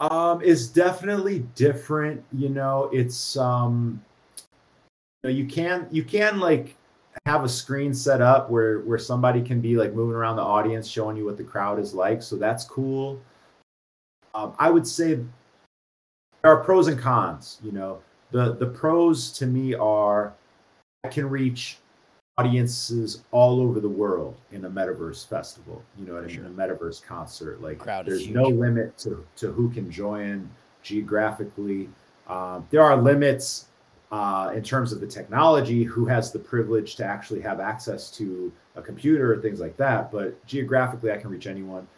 Um, 0.00 0.42
it's 0.42 0.66
definitely 0.66 1.40
different. 1.54 2.24
You 2.32 2.48
know, 2.48 2.90
it's 2.92 3.36
um, 3.36 4.02
know, 5.24 5.30
you 5.30 5.46
can 5.46 5.88
you 5.90 6.04
can 6.04 6.38
like 6.38 6.76
have 7.26 7.44
a 7.44 7.48
screen 7.48 7.94
set 7.94 8.20
up 8.20 8.50
where 8.50 8.80
where 8.80 8.98
somebody 8.98 9.42
can 9.42 9.60
be 9.60 9.76
like 9.76 9.94
moving 9.94 10.14
around 10.14 10.36
the 10.36 10.42
audience, 10.42 10.86
showing 10.86 11.16
you 11.16 11.24
what 11.24 11.36
the 11.36 11.44
crowd 11.44 11.78
is 11.78 11.94
like. 11.94 12.22
So 12.22 12.36
that's 12.36 12.64
cool. 12.64 13.20
Um, 14.34 14.54
I 14.58 14.70
would 14.70 14.86
say 14.86 15.14
there 16.42 16.52
are 16.52 16.62
pros 16.62 16.88
and 16.88 16.98
cons. 16.98 17.58
You 17.62 17.72
know, 17.72 18.00
the 18.30 18.54
the 18.54 18.66
pros 18.66 19.32
to 19.32 19.46
me 19.46 19.74
are 19.74 20.34
I 21.04 21.08
can 21.08 21.28
reach 21.28 21.78
audiences 22.36 23.22
all 23.30 23.60
over 23.60 23.78
the 23.78 23.88
world 23.88 24.36
in 24.50 24.64
a 24.64 24.70
metaverse 24.70 25.26
festival. 25.26 25.82
You 25.96 26.06
know 26.06 26.14
what 26.14 26.24
I 26.24 26.26
mean? 26.26 26.36
Sure. 26.36 26.46
A 26.46 26.50
metaverse 26.50 27.02
concert. 27.02 27.62
Like 27.62 27.78
Crowd 27.78 28.06
there's 28.06 28.28
no 28.28 28.44
limit 28.44 28.98
to, 28.98 29.24
to 29.36 29.52
who 29.52 29.70
can 29.70 29.90
join 29.90 30.50
geographically. 30.82 31.88
Um, 32.26 32.66
there 32.70 32.82
are 32.82 32.96
limits 32.96 33.66
uh, 34.14 34.52
in 34.54 34.62
terms 34.62 34.92
of 34.92 35.00
the 35.00 35.06
technology, 35.08 35.82
who 35.82 36.06
has 36.06 36.30
the 36.30 36.38
privilege 36.38 36.94
to 36.94 37.04
actually 37.04 37.40
have 37.40 37.58
access 37.58 38.12
to 38.12 38.52
a 38.76 38.80
computer 38.80 39.34
or 39.34 39.42
things 39.42 39.58
like 39.58 39.76
that. 39.76 40.12
But 40.12 40.46
geographically, 40.46 41.10
I 41.10 41.16
can 41.16 41.30
reach 41.30 41.48
anyone. 41.48 41.88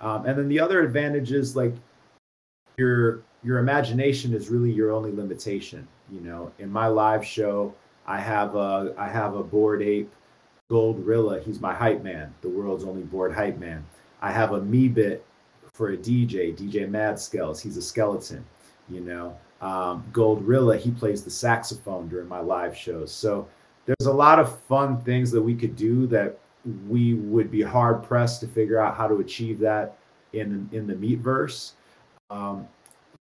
Um, 0.00 0.26
and 0.26 0.36
then 0.36 0.48
the 0.48 0.58
other 0.58 0.82
advantage 0.82 1.30
is 1.30 1.54
like 1.54 1.72
your 2.76 3.22
your 3.44 3.58
imagination 3.58 4.34
is 4.34 4.48
really 4.48 4.72
your 4.72 4.90
only 4.90 5.12
limitation. 5.12 5.86
You 6.10 6.22
know, 6.22 6.50
in 6.58 6.72
my 6.72 6.88
live 6.88 7.24
show, 7.24 7.72
I 8.04 8.18
have 8.18 8.56
a 8.56 8.92
I 8.98 9.08
have 9.08 9.36
a 9.36 9.44
Bored 9.44 9.80
Ape, 9.80 10.12
Goldrilla. 10.72 11.40
He's 11.40 11.60
my 11.60 11.72
hype 11.72 12.02
man, 12.02 12.34
the 12.40 12.48
world's 12.48 12.82
only 12.82 13.02
board 13.02 13.32
hype 13.32 13.58
man. 13.58 13.86
I 14.20 14.32
have 14.32 14.54
a 14.54 14.60
Meebit 14.60 15.20
for 15.72 15.90
a 15.90 15.96
DJ, 15.96 16.52
DJ 16.52 16.90
Mad 16.90 17.14
Skells. 17.14 17.60
He's 17.60 17.76
a 17.76 17.82
skeleton. 17.82 18.44
You 18.88 19.02
know, 19.02 19.38
um, 19.60 20.04
Goldrilla. 20.12 20.78
He 20.78 20.90
plays 20.90 21.22
the 21.22 21.30
saxophone 21.30 22.08
during 22.08 22.28
my 22.28 22.40
live 22.40 22.76
shows. 22.76 23.12
So 23.12 23.46
there's 23.86 24.06
a 24.06 24.12
lot 24.12 24.38
of 24.38 24.58
fun 24.62 25.00
things 25.02 25.30
that 25.30 25.42
we 25.42 25.54
could 25.54 25.76
do 25.76 26.06
that 26.08 26.38
we 26.88 27.14
would 27.14 27.50
be 27.50 27.62
hard 27.62 28.02
pressed 28.02 28.40
to 28.40 28.46
figure 28.46 28.80
out 28.80 28.96
how 28.96 29.08
to 29.08 29.16
achieve 29.16 29.58
that 29.60 29.96
in 30.32 30.68
in 30.72 30.86
the 30.86 30.94
meatverse. 30.94 31.72
Um, 32.30 32.68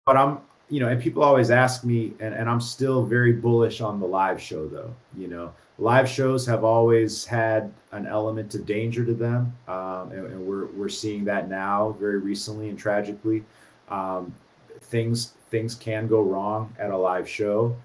but 0.05 0.17
I'm, 0.17 0.39
you 0.69 0.79
know, 0.79 0.89
and 0.89 1.01
people 1.01 1.23
always 1.23 1.51
ask 1.51 1.83
me, 1.83 2.13
and, 2.19 2.33
and 2.33 2.49
I'm 2.49 2.59
still 2.59 3.05
very 3.05 3.33
bullish 3.33 3.79
on 3.79 3.99
the 3.99 4.05
live 4.05 4.41
show, 4.41 4.67
though. 4.67 4.93
You 5.15 5.27
know, 5.27 5.53
live 5.77 6.09
shows 6.09 6.45
have 6.47 6.63
always 6.63 7.25
had 7.25 7.71
an 7.91 8.07
element 8.07 8.53
of 8.55 8.65
danger 8.65 9.05
to 9.05 9.13
them, 9.13 9.55
um, 9.67 10.11
and, 10.11 10.25
and 10.27 10.45
we're 10.45 10.65
we're 10.67 10.89
seeing 10.89 11.23
that 11.25 11.49
now 11.49 11.95
very 11.99 12.19
recently 12.19 12.69
and 12.69 12.77
tragically. 12.77 13.43
Um, 13.89 14.33
things 14.81 15.33
things 15.49 15.75
can 15.75 16.07
go 16.07 16.21
wrong 16.21 16.73
at 16.79 16.91
a 16.91 16.97
live 16.97 17.27
show, 17.27 17.75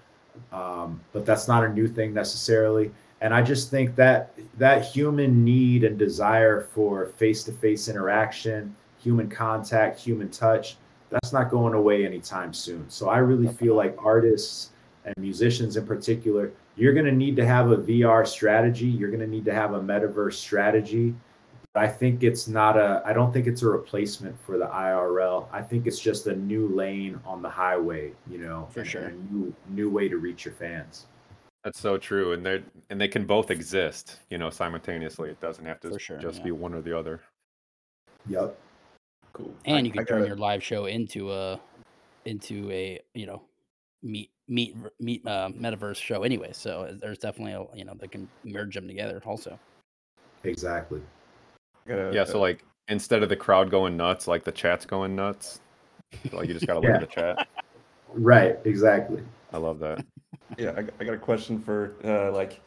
um, 0.51 0.99
but 1.11 1.25
that's 1.25 1.47
not 1.47 1.63
a 1.63 1.69
new 1.69 1.87
thing 1.87 2.13
necessarily. 2.13 2.91
And 3.21 3.33
I 3.33 3.41
just 3.41 3.71
think 3.71 3.95
that 3.95 4.37
that 4.57 4.85
human 4.85 5.45
need 5.45 5.85
and 5.85 5.97
desire 5.97 6.67
for 6.73 7.07
face-to-face 7.17 7.87
interaction, 7.87 8.75
human 8.99 9.29
contact, 9.29 9.99
human 9.99 10.29
touch, 10.29 10.75
that's 11.09 11.31
not 11.31 11.49
going 11.49 11.73
away 11.73 12.05
anytime 12.05 12.53
soon. 12.53 12.89
So 12.89 13.07
I 13.07 13.19
really 13.19 13.47
feel 13.47 13.75
like 13.75 13.95
artists 13.97 14.71
and 15.05 15.13
musicians 15.17 15.77
in 15.77 15.85
particular, 15.85 16.51
you're 16.75 16.93
going 16.93 17.05
to 17.05 17.11
need 17.11 17.35
to 17.35 17.45
have 17.45 17.71
a 17.71 17.77
VR 17.77 18.27
strategy. 18.27 18.87
You're 18.87 19.09
going 19.09 19.19
to 19.21 19.27
need 19.27 19.45
to 19.45 19.53
have 19.53 19.73
a 19.73 19.79
metaverse 19.79 20.33
strategy. 20.33 21.13
But 21.73 21.83
I 21.83 21.87
think 21.87 22.21
it's 22.21 22.47
not 22.47 22.77
a, 22.77 23.01
I 23.03 23.13
don't 23.13 23.33
think 23.33 23.47
it's 23.47 23.63
a 23.63 23.67
replacement 23.67 24.39
for 24.39 24.59
the 24.59 24.65
IRL. 24.67 25.47
I 25.51 25.61
think 25.63 25.87
it's 25.87 25.99
just 25.99 26.27
a 26.27 26.35
new 26.35 26.67
lane 26.67 27.19
on 27.25 27.41
the 27.41 27.49
highway, 27.49 28.11
you 28.29 28.37
know, 28.37 28.67
For 28.71 28.85
sure. 28.85 29.05
a 29.05 29.11
new, 29.11 29.53
new 29.69 29.89
way 29.89 30.07
to 30.07 30.17
reach 30.17 30.45
your 30.45 30.53
fans. 30.53 31.07
That's 31.63 31.79
so 31.79 31.97
true, 31.97 32.33
and 32.33 32.45
they 32.45 32.55
are 32.55 32.63
and 32.89 32.99
they 32.99 33.07
can 33.07 33.25
both 33.25 33.49
exist, 33.49 34.19
you 34.29 34.37
know, 34.37 34.49
simultaneously. 34.49 35.29
It 35.29 35.39
doesn't 35.39 35.65
have 35.65 35.79
to 35.79 35.97
sure, 35.97 36.17
just 36.17 36.39
yeah. 36.39 36.43
be 36.43 36.51
one 36.51 36.73
or 36.73 36.81
the 36.81 36.95
other. 36.97 37.21
Yep. 38.27 38.57
Cool. 39.31 39.53
and 39.65 39.77
I- 39.77 39.79
you 39.79 39.87
I 39.87 39.91
can 39.95 40.05
turn 40.05 40.17
gotta- 40.19 40.27
your 40.27 40.35
live 40.37 40.61
show 40.61 40.85
into 40.85 41.31
a 41.31 41.59
into 42.25 42.69
a 42.69 42.99
you 43.13 43.25
know 43.25 43.41
meet 44.03 44.29
meet 44.49 44.75
meet 44.99 45.25
uh, 45.25 45.49
metaverse 45.57 45.95
show 45.95 46.23
anyway. 46.23 46.51
So 46.51 46.95
there's 47.01 47.17
definitely 47.17 47.53
a 47.53 47.65
you 47.77 47.85
know 47.85 47.93
they 47.97 48.09
can 48.09 48.27
merge 48.43 48.75
them 48.75 48.85
together 48.87 49.21
also. 49.25 49.57
Exactly. 50.43 51.01
I 51.85 51.89
gotta- 51.89 52.11
Yeah, 52.13 52.23
so 52.23 52.39
like 52.39 52.63
instead 52.87 53.23
of 53.23 53.29
the 53.29 53.35
crowd 53.35 53.69
going 53.71 53.95
nuts, 53.97 54.27
like 54.27 54.43
the 54.43 54.51
chat's 54.51 54.85
going 54.85 55.15
nuts. 55.15 55.59
Like 56.31 56.47
you 56.47 56.53
just 56.53 56.67
gotta 56.67 56.79
look 56.79 56.89
Yeah. 56.89 56.95
at 56.95 57.01
the 57.01 57.07
chat. 57.07 57.47
Right, 58.13 58.57
exactly. 58.65 59.23
I 59.51 59.57
love 59.57 59.79
that. 59.79 60.05
Yeah, 60.57 60.71
I, 60.77 60.79
I 60.99 61.03
got 61.03 61.13
a 61.15 61.17
question 61.17 61.59
for 61.59 61.93
uh, 62.03 62.31
like 62.31 62.61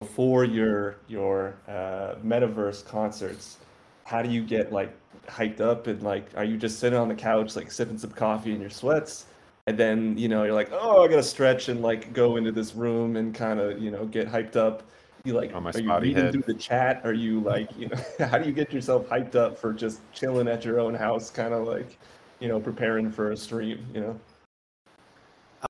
before 0.00 0.44
your 0.44 0.96
your 1.08 1.56
uh, 1.66 2.14
metaverse 2.24 2.84
concerts. 2.86 3.58
How 4.04 4.22
do 4.22 4.30
you 4.30 4.42
get 4.44 4.72
like 4.72 4.92
hyped 5.26 5.60
up 5.60 5.88
and 5.88 6.00
like 6.02 6.26
are 6.36 6.44
you 6.44 6.56
just 6.56 6.78
sitting 6.78 6.98
on 6.98 7.08
the 7.08 7.14
couch 7.16 7.56
like 7.56 7.72
sipping 7.72 7.98
some 7.98 8.10
coffee 8.10 8.52
in 8.52 8.60
your 8.60 8.70
sweats? 8.70 9.26
And 9.66 9.76
then 9.76 10.16
you 10.16 10.28
know 10.28 10.44
you're 10.44 10.54
like, 10.54 10.70
oh, 10.70 11.02
I 11.04 11.08
gotta 11.08 11.22
stretch 11.24 11.68
and 11.68 11.82
like 11.82 12.12
go 12.12 12.36
into 12.36 12.52
this 12.52 12.76
room 12.76 13.16
and 13.16 13.34
kind 13.34 13.58
of 13.58 13.80
you 13.80 13.90
know 13.90 14.04
get 14.06 14.28
hyped 14.28 14.54
up. 14.54 14.84
You 15.26 15.32
like 15.32 15.52
On 15.56 15.64
my 15.64 15.72
are 15.72 15.80
you 15.80 15.98
reading 15.98 16.24
head. 16.24 16.32
through 16.32 16.44
the 16.46 16.54
chat? 16.54 17.00
Are 17.02 17.12
you 17.12 17.40
like 17.40 17.76
you 17.76 17.88
know 17.88 17.98
how 18.26 18.38
do 18.38 18.46
you 18.46 18.52
get 18.52 18.72
yourself 18.72 19.08
hyped 19.08 19.34
up 19.34 19.58
for 19.58 19.72
just 19.72 20.00
chilling 20.12 20.46
at 20.46 20.64
your 20.64 20.78
own 20.78 20.94
house, 20.94 21.30
kind 21.30 21.52
of 21.52 21.66
like 21.66 21.98
you 22.38 22.46
know 22.46 22.60
preparing 22.60 23.10
for 23.10 23.32
a 23.32 23.36
stream? 23.36 23.84
You 23.92 24.00
know. 24.02 24.20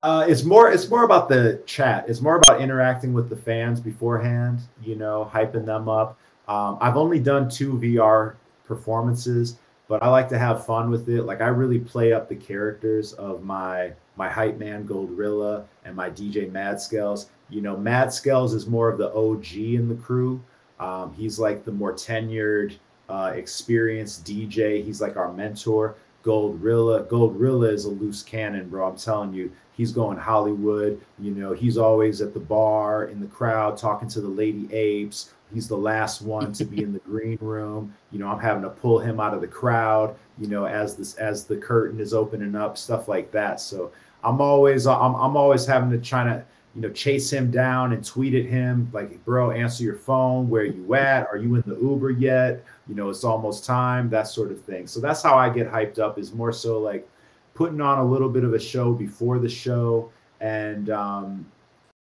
Uh, 0.03 0.27
it's 0.29 0.43
more 0.43 0.69
it's 0.69 0.87
more 0.91 1.05
about 1.05 1.27
the 1.27 1.59
chat. 1.65 2.05
It's 2.07 2.21
more 2.21 2.35
about 2.35 2.61
interacting 2.61 3.13
with 3.13 3.29
the 3.29 3.35
fans 3.35 3.79
beforehand. 3.79 4.59
You 4.83 4.95
know, 4.95 5.27
hyping 5.33 5.65
them 5.65 5.89
up. 5.89 6.19
Um, 6.47 6.77
I've 6.79 6.95
only 6.95 7.19
done 7.19 7.49
two 7.49 7.79
VR 7.79 8.35
performances, 8.63 9.57
but 9.87 10.03
I 10.03 10.07
like 10.09 10.29
to 10.29 10.37
have 10.37 10.67
fun 10.67 10.91
with 10.91 11.09
it. 11.09 11.23
Like 11.23 11.41
I 11.41 11.47
really 11.47 11.79
play 11.79 12.13
up 12.13 12.29
the 12.29 12.35
characters 12.35 13.13
of 13.13 13.43
my 13.43 13.93
my 14.17 14.29
hype 14.29 14.59
man 14.59 14.87
Goldrilla 14.87 15.65
and 15.83 15.95
my 15.95 16.11
DJ 16.11 16.51
Mad 16.51 16.79
Scales. 16.79 17.31
You 17.49 17.61
know, 17.61 17.77
Mad 17.77 18.11
Scales 18.13 18.53
is 18.53 18.67
more 18.67 18.89
of 18.89 18.97
the 18.97 19.13
OG 19.13 19.55
in 19.55 19.87
the 19.87 19.95
crew. 19.95 20.41
Um, 20.79 21.13
he's 21.13 21.39
like 21.39 21.65
the 21.65 21.71
more 21.71 21.93
tenured, 21.93 22.75
uh, 23.09 23.31
experienced 23.35 24.25
DJ. 24.25 24.83
He's 24.83 25.01
like 25.01 25.15
our 25.17 25.31
mentor. 25.31 25.95
Goldrilla, 26.23 27.07
Goldrilla 27.07 27.71
is 27.71 27.85
a 27.85 27.89
loose 27.89 28.21
cannon, 28.21 28.67
bro. 28.69 28.89
I'm 28.89 28.97
telling 28.97 29.33
you, 29.33 29.49
he's 29.77 29.93
going 29.93 30.17
Hollywood. 30.17 30.99
You 31.19 31.31
know, 31.31 31.53
he's 31.53 31.77
always 31.77 32.21
at 32.21 32.33
the 32.33 32.39
bar 32.39 33.05
in 33.05 33.21
the 33.21 33.27
crowd 33.27 33.77
talking 33.77 34.09
to 34.09 34.19
the 34.19 34.27
lady 34.27 34.67
apes. 34.73 35.33
He's 35.53 35.69
the 35.69 35.77
last 35.77 36.21
one 36.21 36.51
to 36.53 36.65
be 36.65 36.83
in 36.83 36.91
the 36.91 36.99
green 36.99 37.37
room. 37.39 37.95
You 38.11 38.19
know, 38.19 38.27
I'm 38.27 38.39
having 38.39 38.63
to 38.63 38.69
pull 38.69 38.99
him 38.99 39.21
out 39.21 39.33
of 39.33 39.39
the 39.39 39.47
crowd. 39.47 40.15
You 40.37 40.47
know, 40.47 40.65
as 40.65 40.97
this 40.97 41.15
as 41.15 41.45
the 41.45 41.55
curtain 41.55 42.01
is 42.01 42.13
opening 42.13 42.55
up, 42.55 42.77
stuff 42.77 43.07
like 43.07 43.31
that. 43.31 43.61
So 43.61 43.91
I'm 44.23 44.41
always 44.41 44.85
I'm 44.85 45.15
I'm 45.15 45.37
always 45.37 45.65
having 45.65 45.89
to 45.91 45.97
try 45.99 46.25
to 46.25 46.43
you 46.77 46.83
know 46.83 46.91
chase 46.91 47.33
him 47.33 47.49
down 47.49 47.93
and 47.93 48.05
tweet 48.05 48.35
at 48.35 48.45
him 48.45 48.87
like, 48.93 49.25
bro, 49.25 49.49
answer 49.49 49.83
your 49.83 49.95
phone. 49.95 50.47
Where 50.47 50.63
you 50.63 50.93
at? 50.93 51.25
Are 51.25 51.35
you 51.35 51.55
in 51.55 51.63
the 51.65 51.75
Uber 51.75 52.11
yet? 52.11 52.63
You 52.87 52.93
know, 52.93 53.09
it's 53.09 53.23
almost 53.23 53.65
time. 53.65 54.11
That 54.11 54.27
sort 54.27 54.51
of 54.51 54.61
thing. 54.61 54.85
So 54.85 54.99
that's 54.99 55.23
how 55.23 55.35
I 55.35 55.49
get 55.49 55.71
hyped 55.71 55.97
up. 55.97 56.19
Is 56.19 56.33
more 56.33 56.53
so 56.53 56.77
like 56.77 57.09
putting 57.55 57.81
on 57.81 57.97
a 57.97 58.05
little 58.05 58.29
bit 58.29 58.43
of 58.43 58.53
a 58.53 58.59
show 58.59 58.93
before 58.93 59.39
the 59.39 59.49
show 59.49 60.11
and 60.39 60.91
um, 60.91 61.47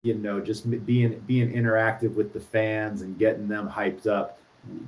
you 0.02 0.14
know 0.14 0.40
just 0.40 0.68
being 0.84 1.20
being 1.20 1.52
interactive 1.52 2.12
with 2.14 2.32
the 2.32 2.40
fans 2.40 3.02
and 3.02 3.16
getting 3.16 3.46
them 3.46 3.70
hyped 3.70 4.08
up 4.08 4.40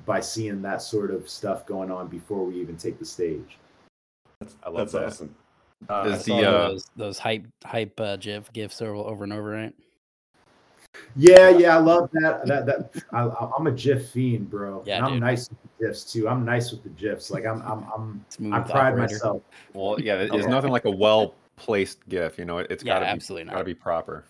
by 0.05 0.19
seeing 0.19 0.61
that 0.63 0.83
sort 0.83 1.13
of 1.13 1.29
stuff 1.29 1.65
going 1.65 1.93
on 1.93 2.09
before 2.09 2.45
we 2.45 2.61
even 2.61 2.77
take 2.77 2.99
the 2.99 3.05
stage. 3.05 3.57
That's, 4.41 4.57
I 4.65 4.71
love 4.71 4.91
that's 4.91 4.93
that. 4.95 5.07
awesome. 5.07 5.35
Uh, 5.89 6.05
Is 6.07 6.29
I 6.29 6.41
the, 6.41 6.47
uh, 6.47 6.69
those 6.69 6.87
those 6.97 7.19
hype 7.19 7.47
hype 7.65 7.99
uh, 8.01 8.17
gif 8.17 8.53
gifs 8.53 8.83
over, 8.83 8.95
over 8.95 9.25
and 9.25 9.33
over, 9.33 9.51
right? 9.51 9.75
Yeah, 11.17 11.49
yeah, 11.51 11.77
I 11.77 11.81
love 11.81 12.11
that. 12.13 12.47
That 12.47 12.67
that 12.67 13.05
I, 13.13 13.29
I'm 13.57 13.67
a 13.67 13.73
GIF 13.73 14.11
fiend, 14.11 14.51
bro. 14.51 14.83
Yeah, 14.85 14.97
and 14.97 15.07
I'm 15.07 15.13
dude. 15.13 15.21
nice 15.21 15.49
with 15.49 15.59
the 15.63 15.87
GIFs 15.87 16.05
too. 16.13 16.29
I'm 16.29 16.45
nice 16.45 16.71
with 16.71 16.83
the 16.83 16.91
GIFs. 16.91 17.31
Like 17.31 17.47
I'm 17.47 17.63
I'm 17.63 17.85
I'm 17.95 18.25
Smooth 18.29 18.55
I 18.55 18.61
pride 18.61 18.93
operator. 18.93 19.15
myself. 19.15 19.43
Well, 19.73 20.01
yeah, 20.01 20.17
there's 20.17 20.33
Okay. 20.33 20.47
nothing 20.51 20.71
like 20.71 20.85
a 20.85 20.91
well 20.91 21.35
placed 21.57 22.09
GIF. 22.09 22.39
You 22.39 22.45
know, 22.45 22.59
it, 22.59 22.69
it's 22.71 22.85
Yeah, 22.85 22.95
gotta 22.95 23.07
be 23.07 23.11
absolutely 23.11 23.45
not. 23.45 23.53
gotta 23.55 23.65
be 23.65 23.75
proper. 23.75 24.25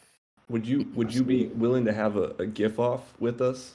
Would 0.48 0.66
you 0.66 0.88
would 0.94 1.14
you 1.14 1.22
be 1.22 1.46
willing 1.46 1.84
to 1.84 1.92
have 1.92 2.16
a, 2.16 2.34
a 2.38 2.46
GIF 2.46 2.78
off 2.78 3.12
with 3.20 3.40
us 3.40 3.74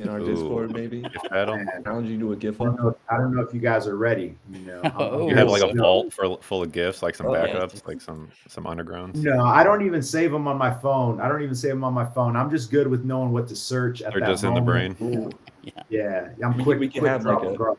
in 0.00 0.08
our 0.08 0.20
Ooh. 0.20 0.26
Discord 0.26 0.72
maybe? 0.72 1.00
GIF 1.02 1.30
battle. 1.30 1.56
Man, 1.56 1.68
Challenge 1.84 2.08
you 2.10 2.18
to 2.20 2.32
a 2.32 2.36
GIF 2.36 2.60
I 2.60 2.64
don't 2.64 2.74
off. 2.74 2.80
know. 2.84 2.96
I 3.10 3.16
don't 3.16 3.34
know 3.34 3.42
if 3.42 3.52
you 3.54 3.60
guys 3.60 3.86
are 3.86 3.96
ready. 3.96 4.36
You 4.52 4.60
know, 4.60 4.80
I'm- 4.82 4.92
I'm 4.96 5.02
Oh. 5.02 5.28
You 5.28 5.34
have 5.36 5.48
like 5.48 5.62
a 5.62 5.74
vault 5.74 6.12
for, 6.12 6.38
full 6.42 6.62
of 6.62 6.72
gifts, 6.72 7.02
like 7.02 7.14
some 7.14 7.26
Oh, 7.26 7.34
yeah. 7.34 7.46
backups, 7.46 7.86
like 7.86 8.00
some 8.00 8.28
some 8.48 8.64
undergrounds. 8.64 9.16
No, 9.16 9.44
I 9.44 9.62
don't 9.64 9.84
even 9.84 10.02
save 10.02 10.32
them 10.32 10.46
on 10.48 10.58
my 10.58 10.70
phone. 10.72 11.20
I 11.20 11.28
don't 11.28 11.42
even 11.42 11.54
save 11.54 11.70
them 11.72 11.84
on 11.84 11.94
my 11.94 12.04
phone. 12.06 12.36
I'm 12.36 12.50
just 12.50 12.70
good 12.70 12.86
with 12.88 13.04
knowing 13.04 13.32
what 13.32 13.46
to 13.48 13.56
search 13.56 14.02
at 14.02 14.12
They're 14.12 14.20
that 14.20 14.28
just 14.28 14.44
in 14.44 14.54
the 14.54 14.60
brain. 14.60 14.96
Ooh, 15.02 15.30
Yeah, 15.88 16.28
I'm 16.44 16.62
quick. 16.62 16.78
we 16.78 16.88
can 16.88 17.00
quick 17.00 17.10
have 17.10 17.22
draw, 17.22 17.38
like 17.38 17.52
a- 17.52 17.56
draw. 17.56 17.74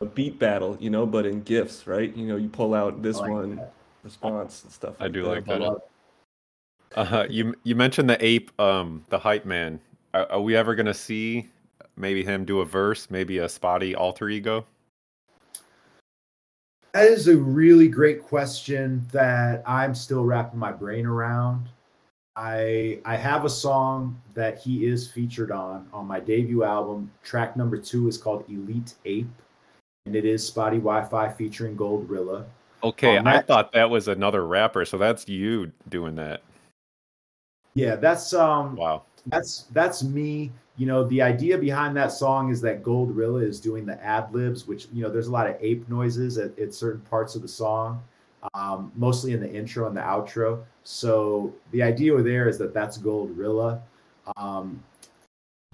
a 0.00 0.04
beat 0.06 0.38
battle, 0.38 0.76
you 0.80 0.90
know, 0.90 1.06
but 1.06 1.24
in 1.26 1.42
gifts, 1.42 1.86
right? 1.86 2.14
You 2.14 2.26
know, 2.26 2.36
you 2.36 2.48
pull 2.48 2.74
out 2.74 3.00
this 3.02 3.18
like 3.18 3.30
one 3.30 3.56
that. 3.56 3.72
response 4.04 4.64
and 4.64 4.72
stuff. 4.72 4.94
I 5.00 5.08
do 5.08 5.22
that. 5.22 5.28
like 5.28 5.44
that. 5.46 5.78
Uh, 6.94 7.26
you 7.28 7.54
you 7.64 7.74
mentioned 7.74 8.08
the 8.08 8.22
ape, 8.24 8.50
um, 8.60 9.04
the 9.08 9.18
hype 9.18 9.44
man. 9.44 9.80
Are, 10.16 10.32
are 10.32 10.40
we 10.40 10.56
ever 10.56 10.74
gonna 10.74 10.94
see 10.94 11.46
maybe 11.96 12.24
him 12.24 12.46
do 12.46 12.60
a 12.60 12.64
verse, 12.64 13.10
maybe 13.10 13.38
a 13.38 13.46
Spottie 13.46 13.94
alter 13.94 14.30
ego? 14.30 14.64
That 16.94 17.08
is 17.08 17.28
a 17.28 17.36
really 17.36 17.88
great 17.88 18.22
question 18.22 19.06
that 19.12 19.62
I'm 19.66 19.94
still 19.94 20.24
wrapping 20.24 20.58
my 20.58 20.72
brain 20.72 21.04
around. 21.04 21.68
I 22.34 23.00
I 23.04 23.16
have 23.16 23.44
a 23.44 23.50
song 23.50 24.18
that 24.32 24.58
he 24.58 24.86
is 24.86 25.10
featured 25.10 25.50
on 25.50 25.86
on 25.92 26.06
my 26.06 26.20
debut 26.20 26.64
album. 26.64 27.10
Track 27.22 27.54
number 27.54 27.76
two 27.76 28.08
is 28.08 28.16
called 28.16 28.48
Elite 28.48 28.94
Ape, 29.04 29.28
and 30.06 30.16
it 30.16 30.24
is 30.24 30.50
Spottie 30.50 30.82
Wi-Fi 30.82 31.28
featuring 31.32 31.76
Goldrilla. 31.76 32.46
Okay, 32.82 33.18
I 33.18 33.42
thought 33.42 33.72
that 33.72 33.90
was 33.90 34.08
another 34.08 34.46
rapper, 34.46 34.86
so 34.86 34.96
that's 34.96 35.28
you 35.28 35.72
doing 35.90 36.14
that. 36.14 36.42
Yeah, 37.74 37.96
that's 37.96 38.32
um 38.32 38.76
Wow. 38.76 39.02
That's 39.26 39.62
that's 39.72 40.02
me. 40.02 40.52
You 40.76 40.86
know 40.86 41.04
the 41.04 41.22
idea 41.22 41.58
behind 41.58 41.96
that 41.96 42.12
song 42.12 42.50
is 42.50 42.60
that 42.60 42.82
goldrilla 42.82 43.42
is 43.42 43.60
doing 43.60 43.86
the 43.86 44.02
ad 44.04 44.32
libs 44.34 44.66
which 44.66 44.88
you 44.92 45.02
know 45.02 45.10
there's 45.10 45.28
a 45.28 45.32
lot 45.32 45.48
of 45.48 45.56
ape 45.60 45.88
noises 45.88 46.36
at, 46.36 46.58
at 46.58 46.74
certain 46.74 47.00
parts 47.02 47.34
of 47.34 47.40
the 47.42 47.48
song 47.48 48.02
um, 48.54 48.92
mostly 48.94 49.32
in 49.32 49.40
the 49.40 49.52
intro 49.52 49.86
and 49.86 49.96
the 49.96 50.00
outro. 50.00 50.64
So 50.84 51.52
the 51.70 51.82
idea 51.82 52.14
there 52.22 52.48
is 52.48 52.58
that 52.58 52.74
that's 52.74 52.98
goldrilla. 52.98 53.80
Um, 54.36 54.82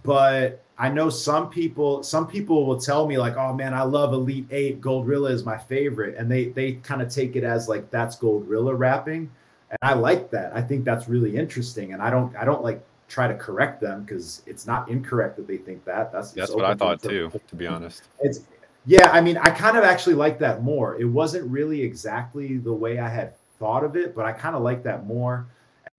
but 0.03 0.65
i 0.79 0.88
know 0.88 1.09
some 1.09 1.49
people 1.49 2.03
some 2.03 2.27
people 2.27 2.67
will 2.67 2.81
tell 2.81 3.07
me 3.07 3.17
like 3.17 3.37
oh 3.37 3.53
man 3.55 3.73
i 3.73 3.83
love 3.83 4.12
Elite 4.12 4.47
Ape. 4.51 4.81
Goldrilla 4.81 5.31
is 5.31 5.45
my 5.45 5.57
favorite. 5.57 6.17
And 6.17 6.31
they 6.31 6.47
they 6.47 6.73
kind 6.75 7.01
of 7.01 7.09
take 7.09 7.37
it 7.37 7.45
as 7.45 7.69
like 7.69 7.91
that's 7.91 8.17
goldrilla 8.17 8.77
rapping. 8.77 9.31
And 9.71 9.79
i 9.83 9.95
like 9.95 10.31
that. 10.31 10.55
I 10.55 10.61
think 10.61 10.85
that's 10.85 11.09
really 11.09 11.37
interesting. 11.37 11.93
And 11.93 12.03
i 12.03 12.11
don't 12.11 12.35
i 12.37 12.45
don't 12.45 12.62
like 12.62 12.85
try 13.12 13.29
to 13.29 13.35
correct 13.35 13.79
them 13.79 14.05
because 14.05 14.40
it's 14.46 14.66
not 14.66 14.88
incorrect 14.88 15.37
that 15.37 15.46
they 15.46 15.59
think 15.59 15.85
that. 15.85 16.11
That's 16.11 16.33
That's 16.33 16.55
what 16.55 16.64
I 16.64 16.72
open 16.72 16.79
to 16.79 16.85
thought 16.85 17.03
too, 17.03 17.40
to 17.46 17.55
be 17.55 17.66
honest. 17.66 18.05
it's 18.20 18.40
yeah 18.85 19.11
i 19.12 19.20
mean 19.20 19.37
i 19.37 19.51
kind 19.51 19.77
of 19.77 19.85
actually 19.85 20.14
like 20.14 20.38
that 20.38 20.62
more. 20.62 20.98
It 20.98 21.05
wasn't 21.05 21.48
really 21.51 21.83
exactly 21.83 22.57
the 22.57 22.72
way 22.72 22.98
i 22.98 23.09
had 23.09 23.37
thought 23.59 23.85
of 23.85 23.96
it 23.96 24.14
but 24.16 24.25
i 24.25 24.33
kind 24.33 24.57
of 24.57 24.62
like 24.62 24.83
that 24.85 25.07
more. 25.07 25.46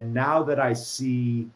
And 0.01 0.11
now 0.13 0.41
that 0.43 0.59
i 0.59 0.73
see 0.73 1.47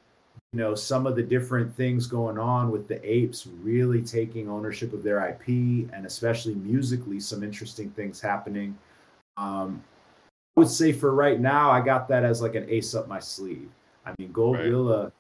you 0.54 0.60
know 0.60 0.76
some 0.76 1.08
of 1.08 1.16
the 1.16 1.24
different 1.24 1.76
things 1.76 2.06
going 2.06 2.38
on 2.38 2.70
with 2.70 2.88
the 2.88 3.00
apes 3.04 3.48
really 3.64 4.02
taking 4.04 4.48
ownership 4.48 4.94
of 4.94 5.04
their 5.04 5.28
ip 5.28 5.48
and 5.48 6.06
especially 6.06 6.56
musically 6.56 7.20
some 7.20 7.44
interesting 7.44 7.90
things 7.92 8.22
happening 8.22 8.78
um 9.36 9.84
i 10.56 10.62
would 10.62 10.70
say 10.70 10.94
for 10.94 11.14
right 11.14 11.42
now 11.42 11.70
i 11.70 11.82
got 11.82 12.08
that 12.08 12.24
as 12.24 12.42
like 12.42 12.56
an 12.56 12.66
ace 12.70 12.96
up 12.96 13.08
my 13.10 13.20
sleeve. 13.20 13.70
I 14.06 14.14
mean 14.18 14.32
goldrilla 14.32 15.12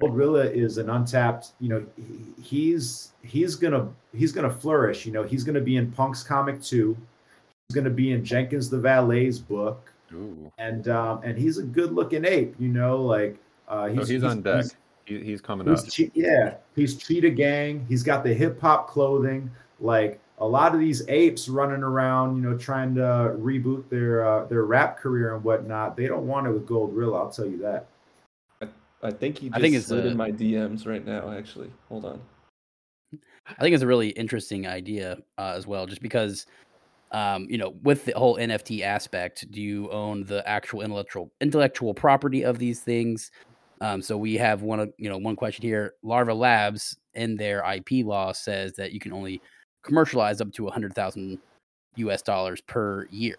Goldrilla 0.00 0.50
is 0.52 0.78
an 0.78 0.88
untapped, 0.90 1.52
you 1.60 1.68
know, 1.68 1.84
he's 2.42 3.12
he's 3.22 3.54
gonna 3.56 3.88
he's 4.16 4.32
gonna 4.32 4.50
flourish. 4.50 5.04
You 5.06 5.12
know, 5.12 5.22
he's 5.22 5.44
gonna 5.44 5.60
be 5.60 5.76
in 5.76 5.90
Punk's 5.92 6.22
comic 6.22 6.62
too. 6.62 6.96
He's 7.68 7.74
gonna 7.76 7.90
be 7.90 8.12
in 8.12 8.24
Jenkins 8.24 8.70
the 8.70 8.78
Valet's 8.78 9.38
book, 9.38 9.92
Ooh. 10.12 10.50
and 10.58 10.88
um, 10.88 11.20
and 11.22 11.38
he's 11.38 11.58
a 11.58 11.62
good 11.62 11.92
looking 11.92 12.24
ape. 12.24 12.54
You 12.58 12.68
know, 12.68 13.00
like 13.02 13.36
uh, 13.68 13.88
So 13.88 13.94
he's, 13.94 14.08
he's, 14.08 14.24
on 14.24 14.42
deck. 14.42 14.54
he's- 14.64 14.76
He, 15.06 15.18
he's 15.22 15.40
coming 15.40 15.68
up. 15.68 15.86
Che- 15.88 16.10
yeah, 16.14 16.54
he's 16.76 16.96
Cheetah 16.96 17.30
Gang. 17.30 17.84
He's 17.88 18.02
got 18.02 18.22
the 18.24 18.32
hip 18.32 18.60
hop 18.60 18.88
clothing. 18.88 19.50
Like 19.80 20.18
a 20.38 20.46
lot 20.46 20.72
of 20.74 20.80
these 20.80 21.02
apes 21.08 21.48
running 21.48 21.82
around, 21.82 22.36
you 22.36 22.42
know, 22.42 22.56
trying 22.56 22.94
to 22.94 23.34
reboot 23.38 23.88
their 23.90 24.24
uh, 24.26 24.44
their 24.46 24.64
rap 24.64 24.98
career 24.98 25.34
and 25.34 25.44
whatnot. 25.44 25.96
They 25.96 26.06
don't 26.06 26.26
want 26.26 26.46
it 26.46 26.50
with 26.50 26.66
Goldrilla. 26.66 27.18
I'll 27.18 27.30
tell 27.30 27.46
you 27.46 27.58
that. 27.58 27.86
I 29.02 29.10
think 29.10 29.38
he 29.38 29.48
just 29.48 29.58
I 29.58 29.60
think 29.60 29.74
it's 29.74 29.86
slid 29.86 30.06
a- 30.06 30.08
in 30.08 30.16
my 30.16 30.30
DMs 30.30 30.86
right 30.86 31.04
now. 31.04 31.30
Actually, 31.30 31.70
hold 31.88 32.04
on. 32.04 32.20
I 33.12 33.62
think 33.62 33.74
it's 33.74 33.82
a 33.82 33.86
really 33.86 34.10
interesting 34.10 34.66
idea 34.66 35.18
uh, 35.38 35.54
as 35.56 35.66
well, 35.66 35.86
just 35.86 36.02
because, 36.02 36.46
um, 37.10 37.46
you 37.50 37.58
know, 37.58 37.70
with 37.82 38.04
the 38.04 38.12
whole 38.12 38.36
NFT 38.36 38.82
aspect, 38.82 39.50
do 39.50 39.60
you 39.60 39.90
own 39.90 40.24
the 40.24 40.46
actual 40.48 40.82
intellectual 40.82 41.32
intellectual 41.40 41.92
property 41.94 42.44
of 42.44 42.58
these 42.58 42.80
things? 42.80 43.30
Um, 43.80 44.02
so 44.02 44.16
we 44.16 44.34
have 44.34 44.62
one, 44.62 44.78
of- 44.80 44.92
you 44.98 45.08
know, 45.08 45.18
one 45.18 45.34
question 45.36 45.62
here. 45.62 45.94
Larva 46.02 46.34
Labs 46.34 46.96
in 47.14 47.36
their 47.36 47.64
IP 47.64 48.04
law 48.04 48.32
says 48.32 48.74
that 48.74 48.92
you 48.92 49.00
can 49.00 49.12
only 49.12 49.40
commercialize 49.82 50.40
up 50.40 50.52
to 50.52 50.68
a 50.68 50.70
hundred 50.70 50.94
thousand 50.94 51.38
U.S. 51.96 52.22
dollars 52.22 52.60
per 52.60 53.06
year. 53.10 53.36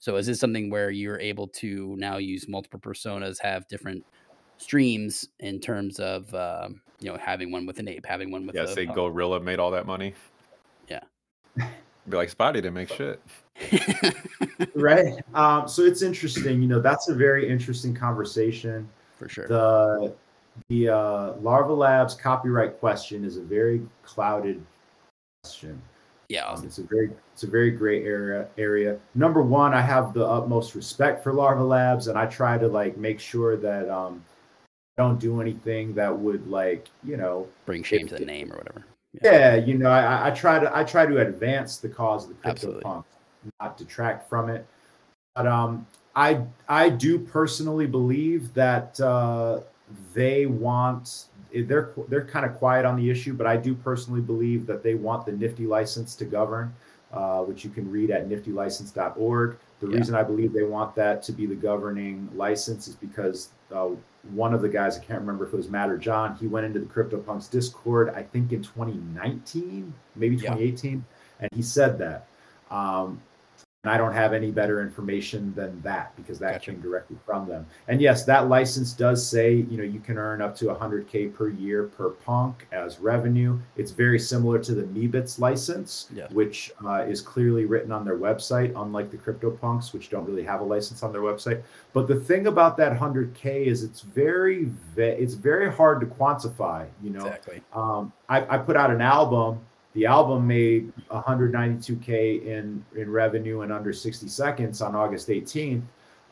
So 0.00 0.16
is 0.16 0.26
this 0.26 0.38
something 0.38 0.68
where 0.68 0.90
you're 0.90 1.18
able 1.20 1.48
to 1.48 1.94
now 1.98 2.18
use 2.18 2.48
multiple 2.48 2.80
personas, 2.80 3.40
have 3.40 3.66
different 3.68 4.04
streams 4.58 5.28
in 5.40 5.60
terms 5.60 5.98
of 5.98 6.32
um, 6.34 6.80
you 7.00 7.10
know 7.10 7.18
having 7.18 7.50
one 7.52 7.66
with 7.66 7.78
an 7.78 7.88
ape, 7.88 8.06
having 8.06 8.30
one 8.30 8.46
with 8.46 8.56
Yeah, 8.56 8.62
a 8.62 8.68
say 8.68 8.86
punk? 8.86 8.96
Gorilla 8.96 9.40
made 9.40 9.58
all 9.58 9.70
that 9.72 9.86
money. 9.86 10.14
Yeah. 10.88 11.00
Be 11.56 12.16
like 12.16 12.34
Spottie 12.34 12.54
didn't 12.54 12.74
make 12.74 12.92
shit. 12.92 13.20
right 14.74 15.14
um 15.34 15.66
so 15.66 15.82
it's 15.82 16.02
interesting 16.02 16.60
you 16.60 16.68
know 16.68 16.78
that's 16.78 17.08
a 17.08 17.14
very 17.14 17.48
interesting 17.48 17.94
conversation 17.94 18.86
for 19.16 19.30
sure. 19.30 19.48
the 19.48 20.14
the 20.68 20.88
uh 20.90 21.32
larva 21.40 21.72
labs 21.72 22.14
copyright 22.14 22.78
question 22.78 23.24
is 23.24 23.38
a 23.38 23.42
very 23.42 23.80
clouded 24.02 24.62
question 25.42 25.80
yeah, 26.28 26.44
um, 26.46 26.62
it's 26.64 26.76
a 26.78 26.82
very 26.82 27.10
it's 27.32 27.44
a 27.44 27.46
very 27.46 27.70
gray 27.70 28.04
area 28.04 28.46
area 28.58 28.98
number 29.14 29.40
one 29.40 29.72
i 29.72 29.80
have 29.80 30.12
the 30.12 30.24
utmost 30.24 30.74
respect 30.74 31.22
for 31.22 31.32
larva 31.32 31.64
labs 31.64 32.08
and 32.08 32.18
i 32.18 32.26
try 32.26 32.58
to 32.58 32.68
like 32.68 32.98
make 32.98 33.18
sure 33.18 33.56
that 33.56 33.88
um 33.88 34.22
I 34.26 34.35
don't 34.96 35.20
do 35.20 35.40
anything 35.40 35.94
that 35.94 36.16
would 36.16 36.46
like 36.48 36.88
you 37.04 37.16
know 37.16 37.46
bring 37.66 37.82
shame 37.82 38.06
to 38.08 38.14
the 38.16 38.24
name 38.24 38.52
or 38.52 38.56
whatever. 38.56 38.84
yeah 39.22 39.54
you 39.54 39.74
know 39.74 39.90
i 39.90 40.28
i 40.28 40.30
try 40.30 40.58
to 40.58 40.74
i 40.76 40.82
try 40.82 41.04
to 41.04 41.20
advance 41.20 41.78
the 41.78 41.88
cause 41.88 42.24
of 42.24 42.30
the 42.30 42.34
crypto 42.36 42.50
Absolutely. 42.50 42.82
punk 42.82 43.06
not 43.60 43.76
detract 43.76 44.28
from 44.28 44.48
it 44.48 44.66
but 45.34 45.46
um 45.46 45.86
i 46.14 46.40
i 46.68 46.88
do 46.88 47.18
personally 47.18 47.86
believe 47.86 48.52
that 48.54 48.98
uh 49.00 49.60
they 50.14 50.46
want 50.46 51.26
they're 51.54 51.92
they're 52.08 52.24
kind 52.24 52.44
of 52.44 52.56
quiet 52.56 52.84
on 52.84 52.96
the 52.96 53.08
issue 53.10 53.32
but 53.32 53.46
i 53.46 53.56
do 53.56 53.74
personally 53.74 54.20
believe 54.20 54.66
that 54.66 54.82
they 54.82 54.94
want 54.94 55.24
the 55.26 55.32
nifty 55.32 55.66
license 55.66 56.14
to 56.14 56.24
govern 56.24 56.74
uh, 57.12 57.40
which 57.42 57.64
you 57.64 57.70
can 57.70 57.90
read 57.90 58.10
at 58.10 58.28
niftylicense.org 58.28 59.56
the 59.80 59.86
Yeah. 59.88 59.96
reason 59.96 60.14
i 60.14 60.22
believe 60.22 60.52
they 60.52 60.64
want 60.64 60.94
that 60.94 61.22
to 61.24 61.32
be 61.32 61.46
the 61.46 61.54
governing 61.54 62.28
license 62.34 62.88
is 62.88 62.94
because 62.96 63.50
uh, 63.72 63.88
one 64.32 64.52
of 64.54 64.60
the 64.62 64.68
guys 64.68 64.98
i 64.98 65.00
can't 65.02 65.20
remember 65.20 65.46
if 65.46 65.52
it 65.52 65.56
was 65.56 65.68
matt 65.68 65.88
or 65.90 65.96
john 65.98 66.34
he 66.36 66.46
went 66.46 66.66
into 66.66 66.78
the 66.80 66.86
cryptopunks 66.86 67.50
discord 67.50 68.10
i 68.16 68.22
think 68.22 68.52
in 68.52 68.62
2019 68.62 69.92
maybe 70.16 70.36
Yeah. 70.36 70.50
2018 70.54 71.04
and 71.40 71.50
he 71.54 71.62
said 71.62 71.98
that 71.98 72.26
um, 72.70 73.20
and 73.86 73.94
I 73.94 73.96
don't 73.98 74.12
have 74.12 74.32
any 74.32 74.50
better 74.50 74.80
information 74.82 75.54
than 75.54 75.80
that 75.82 76.14
because 76.16 76.40
that 76.40 76.54
Gotcha. 76.54 76.72
came 76.72 76.80
directly 76.80 77.16
from 77.24 77.46
them. 77.46 77.64
And 77.86 78.00
yes, 78.00 78.24
that 78.24 78.48
license 78.48 78.92
does 78.92 79.24
say 79.24 79.54
you 79.54 79.76
know 79.78 79.84
you 79.84 80.00
can 80.00 80.18
earn 80.18 80.42
up 80.42 80.56
to 80.56 80.64
100k 80.64 81.32
per 81.32 81.50
year 81.50 81.84
per 81.84 82.10
punk 82.10 82.66
as 82.72 82.98
revenue. 82.98 83.56
It's 83.76 83.92
very 83.92 84.18
similar 84.18 84.58
to 84.58 84.74
the 84.74 84.82
Meebits 84.82 85.38
license, 85.38 86.08
Yeah. 86.12 86.26
which 86.32 86.72
uh, 86.84 87.04
is 87.06 87.20
clearly 87.20 87.64
written 87.64 87.92
on 87.92 88.04
their 88.04 88.18
website, 88.18 88.72
unlike 88.74 89.12
the 89.12 89.18
CryptoPunks, 89.18 89.92
which 89.92 90.10
don't 90.10 90.26
really 90.26 90.42
have 90.42 90.60
a 90.62 90.64
license 90.64 91.04
on 91.04 91.12
their 91.12 91.22
website. 91.22 91.62
But 91.92 92.08
the 92.08 92.16
thing 92.18 92.48
about 92.48 92.76
that 92.78 92.92
100k 92.98 93.66
is 93.66 93.84
it's 93.84 94.00
very 94.00 94.64
ve- 94.96 95.02
it's 95.24 95.34
very 95.34 95.72
hard 95.72 96.00
to 96.00 96.06
quantify. 96.06 96.88
You 97.04 97.10
know, 97.10 97.24
Exactly. 97.26 97.62
um, 97.72 98.12
I, 98.28 98.56
I 98.56 98.58
put 98.58 98.74
out 98.76 98.90
an 98.90 99.00
album. 99.00 99.60
The 99.96 100.04
album 100.04 100.46
made 100.46 100.92
192k 101.10 102.44
in 102.44 102.84
in 102.94 103.10
revenue 103.10 103.62
in 103.62 103.72
under 103.72 103.94
60 103.94 104.28
seconds 104.28 104.82
on 104.82 104.94
August 104.94 105.28
18th, 105.28 105.80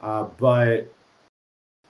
uh, 0.03 0.25
but 0.37 0.93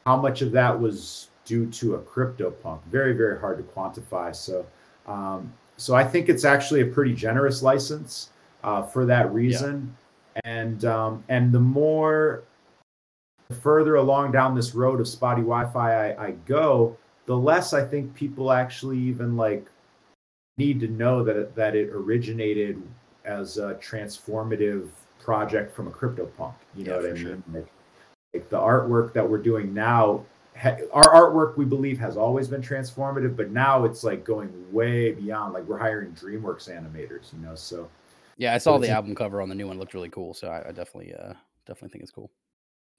how 0.07 0.17
much 0.17 0.41
of 0.41 0.53
that 0.53 0.79
was 0.79 1.31
due 1.45 1.67
to 1.73 1.97
a 1.97 1.99
crypto 1.99 2.53
punk? 2.53 2.81
Very 2.87 3.13
very 3.13 3.41
hard 3.41 3.59
to 3.59 3.65
quantify. 3.65 4.33
So 4.37 4.65
um, 5.09 5.53
so 5.77 5.97
I 5.97 6.05
think 6.05 6.29
it's 6.29 6.45
actually 6.45 6.83
a 6.83 6.87
pretty 6.87 7.13
generous 7.13 7.61
license 7.61 8.31
uh, 8.63 8.85
for 8.85 9.05
that 9.07 9.35
reason, 9.35 9.97
and 10.45 10.85
um, 10.85 11.25
and 11.29 11.51
the 11.51 11.59
more 11.59 12.45
the 13.49 13.57
further 13.57 13.97
along 13.97 14.31
down 14.31 14.55
this 14.55 14.77
road 14.77 15.01
of 15.01 15.07
Spottie 15.07 15.43
Wi-Fi 15.43 16.13
I, 16.13 16.27
I 16.27 16.31
go, 16.47 16.97
the 17.27 17.37
less 17.37 17.73
I 17.73 17.85
think 17.85 18.15
people 18.15 18.53
actually 18.53 18.99
even 18.99 19.37
like 19.37 19.67
need 20.57 20.81
to 20.81 20.89
know 20.89 21.25
that 21.25 21.37
it, 21.37 21.55
that 21.55 21.75
it 21.75 21.91
originated 21.91 22.83
as 23.25 23.59
a 23.59 23.75
transformative 23.75 24.89
project 25.21 25.75
from 25.75 25.89
a 25.89 25.91
CryptoPunk. 25.91 26.55
You 26.75 26.85
know 26.85 26.93
Yeah, 26.93 26.97
what 26.97 27.07
I 27.07 27.11
for 27.11 27.17
sure. 27.17 27.31
mean? 27.31 27.45
Like, 27.53 27.67
like 28.35 28.49
the 28.51 28.59
artwork 28.59 29.13
that 29.15 29.29
we're 29.29 29.39
doing 29.39 29.73
now, 29.73 30.25
ha- 30.57 30.77
our 30.93 31.11
artwork 31.13 31.57
we 31.57 31.65
believe 31.65 31.99
has 31.99 32.17
always 32.17 32.49
been 32.49 32.63
transformative, 32.63 33.37
but 33.37 33.51
now 33.51 33.85
it's 33.85 34.05
like 34.05 34.25
going 34.25 34.51
way 34.73 35.13
beyond. 35.13 35.55
Like 35.55 35.65
we're 35.65 35.79
hiring 35.79 36.13
DreamWorks 36.13 36.69
animators, 36.69 37.33
you 37.33 37.39
know. 37.41 37.55
So 37.55 37.89
Yeah, 38.37 38.55
I 38.55 38.59
saw 38.59 38.79
the 38.79 38.91
album 38.91 39.15
cover 39.15 39.41
on 39.41 39.49
the 39.49 39.55
new 39.55 39.67
one. 39.67 39.77
It 39.77 39.81
looked 39.81 39.95
really 39.95 40.11
cool. 40.11 40.35
So 40.35 40.49
I, 40.49 40.69
I 40.69 40.73
definitely, 40.73 41.15
uh, 41.15 41.35
definitely 41.67 41.91
think 41.91 42.03
it's 42.03 42.13
cool 42.13 42.31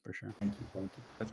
for 0.04 0.14
sure. 0.14 0.34
thank 0.40 0.54
you, 0.60 0.68
thank 0.74 0.92
you. 1.20 1.28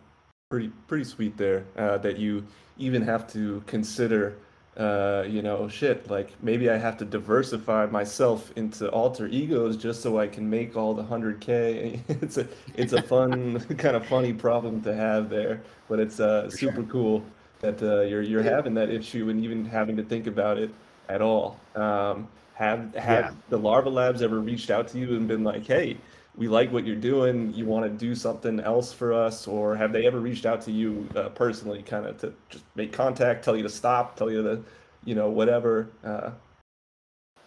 pretty 0.50 0.70
pretty 0.86 1.04
sweet 1.04 1.36
there 1.36 1.64
uh, 1.76 1.96
that 1.98 2.18
you 2.18 2.44
even 2.78 3.02
have 3.02 3.30
to 3.32 3.62
consider 3.66 4.34
uh, 4.76 5.24
you 5.28 5.42
know 5.42 5.68
shit 5.68 6.08
like 6.10 6.30
maybe 6.42 6.70
I 6.70 6.78
have 6.78 6.96
to 6.98 7.04
diversify 7.04 7.86
myself 7.86 8.50
into 8.56 8.88
alter 8.90 9.26
egos 9.26 9.76
just 9.76 10.00
so 10.02 10.18
I 10.18 10.26
can 10.28 10.48
make 10.48 10.76
all 10.76 10.94
the 10.94 11.02
100k 11.04 12.00
it's 12.22 12.38
a 12.38 12.48
it's 12.74 12.94
a 12.94 13.02
fun 13.12 13.60
kind 13.76 13.96
of 13.96 14.06
funny 14.06 14.32
problem 14.32 14.80
to 14.82 14.94
have 14.94 15.28
there 15.28 15.60
but 15.88 16.00
it's 16.00 16.20
uh, 16.20 16.48
For 16.48 16.56
sure. 16.56 16.72
super 16.72 16.84
cool 16.84 17.22
that 17.60 17.82
uh, 17.82 18.00
you're 18.02 18.22
you're 18.22 18.42
having 18.42 18.72
that 18.74 18.88
issue 18.88 19.28
and 19.28 19.42
even 19.44 19.64
having 19.64 19.96
to 19.96 20.02
think 20.02 20.26
about 20.26 20.56
it 20.58 20.70
at 21.10 21.20
all 21.20 21.58
um, 21.74 22.26
have 22.54 22.94
have 22.94 23.26
Yeah. 23.26 23.30
the 23.50 23.58
larva 23.58 23.90
labs 23.90 24.22
ever 24.22 24.40
reached 24.40 24.70
out 24.70 24.88
to 24.88 24.98
you 24.98 25.16
and 25.16 25.28
been 25.28 25.44
like 25.44 25.66
hey 25.66 25.98
we 26.36 26.48
like 26.48 26.72
what 26.72 26.86
you're 26.86 26.96
doing. 26.96 27.52
You 27.54 27.66
want 27.66 27.84
to 27.84 27.90
do 27.90 28.14
something 28.14 28.60
else 28.60 28.92
for 28.92 29.12
us, 29.12 29.46
or 29.46 29.76
have 29.76 29.92
they 29.92 30.06
ever 30.06 30.20
reached 30.20 30.46
out 30.46 30.62
to 30.62 30.72
you 30.72 31.08
uh, 31.14 31.28
personally, 31.30 31.82
kind 31.82 32.06
of 32.06 32.18
to 32.20 32.32
just 32.48 32.64
make 32.74 32.92
contact, 32.92 33.44
tell 33.44 33.56
you 33.56 33.62
to 33.62 33.68
stop, 33.68 34.16
tell 34.16 34.30
you 34.30 34.42
to, 34.42 34.62
you 35.04 35.14
know, 35.14 35.28
whatever? 35.28 35.88
Uh, 36.02 36.30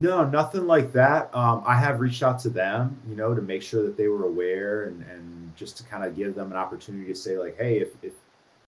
No, 0.02 0.24
nothing 0.28 0.68
like 0.68 0.92
that. 0.94 1.34
Um, 1.34 1.64
I 1.66 1.76
have 1.80 2.00
reached 2.00 2.22
out 2.22 2.38
to 2.40 2.50
them, 2.50 3.00
you 3.10 3.16
know, 3.16 3.34
to 3.34 3.42
make 3.42 3.64
sure 3.64 3.82
that 3.84 3.96
they 3.96 4.08
were 4.08 4.26
aware 4.26 4.86
and, 4.86 5.04
and 5.10 5.56
just 5.56 5.78
to 5.78 5.84
kind 5.84 6.04
of 6.04 6.16
give 6.16 6.36
them 6.36 6.52
an 6.52 6.58
opportunity 6.58 7.08
to 7.08 7.16
say, 7.16 7.38
like, 7.38 7.58
hey, 7.58 7.80
if, 7.80 7.90
if 8.04 8.14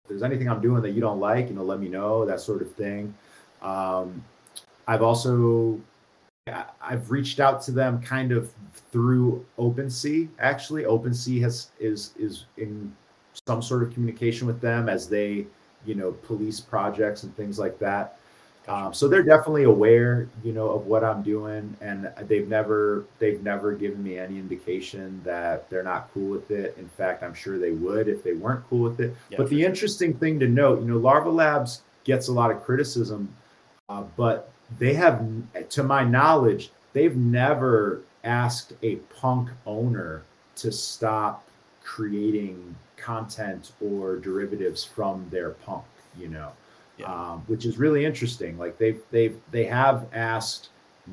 there's 0.09 0.23
anything 0.23 0.49
I'm 0.49 0.61
doing 0.61 0.81
that 0.81 0.91
you 0.91 0.99
don't 0.99 1.19
like, 1.19 1.47
you 1.47 1.53
know, 1.55 1.63
let 1.63 1.79
me 1.79 1.87
know, 1.87 2.25
that 2.25 2.39
sort 2.39 2.61
of 2.61 2.73
thing. 2.73 3.13
Um, 3.61 4.23
I've 4.87 5.03
also 5.03 5.79
I've 6.81 7.11
reached 7.11 7.39
out 7.39 7.61
to 7.63 7.71
them 7.71 8.01
kind 8.01 8.31
of 8.31 8.51
through 8.91 9.45
OpenSea. 9.59 10.27
Actually, 10.39 10.83
OpenSea 10.83 11.39
has 11.41 11.69
is 11.79 12.15
is 12.17 12.45
in 12.57 12.91
some 13.45 13.61
sort 13.61 13.83
of 13.83 13.93
communication 13.93 14.47
with 14.47 14.59
them 14.59 14.89
as 14.89 15.07
they, 15.07 15.45
you 15.85 15.93
know, 15.93 16.13
police 16.23 16.59
projects 16.59 17.21
and 17.23 17.35
things 17.37 17.59
like 17.59 17.77
that. 17.77 18.17
Um, 18.67 18.91
so 18.93 19.07
they're 19.07 19.23
definitely 19.23 19.63
aware, 19.63 20.29
you 20.43 20.51
know, 20.51 20.69
of 20.69 20.87
what 20.87 21.03
I'm 21.03 21.21
doing, 21.21 21.77
and 21.79 22.11
they've 22.21 22.47
never 22.47 23.05
they've 23.19 23.41
never 23.43 23.73
given 23.73 24.01
me 24.03 24.17
any 24.17 24.39
indication 24.39 25.21
that 25.23 25.69
they're 25.69 25.83
not 25.83 26.09
cool 26.11 26.29
with 26.29 26.49
it. 26.49 26.75
In 26.79 26.87
fact, 26.87 27.21
I'm 27.21 27.35
sure 27.35 27.59
they 27.59 27.71
would 27.71 28.07
if 28.07 28.23
they 28.23 28.33
weren't 28.33 28.67
cool 28.67 28.81
with 28.81 28.99
it. 28.99 29.15
Yeah, 29.29 29.37
but 29.37 29.49
the 29.49 29.59
sure. 29.59 29.69
interesting 29.69 30.15
thing 30.15 30.39
to 30.39 30.47
note, 30.47 30.81
you 30.81 30.87
know, 30.87 30.97
Larva 30.97 31.29
Labs 31.29 31.83
gets 32.03 32.29
a 32.29 32.33
lot 32.33 32.49
of 32.49 32.63
criticism, 32.63 33.31
uh, 33.89 34.03
but 34.17 34.51
they 34.79 34.93
have, 34.93 35.23
to 35.69 35.83
my 35.83 36.03
knowledge, 36.03 36.71
they've 36.93 37.15
never 37.15 38.01
asked 38.23 38.73
a 38.83 38.95
punk 39.19 39.49
owner 39.65 40.23
to 40.57 40.71
stop 40.71 41.47
creating 41.83 42.75
content 42.97 43.71
or 43.81 44.17
derivatives 44.17 44.83
from 44.83 45.27
their 45.31 45.51
punk. 45.51 45.83
You 46.17 46.27
know 46.27 46.51
Yeah. 46.97 47.05
um, 47.11 47.43
which 47.47 47.65
is 47.65 47.77
really 47.77 48.05
interesting. 48.05 48.57
Like 48.57 48.77
they've 48.77 49.01
they've 49.11 49.37
they 49.51 49.63
have 49.65 50.07
asked 50.13 50.69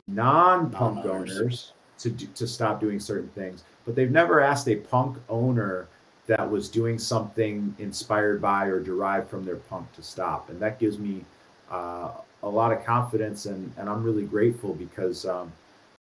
non-punk 0.06 1.04
Non-owners. 1.04 1.38
owners 1.40 1.72
to 2.00 2.10
do, 2.10 2.26
to 2.34 2.46
stop 2.46 2.80
doing 2.80 3.00
certain 3.00 3.28
things, 3.30 3.62
but 3.84 3.94
they've 3.94 4.10
never 4.10 4.40
asked 4.40 4.68
a 4.68 4.76
punk 4.76 5.16
owner 5.28 5.86
that 6.26 6.48
was 6.50 6.68
doing 6.68 6.98
something 6.98 7.74
inspired 7.78 8.40
by 8.42 8.66
or 8.66 8.80
derived 8.80 9.30
from 9.30 9.44
their 9.44 9.56
punk 9.56 9.90
to 9.94 10.02
stop, 10.02 10.50
and 10.50 10.60
that 10.60 10.78
gives 10.78 10.98
me 10.98 11.24
uh, 11.70 12.10
a 12.42 12.48
lot 12.48 12.72
of 12.72 12.84
confidence, 12.84 13.46
and 13.46 13.72
and 13.76 13.88
I'm 13.88 14.02
really 14.02 14.24
grateful 14.24 14.74
because 14.74 15.26
um, 15.26 15.52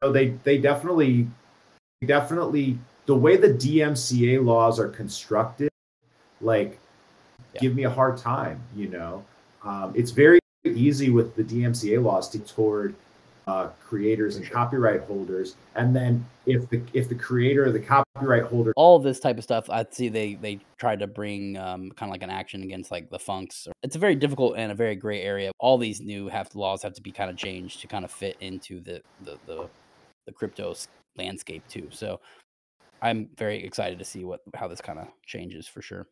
you 0.02 0.08
know, 0.08 0.12
they 0.12 0.28
they 0.44 0.58
definitely 0.58 1.28
definitely 2.06 2.78
the 3.06 3.14
way 3.16 3.36
the 3.36 3.48
DMCA 3.48 4.44
laws 4.44 4.78
are 4.78 4.88
constructed, 4.88 5.70
like 6.40 6.78
Yeah. 7.54 7.60
give 7.60 7.74
me 7.74 7.84
a 7.84 7.90
hard 7.90 8.16
time, 8.18 8.60
you 8.74 8.88
know. 8.88 9.24
Um, 9.64 9.92
it's 9.94 10.10
very 10.10 10.38
easy 10.64 11.10
with 11.10 11.34
the 11.36 11.44
DMCA 11.44 12.02
laws 12.02 12.28
to 12.30 12.38
toward 12.38 12.94
uh, 13.47 13.68
creators 13.84 14.36
and 14.36 14.49
copyright 14.51 15.03
holders, 15.03 15.57
and 15.74 15.95
then 15.95 16.24
if 16.47 16.68
the 16.70 16.80
if 16.93 17.09
the 17.09 17.14
creator 17.14 17.66
or 17.66 17.72
the 17.72 17.80
copyright 17.80 18.45
holder 18.45 18.72
all 18.76 18.97
of 18.97 19.03
this 19.03 19.20
type 19.20 19.38
of 19.38 19.45
stuff 19.45 19.70
i 19.70 19.86
see 19.90 20.09
they 20.09 20.34
they 20.34 20.59
tried 20.76 20.99
to 20.99 21.07
bring 21.07 21.57
um, 21.57 21.90
kind 21.93 22.09
of 22.09 22.11
like 22.11 22.22
an 22.22 22.30
action 22.30 22.62
against 22.62 22.90
like 22.90 23.09
the 23.09 23.18
Phunks. 23.18 23.68
It's 23.84 23.95
a 23.95 23.99
very 24.01 24.16
difficult 24.16 24.57
and 24.57 24.72
a 24.72 24.74
very 24.74 24.97
gray 24.97 25.22
area. 25.22 25.53
All 25.61 25.78
these 25.78 26.01
new 26.01 26.26
have 26.28 26.53
laws 26.57 26.82
have 26.82 26.95
to 26.95 27.03
be 27.03 27.12
kind 27.12 27.30
of 27.30 27.36
changed 27.36 27.80
to 27.80 27.86
kind 27.86 28.05
of 28.05 28.11
fit 28.11 28.36
into 28.40 28.80
the 28.80 29.01
the 29.22 29.38
the, 29.47 29.68
the 30.26 30.32
crypto 30.32 30.74
landscape 31.16 31.62
too. 31.68 31.88
So 31.90 32.20
I'm 33.01 33.28
very 33.36 33.62
excited 33.64 33.99
to 34.01 34.05
see 34.05 34.24
what 34.24 34.40
how 34.55 34.68
this 34.68 34.80
kind 34.80 34.99
of 34.99 35.09
changes 35.24 35.68
for 35.68 35.82
sure. 35.82 36.09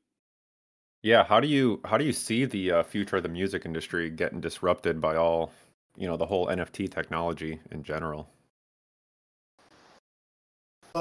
Yeah, 1.02 1.24
how 1.24 1.40
do 1.40 1.48
you 1.48 1.80
how 1.84 1.98
do 1.98 2.04
you 2.04 2.12
see 2.12 2.44
the 2.44 2.70
uh, 2.70 2.82
future 2.82 3.16
of 3.16 3.22
the 3.22 3.28
music 3.28 3.64
industry 3.64 4.10
getting 4.10 4.40
disrupted 4.40 5.00
by 5.00 5.16
all, 5.16 5.52
you 5.96 6.06
know, 6.06 6.16
the 6.16 6.26
whole 6.26 6.46
NFT 6.46 6.92
technology 6.92 7.60
in 7.70 7.82
general? 7.82 8.28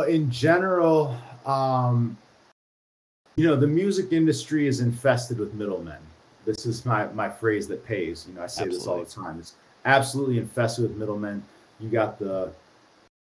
In 0.07 0.29
general, 0.29 1.17
um, 1.45 2.17
you 3.35 3.47
know, 3.47 3.55
the 3.55 3.67
music 3.67 4.11
industry 4.11 4.67
is 4.67 4.81
infested 4.81 5.39
with 5.39 5.53
middlemen. 5.53 5.97
This 6.45 6.65
is 6.65 6.85
my 6.85 7.07
my 7.07 7.29
phrase 7.29 7.67
that 7.69 7.85
pays. 7.85 8.25
You 8.27 8.35
know, 8.35 8.43
I 8.43 8.47
say 8.47 8.65
this 8.65 8.85
all 8.85 8.99
the 8.99 9.05
time. 9.05 9.39
It's 9.39 9.55
absolutely 9.85 10.37
infested 10.37 10.83
with 10.83 10.97
middlemen. 10.97 11.43
You 11.79 11.89
got 11.89 12.19
the 12.19 12.51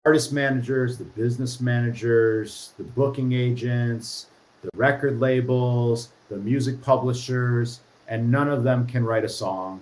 artist 0.06 0.32
managers, 0.32 0.98
the 0.98 1.04
business 1.04 1.60
managers, 1.60 2.72
the 2.78 2.84
booking 2.84 3.34
agents, 3.34 4.28
the 4.62 4.70
record 4.76 5.20
labels, 5.20 6.10
the 6.30 6.38
music 6.38 6.82
publishers, 6.82 7.82
and 8.08 8.32
none 8.32 8.48
of 8.50 8.64
them 8.64 8.88
can 8.88 9.04
write 9.04 9.26
a 9.26 9.30
song. 9.30 9.82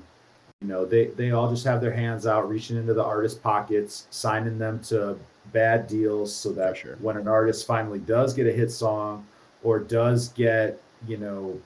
You 0.62 0.68
know, 0.68 0.86
they, 0.86 1.08
they 1.08 1.32
all 1.32 1.50
just 1.50 1.66
have 1.66 1.82
their 1.82 1.94
hands 1.94 2.26
out, 2.26 2.50
reaching 2.50 2.78
into 2.78 2.94
the 2.94 3.04
artist 3.04 3.44
pockets, 3.44 4.08
signing 4.10 4.58
them 4.58 4.80
to 4.84 5.18
bad 5.52 5.88
deals 5.88 6.36
so 6.36 6.52
that 6.54 6.78
sure. 6.78 6.96
when 7.02 7.18
an 7.18 7.28
artist 7.28 7.68
finally 7.68 8.00
does 8.00 8.34
get 8.34 8.48
a 8.48 8.52
hit 8.52 8.72
song 8.72 9.26
or 9.64 9.80
does 9.80 10.30
get, 10.30 10.82
you 11.08 11.18
know, 11.18 11.60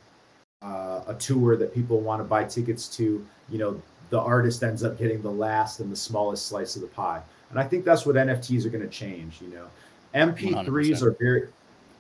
uh, 0.62 1.02
a 1.08 1.14
tour 1.16 1.56
that 1.56 1.74
people 1.74 2.02
want 2.02 2.20
to 2.20 2.24
buy 2.24 2.44
tickets 2.44 2.88
to, 2.98 3.26
you 3.50 3.58
know, 3.58 3.82
the 4.10 4.20
artist 4.20 4.64
ends 4.64 4.84
up 4.84 4.98
getting 4.98 5.22
the 5.22 5.32
last 5.32 5.80
and 5.80 5.92
the 5.92 5.96
smallest 5.96 6.48
slice 6.48 6.76
of 6.76 6.82
the 6.82 6.88
pie. 6.88 7.22
And 7.52 7.60
I 7.60 7.64
think 7.64 7.86
that's 7.86 8.06
what 8.06 8.16
NFTs 8.16 8.66
are 8.66 8.70
going 8.70 8.84
to 8.84 8.90
change. 8.90 9.42
You 9.42 9.50
know, 9.50 9.68
MP3s 10.16 10.66
100%. 10.66 11.02
are 11.04 11.12
very, 11.20 11.48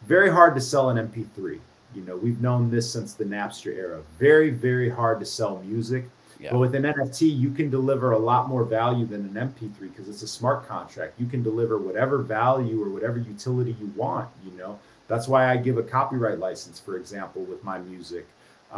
very 0.05 0.29
hard 0.29 0.55
to 0.55 0.61
sell 0.61 0.89
an 0.89 1.07
MP3. 1.07 1.59
You 1.95 2.01
know, 2.03 2.15
we've 2.15 2.41
known 2.41 2.69
this 2.69 2.91
since 2.91 3.13
the 3.13 3.23
Napster 3.25 3.75
era. 3.75 4.01
Very, 4.19 4.49
very 4.49 4.89
hard 4.89 5.19
to 5.19 5.25
sell 5.25 5.61
music. 5.65 6.09
Yeah. 6.39 6.51
But 6.51 6.59
with 6.59 6.75
an 6.75 6.83
NFT, 6.83 7.37
you 7.37 7.51
can 7.51 7.69
deliver 7.69 8.13
a 8.13 8.17
lot 8.17 8.47
more 8.47 8.63
value 8.63 9.05
than 9.05 9.25
an 9.25 9.49
MP3 9.49 9.79
because 9.79 10.07
it's 10.07 10.21
a 10.21 10.27
smart 10.27 10.67
contract. 10.67 11.19
You 11.19 11.25
can 11.25 11.43
deliver 11.43 11.77
whatever 11.77 12.19
value 12.19 12.81
or 12.81 12.89
whatever 12.89 13.17
utility 13.17 13.75
you 13.79 13.91
want. 13.95 14.29
You 14.45 14.57
know, 14.57 14.79
that's 15.09 15.27
why 15.27 15.51
I 15.51 15.57
give 15.57 15.77
a 15.77 15.83
copyright 15.83 16.39
license, 16.39 16.79
for 16.79 16.95
example, 16.95 17.43
with 17.43 17.61
my 17.63 17.79
music. 17.79 18.25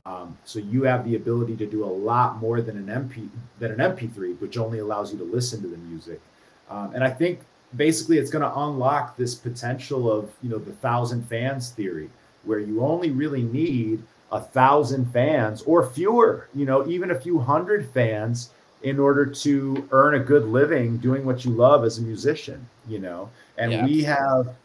Um, 0.05 0.37
so 0.45 0.59
you 0.59 0.83
have 0.83 1.05
the 1.05 1.15
ability 1.15 1.55
to 1.57 1.65
do 1.65 1.83
a 1.83 1.85
lot 1.85 2.37
more 2.37 2.61
than 2.61 2.77
an 2.77 2.87
MP 2.87 3.29
than 3.59 3.79
an 3.79 3.95
MP3, 3.95 4.39
which 4.39 4.57
only 4.57 4.79
allows 4.79 5.11
you 5.11 5.19
to 5.19 5.25
listen 5.25 5.61
to 5.61 5.67
the 5.67 5.77
music. 5.77 6.21
Um, 6.69 6.95
and 6.95 7.03
I 7.03 7.09
think 7.09 7.41
basically 7.75 8.17
it's 8.17 8.31
going 8.31 8.43
to 8.43 8.59
unlock 8.59 9.17
this 9.17 9.35
potential 9.35 10.11
of 10.11 10.31
you 10.41 10.49
know 10.49 10.57
the 10.57 10.71
thousand 10.73 11.27
fans 11.27 11.71
theory, 11.71 12.09
where 12.45 12.59
you 12.59 12.81
only 12.81 13.11
really 13.11 13.43
need 13.43 14.01
a 14.31 14.39
thousand 14.39 15.11
fans 15.11 15.61
or 15.63 15.85
fewer, 15.87 16.47
you 16.55 16.65
know, 16.65 16.87
even 16.87 17.11
a 17.11 17.19
few 17.19 17.39
hundred 17.39 17.85
fans 17.89 18.51
in 18.83 18.99
order 18.99 19.25
to 19.25 19.87
earn 19.91 20.15
a 20.15 20.19
good 20.19 20.45
living 20.45 20.97
doing 20.97 21.25
what 21.25 21.45
you 21.45 21.51
love 21.51 21.83
as 21.83 21.99
a 21.99 22.01
musician, 22.01 22.65
you 22.87 22.99
know. 22.99 23.29
And 23.57 23.71
yeah. 23.71 23.85
we 23.85 24.03
have 24.03 24.55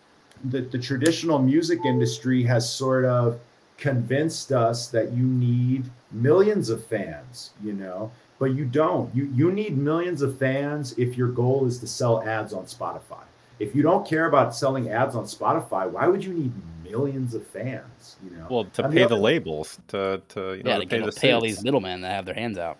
the, 0.44 0.62
the 0.62 0.78
traditional 0.78 1.38
music 1.38 1.80
industry 1.84 2.42
has 2.44 2.70
sort 2.70 3.04
of 3.04 3.38
convinced 3.76 4.52
us 4.52 4.88
that 4.88 5.12
you 5.12 5.24
need 5.24 5.84
millions 6.12 6.70
of 6.70 6.84
fans, 6.86 7.50
you 7.62 7.72
know, 7.72 8.10
but 8.38 8.54
you 8.54 8.64
don't. 8.64 9.14
You 9.14 9.30
you 9.34 9.50
need 9.50 9.76
millions 9.76 10.22
of 10.22 10.38
fans 10.38 10.94
if 10.98 11.16
your 11.16 11.28
goal 11.28 11.66
is 11.66 11.78
to 11.78 11.86
sell 11.86 12.22
ads 12.22 12.52
on 12.52 12.64
Spotify. 12.64 13.24
If 13.58 13.74
you 13.74 13.82
don't 13.82 14.06
care 14.06 14.26
about 14.26 14.54
selling 14.54 14.90
ads 14.90 15.16
on 15.16 15.24
Spotify, 15.24 15.90
why 15.90 16.06
would 16.06 16.22
you 16.22 16.34
need 16.34 16.52
millions 16.84 17.34
of 17.34 17.46
fans? 17.46 18.16
You 18.22 18.36
know, 18.36 18.46
well, 18.50 18.64
to 18.64 18.84
and 18.84 18.92
pay 18.92 19.02
the, 19.02 19.08
the 19.08 19.16
labels, 19.16 19.78
to 19.88 20.20
to 20.28 20.54
you 20.54 20.62
know, 20.62 20.70
yeah, 20.72 20.78
to 20.78 20.86
pay, 20.86 21.00
the 21.00 21.12
pay 21.12 21.32
all 21.32 21.40
these 21.40 21.62
middlemen 21.62 22.00
that 22.02 22.10
have 22.10 22.26
their 22.26 22.34
hands 22.34 22.58
out. 22.58 22.78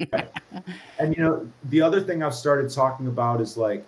and 0.98 1.16
you 1.16 1.22
know, 1.22 1.48
the 1.64 1.80
other 1.80 2.00
thing 2.00 2.22
I've 2.22 2.34
started 2.34 2.70
talking 2.70 3.06
about 3.06 3.40
is 3.40 3.56
like 3.56 3.84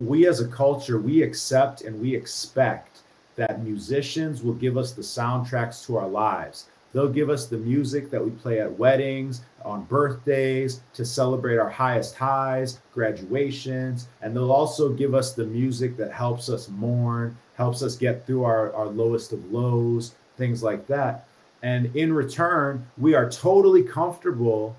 we 0.00 0.26
as 0.26 0.40
a 0.40 0.48
culture, 0.48 0.98
we 0.98 1.22
accept 1.22 1.82
and 1.82 2.00
we 2.00 2.14
expect 2.14 3.00
that 3.36 3.62
musicians 3.62 4.42
will 4.42 4.54
give 4.54 4.76
us 4.76 4.92
the 4.92 5.02
soundtracks 5.02 5.84
to 5.86 5.96
our 5.96 6.08
lives. 6.08 6.66
They'll 6.92 7.08
give 7.08 7.28
us 7.28 7.46
the 7.46 7.58
music 7.58 8.10
that 8.10 8.24
we 8.24 8.30
play 8.30 8.60
at 8.60 8.78
weddings, 8.78 9.42
on 9.64 9.84
birthdays, 9.84 10.80
to 10.94 11.04
celebrate 11.04 11.58
our 11.58 11.68
highest 11.68 12.14
highs, 12.14 12.80
graduations, 12.94 14.08
and 14.22 14.34
they'll 14.34 14.52
also 14.52 14.92
give 14.92 15.14
us 15.14 15.34
the 15.34 15.44
music 15.44 15.96
that 15.96 16.12
helps 16.12 16.48
us 16.48 16.68
mourn, 16.68 17.36
helps 17.56 17.82
us 17.82 17.96
get 17.96 18.26
through 18.26 18.44
our, 18.44 18.72
our 18.74 18.86
lowest 18.86 19.32
of 19.32 19.52
lows, 19.52 20.14
things 20.36 20.62
like 20.62 20.86
that. 20.86 21.26
And 21.62 21.94
in 21.96 22.12
return, 22.12 22.86
we 22.96 23.14
are 23.14 23.28
totally 23.28 23.82
comfortable 23.82 24.76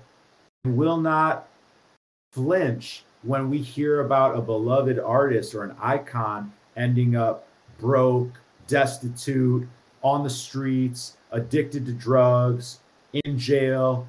and 0.64 0.76
will 0.76 0.96
not 0.96 1.48
flinch 2.32 3.04
when 3.22 3.50
we 3.50 3.58
hear 3.58 4.00
about 4.00 4.36
a 4.36 4.40
beloved 4.40 4.98
artist 4.98 5.54
or 5.54 5.64
an 5.64 5.76
icon 5.80 6.52
ending 6.76 7.16
up 7.16 7.46
broke, 7.78 8.32
destitute, 8.66 9.68
on 10.02 10.22
the 10.22 10.30
streets, 10.30 11.17
addicted 11.30 11.86
to 11.86 11.92
drugs, 11.92 12.80
in 13.24 13.38
jail, 13.38 14.06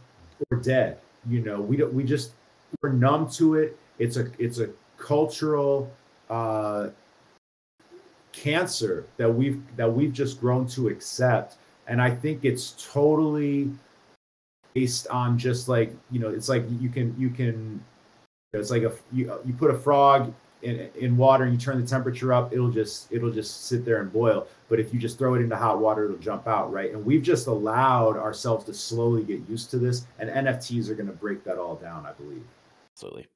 or 0.49 0.57
dead. 0.57 0.99
You 1.27 1.41
know, 1.41 1.61
we 1.61 1.77
don't. 1.77 1.93
We 1.93 2.03
just 2.03 2.31
we're 2.81 2.91
numb 2.91 3.29
to 3.31 3.55
it. 3.55 3.77
It's 3.97 4.17
a 4.17 4.31
it's 4.37 4.59
a 4.59 4.69
cultural 4.97 5.91
uh, 6.29 6.89
cancer 8.31 9.05
that 9.17 9.29
we've 9.29 9.61
that 9.75 9.91
we've 9.91 10.13
just 10.13 10.39
grown 10.39 10.67
to 10.67 10.87
accept, 10.87 11.57
and 11.87 12.01
I 12.01 12.09
think 12.09 12.45
it's 12.45 12.75
totally 12.91 13.71
based 14.73 15.07
on 15.07 15.37
just 15.37 15.67
like 15.67 15.93
you 16.11 16.19
know, 16.19 16.29
it's 16.29 16.49
like 16.49 16.65
you 16.79 16.89
can 16.89 17.15
you 17.17 17.29
can. 17.29 17.83
It's 18.53 18.71
like 18.71 18.83
a 18.83 18.91
you, 19.11 19.31
you 19.45 19.53
put 19.53 19.69
a 19.69 19.77
frog 19.77 20.33
in, 20.61 20.89
in 20.95 21.17
water 21.17 21.45
and 21.45 21.53
you 21.53 21.59
turn 21.59 21.79
the 21.79 21.87
temperature 21.87 22.33
up, 22.33 22.53
it'll 22.53 22.71
just 22.71 23.11
it'll 23.11 23.31
just 23.31 23.67
sit 23.67 23.85
there 23.85 24.01
and 24.01 24.11
boil. 24.11 24.47
But 24.67 24.79
if 24.79 24.93
you 24.93 24.99
just 24.99 25.17
throw 25.17 25.35
it 25.35 25.39
into 25.39 25.55
hot 25.55 25.79
water, 25.79 26.05
it'll 26.05 26.17
jump 26.17 26.47
out, 26.47 26.71
right? 26.71 26.93
And 26.93 27.05
we've 27.05 27.21
just 27.21 27.47
allowed 27.47 28.17
ourselves 28.17 28.65
to 28.65 28.73
slowly 28.73 29.23
get 29.23 29.47
used 29.49 29.71
to 29.71 29.77
this, 29.77 30.05
and 30.19 30.29
NFTs 30.29 30.89
are 30.89 30.95
going 30.95 31.07
to 31.07 31.13
break 31.13 31.43
that 31.45 31.57
all 31.57 31.75
down, 31.75 32.05
I 32.05 32.11
believe. 32.13 32.43
Absolutely. 32.93 33.27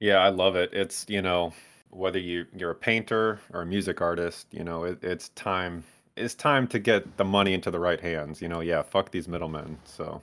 Yeah, 0.00 0.18
I 0.18 0.28
love 0.28 0.56
it. 0.56 0.70
It's 0.72 1.06
you 1.08 1.22
know 1.22 1.52
whether 1.90 2.18
you 2.18 2.46
you're 2.56 2.72
a 2.72 2.76
painter 2.76 3.40
or 3.52 3.62
a 3.62 3.66
music 3.66 4.00
artist, 4.00 4.46
you 4.50 4.64
know 4.64 4.84
it, 4.84 5.02
it's 5.02 5.30
time 5.30 5.82
it's 6.16 6.34
time 6.34 6.66
to 6.68 6.78
get 6.78 7.16
the 7.16 7.24
money 7.24 7.54
into 7.54 7.70
the 7.70 7.80
right 7.80 8.00
hands. 8.00 8.42
You 8.42 8.48
know, 8.48 8.60
yeah, 8.60 8.82
fuck 8.82 9.10
these 9.10 9.28
middlemen. 9.28 9.78
So. 9.84 10.20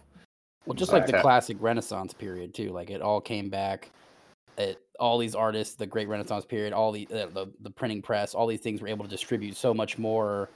Well, 0.65 0.73
just 0.73 0.91
like 0.91 1.05
the 1.05 1.21
classic 1.21 1.57
Renaissance 1.59 2.11
period 2.11 2.55
too, 2.55 2.71
like 2.71 2.89
it 2.89 2.99
all 2.99 3.21
came 3.21 3.49
back 3.49 3.91
it, 4.57 4.81
all 4.99 5.17
these 5.17 5.35
artists, 5.35 5.75
the 5.75 5.85
Great 5.85 6.07
Renaissance 6.07 6.45
period, 6.45 6.73
all 6.73 6.91
the, 6.91 7.07
uh, 7.11 7.27
the 7.27 7.51
the 7.61 7.69
printing 7.69 8.01
press, 8.01 8.33
all 8.33 8.47
these 8.47 8.61
things 8.61 8.81
were 8.81 8.87
able 8.87 9.05
to 9.05 9.09
distribute 9.09 9.55
so 9.55 9.73
much 9.73 9.97
more 9.97 10.49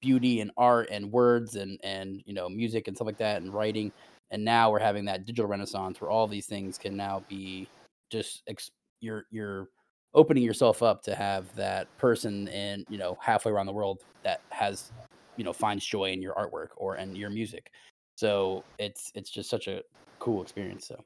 beauty 0.00 0.40
and 0.40 0.50
art 0.56 0.88
and 0.90 1.12
words 1.12 1.56
and 1.56 1.78
and 1.84 2.22
you 2.24 2.32
know 2.32 2.48
music 2.48 2.88
and 2.88 2.96
stuff 2.96 3.06
like 3.06 3.18
that 3.18 3.42
and 3.42 3.52
writing. 3.52 3.92
And 4.30 4.44
now 4.44 4.70
we're 4.70 4.78
having 4.78 5.04
that 5.06 5.24
digital 5.26 5.48
renaissance 5.48 6.00
where 6.00 6.10
all 6.10 6.28
these 6.28 6.46
things 6.46 6.78
can 6.78 6.96
now 6.96 7.24
be 7.28 7.68
just 8.10 8.42
ex- 8.46 8.70
you're 9.00 9.24
you're 9.30 9.68
opening 10.14 10.42
yourself 10.42 10.82
up 10.82 11.02
to 11.02 11.14
have 11.14 11.54
that 11.56 11.86
person 11.98 12.48
in 12.48 12.84
you 12.88 12.98
know 12.98 13.16
halfway 13.20 13.52
around 13.52 13.66
the 13.66 13.72
world 13.72 14.04
that 14.22 14.40
has 14.50 14.92
you 15.36 15.44
know 15.44 15.52
finds 15.52 15.84
joy 15.84 16.10
in 16.10 16.22
your 16.22 16.34
artwork 16.34 16.68
or 16.76 16.96
in 16.96 17.14
your 17.16 17.30
music. 17.30 17.70
So 18.16 18.64
it's 18.78 19.10
it's 19.14 19.30
just 19.30 19.50
such 19.50 19.68
a 19.68 19.82
cool 20.18 20.42
experience. 20.42 20.86
So 20.86 21.02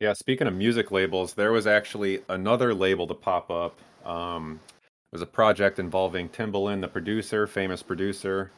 yeah, 0.00 0.14
speaking 0.14 0.46
of 0.46 0.54
music 0.54 0.90
labels, 0.90 1.34
there 1.34 1.52
was 1.52 1.66
actually 1.66 2.22
another 2.30 2.72
label 2.72 3.06
to 3.06 3.14
pop 3.14 3.50
up. 3.50 3.78
Um, 4.06 4.58
it 5.12 5.14
was 5.14 5.22
a 5.22 5.26
project 5.26 5.78
involving 5.78 6.30
Timbaland, 6.30 6.80
the 6.80 6.88
producer, 6.88 7.46
famous 7.46 7.82
producer. 7.82 8.50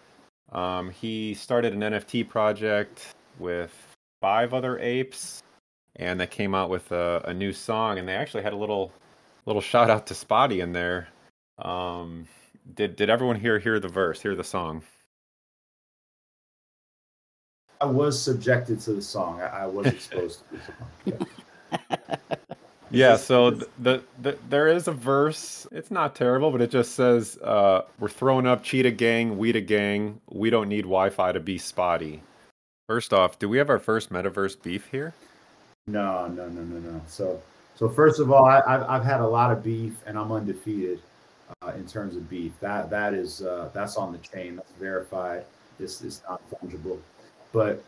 Um, 0.53 0.91
he 0.91 1.35
started 1.35 1.73
an 1.73 1.81
NFT 1.81 2.29
project 2.29 3.15
with 3.41 3.73
five 4.21 4.55
other 4.55 4.79
apes, 4.79 5.43
and 5.97 6.21
they 6.21 6.29
came 6.29 6.55
out 6.55 6.71
with 6.71 6.93
a, 6.93 7.23
a 7.25 7.35
new 7.35 7.53
song. 7.53 7.99
And 7.99 8.09
they 8.09 8.15
actually 8.15 8.45
had 8.45 8.53
a 8.53 8.57
little 8.57 8.93
little 9.45 9.63
shout 9.63 9.91
out 9.91 10.07
to 10.07 10.15
Spottie 10.15 10.63
in 10.63 10.73
there. 10.73 11.09
Um, 11.59 12.29
did 12.75 12.95
did 12.95 13.11
everyone 13.11 13.41
hear 13.41 13.59
hear 13.59 13.81
the 13.81 13.89
verse, 13.89 14.23
hear 14.23 14.37
the 14.37 14.45
song? 14.45 14.83
I 17.83 17.87
was 17.87 18.21
subjected 18.21 18.81
to 18.83 18.93
the 18.93 19.03
song. 19.03 19.41
I, 19.41 19.47
I 19.47 19.67
was 19.67 19.87
exposed 19.87 20.41
to 20.51 20.57
the 20.57 21.17
song. 21.17 21.27
Yeah. 21.99 22.37
yeah 22.93 23.17
so 23.17 23.51
the, 23.51 23.69
the, 23.81 24.03
the, 24.21 24.39
there 24.49 24.69
is 24.69 24.87
a 24.87 24.93
verse. 24.93 25.67
It's 25.73 25.91
not 25.91 26.15
terrible, 26.15 26.53
but 26.53 26.61
it 26.61 26.71
just 26.71 26.93
says, 26.93 27.39
uh, 27.43 27.83
"We're 27.99 28.09
throwing 28.09 28.47
up 28.47 28.63
cheetah 28.63 28.93
gang, 28.93 29.37
we 29.37 29.51
a 29.51 29.61
gang. 29.61 30.21
We 30.31 30.49
don't 30.49 30.69
need 30.69 30.83
Wi-Fi 30.83 31.33
to 31.33 31.41
be 31.41 31.59
spotty." 31.59 32.23
First 32.89 33.13
off, 33.13 33.39
do 33.41 33.49
we 33.49 33.59
have 33.59 33.69
our 33.69 33.81
first 33.81 34.11
metaverse 34.11 34.63
beef 34.63 34.87
here? 34.93 35.13
No, 35.89 36.29
no, 36.29 36.49
no, 36.49 36.63
no, 36.63 36.79
no. 36.79 37.01
So, 37.09 37.43
so 37.75 37.89
first 37.89 38.21
of 38.21 38.31
all, 38.31 38.45
I, 38.45 38.63
have 38.69 38.83
I've 38.89 39.05
had 39.05 39.21
a 39.21 39.27
lot 39.27 39.51
of 39.51 39.65
beef, 39.65 39.95
and 40.07 40.17
I'm 40.17 40.31
undefeated. 40.31 41.01
uh, 41.63 41.73
in 41.73 41.87
terms 41.87 42.17
of 42.17 42.31
beef. 42.31 42.53
That 42.61 42.91
that 42.91 43.13
is 43.13 43.43
uh, 43.43 43.71
that's 43.75 43.97
on 43.97 44.13
the 44.13 44.19
chain. 44.19 44.57
That's 44.57 44.73
verified. 44.73 45.45
This 45.79 46.03
is 46.03 46.23
not 46.29 46.41
fungible. 46.51 46.99
But 47.53 47.83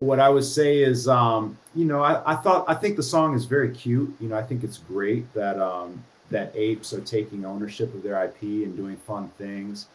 what 0.00 0.20
I 0.20 0.28
would 0.28 0.44
say 0.44 0.82
is, 0.82 1.08
um, 1.08 1.56
you 1.74 1.84
know, 1.84 2.02
I, 2.02 2.32
I 2.32 2.36
thought 2.36 2.64
I 2.68 2.74
think 2.74 2.96
the 2.96 3.02
song 3.02 3.34
is 3.34 3.44
very 3.44 3.70
cute. 3.70 4.14
You 4.20 4.28
know, 4.28 4.36
I 4.36 4.42
think 4.42 4.62
it's 4.62 4.78
great 4.78 5.32
that 5.34 5.58
um, 5.58 6.02
that 6.30 6.52
apes 6.54 6.92
are 6.92 7.00
taking 7.00 7.44
ownership 7.44 7.94
of 7.94 8.02
their 8.02 8.22
IP 8.24 8.42
and 8.42 8.76
doing 8.76 8.96
fun 8.96 9.28
things. 9.38 9.86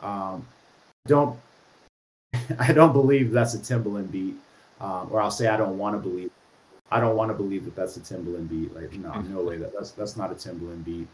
Um, 0.00 0.46
don't 1.06 1.38
I 2.58 2.72
don't 2.72 2.92
believe 2.92 3.30
that's 3.30 3.54
a 3.54 3.58
Timbaland 3.58 4.10
beat, 4.10 4.34
um, 4.80 5.08
or 5.10 5.20
I'll 5.20 5.30
say 5.30 5.48
I 5.48 5.56
don't 5.56 5.78
want 5.78 5.94
to 5.94 6.08
believe. 6.08 6.30
I 6.90 7.00
don't 7.00 7.16
want 7.16 7.30
to 7.30 7.34
believe 7.34 7.64
that 7.64 7.74
that's 7.74 7.96
a 7.96 8.00
Timbaland 8.00 8.48
beat. 8.48 8.74
Like 8.74 8.92
no, 8.94 9.20
no 9.20 9.42
way 9.42 9.56
that 9.56 9.72
that's 9.72 9.92
that's 9.92 10.16
not 10.16 10.30
a 10.30 10.34
Timbaland 10.34 10.84
beat. 10.84 11.08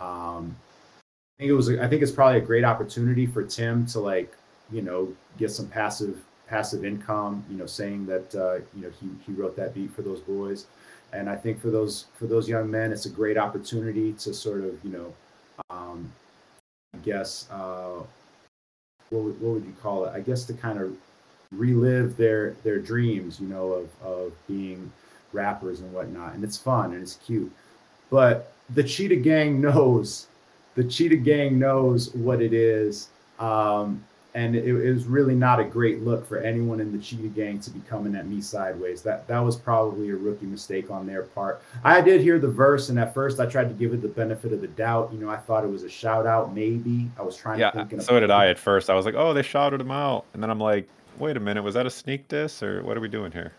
Um, 0.00 0.56
I 1.36 1.42
think 1.42 1.50
it 1.50 1.54
was. 1.54 1.70
I 1.70 1.86
think 1.88 2.02
it's 2.02 2.12
probably 2.12 2.38
a 2.38 2.44
great 2.44 2.64
opportunity 2.64 3.26
for 3.26 3.44
Tim 3.44 3.86
to 3.86 4.00
like 4.00 4.34
you 4.70 4.82
know 4.82 5.12
get 5.38 5.50
some 5.50 5.68
passive 5.68 6.20
passive 6.48 6.84
income. 6.84 7.44
You 7.50 7.56
know, 7.56 7.66
saying 7.66 8.06
that 8.06 8.34
uh, 8.34 8.54
you 8.74 8.82
know 8.82 8.90
he 9.00 9.08
he 9.26 9.32
wrote 9.32 9.56
that 9.56 9.74
beat 9.74 9.92
for 9.92 10.02
those 10.02 10.20
boys, 10.20 10.66
and 11.12 11.28
I 11.28 11.36
think 11.36 11.60
for 11.60 11.70
those 11.70 12.06
for 12.14 12.26
those 12.26 12.48
young 12.48 12.70
men, 12.70 12.92
it's 12.92 13.06
a 13.06 13.10
great 13.10 13.38
opportunity 13.38 14.12
to 14.14 14.34
sort 14.34 14.60
of 14.60 14.82
you 14.84 14.90
know, 14.90 15.14
um, 15.70 16.12
I 16.94 16.98
guess 16.98 17.48
uh, 17.50 18.02
what 19.10 19.22
would, 19.22 19.40
what 19.40 19.54
would 19.54 19.64
you 19.64 19.76
call 19.82 20.04
it? 20.04 20.12
I 20.14 20.20
guess 20.20 20.44
to 20.44 20.54
kind 20.54 20.78
of 20.78 20.94
relive 21.52 22.16
their 22.16 22.52
their 22.64 22.78
dreams. 22.78 23.40
You 23.40 23.48
know, 23.48 23.72
of 23.72 23.88
of 24.02 24.32
being 24.46 24.90
rappers 25.32 25.80
and 25.80 25.92
whatnot, 25.92 26.34
and 26.34 26.44
it's 26.44 26.56
fun 26.56 26.92
and 26.92 27.02
it's 27.02 27.16
cute, 27.16 27.52
but 28.10 28.52
the 28.70 28.82
Cheetah 28.82 29.16
Gang 29.16 29.60
knows 29.62 30.26
the 30.74 30.84
Cheetah 30.84 31.16
Gang 31.16 31.58
knows 31.58 32.12
what 32.14 32.42
it 32.42 32.52
is. 32.52 33.08
Um, 33.38 34.04
and 34.34 34.56
it, 34.56 34.66
it, 34.66 34.92
was 34.92 35.06
really 35.06 35.34
not 35.34 35.60
a 35.60 35.64
great 35.64 36.02
look 36.02 36.26
for 36.26 36.38
anyone 36.38 36.80
in 36.80 36.90
the 36.90 36.98
Cheetah 36.98 37.28
Gang 37.28 37.60
to 37.60 37.70
be 37.70 37.80
coming 37.80 38.16
at 38.16 38.26
me 38.26 38.40
sideways. 38.40 39.00
That 39.02 39.26
that 39.28 39.38
was 39.38 39.56
probably 39.56 40.10
a 40.10 40.16
rookie 40.16 40.46
mistake 40.46 40.90
on 40.90 41.06
their 41.06 41.22
part. 41.22 41.62
I 41.84 42.00
did 42.00 42.20
hear 42.20 42.38
the 42.38 42.48
verse, 42.48 42.88
and 42.88 42.98
at 42.98 43.14
first 43.14 43.38
I 43.38 43.46
tried 43.46 43.68
to 43.68 43.74
give 43.74 43.92
it 43.92 44.02
the 44.02 44.08
benefit 44.08 44.52
of 44.52 44.60
the 44.60 44.68
doubt. 44.68 45.10
You 45.12 45.18
know, 45.18 45.30
I 45.30 45.36
thought 45.36 45.64
it 45.64 45.70
was 45.70 45.84
a 45.84 45.88
shout 45.88 46.26
out, 46.26 46.54
maybe. 46.54 47.10
I 47.18 47.22
was 47.22 47.36
trying 47.36 47.60
yeah, 47.60 47.70
to 47.70 47.78
think. 47.78 47.92
Yeah, 47.92 47.98
so 48.00 48.18
did 48.18 48.30
I 48.30 48.48
at 48.48 48.58
first. 48.58 48.90
I 48.90 48.94
was 48.94 49.06
like, 49.06 49.14
oh, 49.14 49.32
they 49.32 49.42
shouted 49.42 49.80
him 49.80 49.92
out, 49.92 50.24
and 50.34 50.42
then 50.42 50.50
I'm 50.50 50.60
like, 50.60 50.88
wait 51.18 51.36
a 51.36 51.40
minute, 51.40 51.62
was 51.62 51.74
that 51.74 51.86
a 51.86 51.90
sneak 51.90 52.26
diss 52.28 52.62
or 52.62 52.82
what 52.82 52.96
are 52.96 53.00
we 53.00 53.08
doing 53.08 53.30
here? 53.30 53.52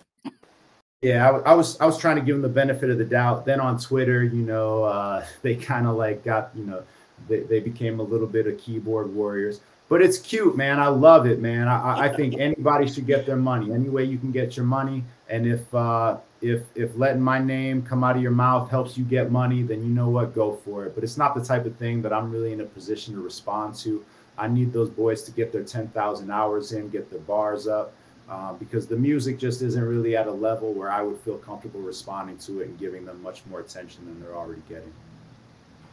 Yeah, 1.01 1.29
I, 1.29 1.51
I, 1.51 1.53
was 1.53 1.79
I 1.79 1.85
was 1.85 1.97
trying 1.97 2.15
to 2.15 2.21
give 2.21 2.35
them 2.35 2.41
the 2.41 2.49
benefit 2.49 2.89
of 2.89 2.97
the 2.97 3.05
doubt. 3.05 3.45
Then 3.45 3.59
on 3.59 3.79
Twitter, 3.79 4.23
you 4.23 4.41
know, 4.41 4.83
uh, 4.83 5.25
they 5.41 5.55
kind 5.55 5.87
of 5.87 5.95
like 5.95 6.23
got 6.23 6.51
you 6.53 6.65
know 6.65 6.83
they, 7.29 7.41
they 7.41 7.59
became 7.59 7.99
a 7.99 8.03
little 8.03 8.27
bit 8.27 8.47
of 8.47 8.57
keyboard 8.57 9.13
warriors. 9.13 9.61
But 9.87 10.01
it's 10.01 10.17
cute, 10.17 10.57
man. 10.57 10.79
I 10.79 10.87
love 10.87 11.27
it, 11.27 11.39
man. 11.39 11.67
I, 11.67 12.05
I 12.05 12.09
think 12.09 12.39
anybody 12.39 12.87
should 12.87 13.05
get 13.05 13.25
their 13.25 13.35
money. 13.35 13.71
Any 13.71 13.89
way 13.89 14.03
you 14.03 14.17
can 14.17 14.31
get 14.31 14.57
your 14.57 14.65
money, 14.65 15.03
and 15.29 15.45
if 15.45 15.73
uh, 15.75 16.17
if 16.41 16.63
if 16.75 16.95
letting 16.97 17.21
my 17.21 17.39
name 17.39 17.81
come 17.83 18.03
out 18.03 18.15
of 18.15 18.21
your 18.21 18.31
mouth 18.31 18.69
helps 18.69 18.97
you 18.97 19.03
get 19.03 19.31
money, 19.31 19.61
then 19.61 19.83
you 19.83 19.89
know 19.89 20.09
what, 20.09 20.33
go 20.33 20.55
for 20.65 20.85
it. 20.85 20.95
But 20.95 21.03
it's 21.03 21.17
not 21.17 21.35
the 21.35 21.43
type 21.43 21.65
of 21.65 21.75
thing 21.77 22.01
that 22.01 22.11
I'm 22.11 22.31
really 22.31 22.51
in 22.53 22.61
a 22.61 22.65
position 22.65 23.13
to 23.13 23.21
respond 23.21 23.75
to. 23.75 24.03
I 24.37 24.47
need 24.47 24.73
those 24.73 24.89
boys 24.89 25.23
to 25.23 25.31
get 25.31 25.51
their 25.51 25.63
10,000 25.63 26.29
hours 26.29 26.73
in, 26.73 26.89
get 26.89 27.09
their 27.09 27.21
bars 27.21 27.67
up, 27.67 27.93
uh, 28.29 28.53
because 28.53 28.85
the 28.85 28.97
music 28.97 29.39
just 29.39 29.61
isn't 29.61 29.83
really 29.83 30.17
at 30.17 30.27
a 30.27 30.31
level 30.31 30.73
where 30.73 30.91
I 30.91 31.01
would 31.01 31.17
feel 31.19 31.37
comfortable 31.37 31.79
responding 31.79 32.37
to 32.39 32.61
it 32.61 32.67
and 32.67 32.77
giving 32.77 33.05
them 33.05 33.21
much 33.23 33.43
more 33.49 33.61
attention 33.61 34.05
than 34.05 34.21
they're 34.21 34.35
already 34.35 34.61
getting. 34.67 34.91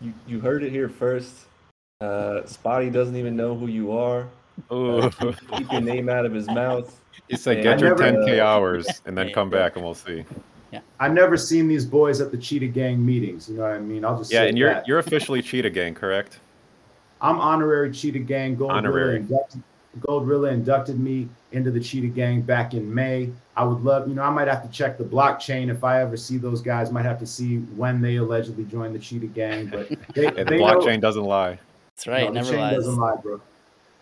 You 0.01 0.13
you 0.27 0.41
heard 0.41 0.65
it 0.65 0.71
here 0.71 0.89
first. 0.89 1.47
Uh, 2.03 2.43
Spottie 2.43 2.93
doesn't 2.93 3.15
even 3.15 3.37
know 3.37 3.57
who 3.57 3.69
you 3.69 3.93
are. 3.93 4.27
Uh, 4.69 5.09
keep 5.57 5.71
your 5.71 5.81
name 5.81 6.09
out 6.09 6.27
of 6.27 6.33
his 6.33 6.49
mouth. 6.49 7.01
He 7.29 7.37
said, 7.37 7.63
"Get 7.63 7.79
your 7.79 7.95
10k 7.95 8.41
uh, 8.41 8.45
hours 8.45 8.89
and 9.07 9.17
then 9.17 9.33
come 9.33 9.49
back 9.49 9.77
and 9.77 9.85
we'll 9.85 9.95
see." 9.95 10.25
Yeah. 10.73 10.81
I've 10.99 11.13
never 11.13 11.37
seen 11.37 11.69
these 11.69 11.85
boys 11.85 12.21
at 12.21 12.33
the 12.33 12.39
Cheetah 12.39 12.69
Gang 12.69 13.05
meetings. 13.05 13.49
You 13.49 13.57
know 13.57 13.63
what 13.63 13.73
I 13.73 13.79
mean? 13.79 14.05
I'll 14.05 14.19
just 14.19 14.33
yeah. 14.33 14.43
and 14.43 14.59
you're 14.59 14.75
that. 14.75 14.89
you're 14.89 14.99
officially 14.99 15.43
Cheetah 15.43 15.71
Gang, 15.71 15.95
correct? 15.95 16.41
I'm 17.21 17.39
honorary 17.39 17.93
Cheetah 17.93 18.19
Gang. 18.21 18.57
Gold 18.57 18.73
honorary. 18.73 19.19
Inducted, 19.19 19.63
Goldrilla 20.01 20.51
inducted 20.51 20.99
me 20.99 21.29
into 21.53 21.71
the 21.71 21.81
Cheetah 21.81 22.09
Gang 22.09 22.41
back 22.41 22.75
in 22.75 22.93
May. 22.93 23.31
I 23.57 23.65
would 23.65 23.83
love, 23.83 24.09
you 24.09 24.15
know, 24.15 24.23
I 24.23 24.31
might 24.31 24.49
have 24.49 24.63
to 24.63 24.69
check 24.71 24.97
the 24.97 25.05
blockchain 25.05 25.71
if 25.71 25.85
I 25.85 26.01
ever 26.01 26.17
see 26.17 26.39
those 26.39 26.63
guys. 26.63 26.91
Might 26.91 27.05
have 27.05 27.21
to 27.21 27.27
see 27.27 27.59
when 27.59 28.01
they 28.01 28.17
allegedly 28.17 28.65
joined 28.65 28.95
the 28.95 28.99
Cheetah 28.99 29.27
Gang, 29.27 29.67
but 29.67 29.89
they, 30.15 30.31
the 30.31 30.45
they 30.45 30.59
blockchain 30.59 30.95
know, 30.95 31.01
doesn't 31.01 31.25
lie. 31.25 31.59
That's 31.97 32.07
right, 32.07 32.33
no, 32.33 32.41
never 32.41 32.57
lies. 32.57 32.77
Doesn't 32.77 32.97
lie, 32.97 33.17
bro. 33.17 33.41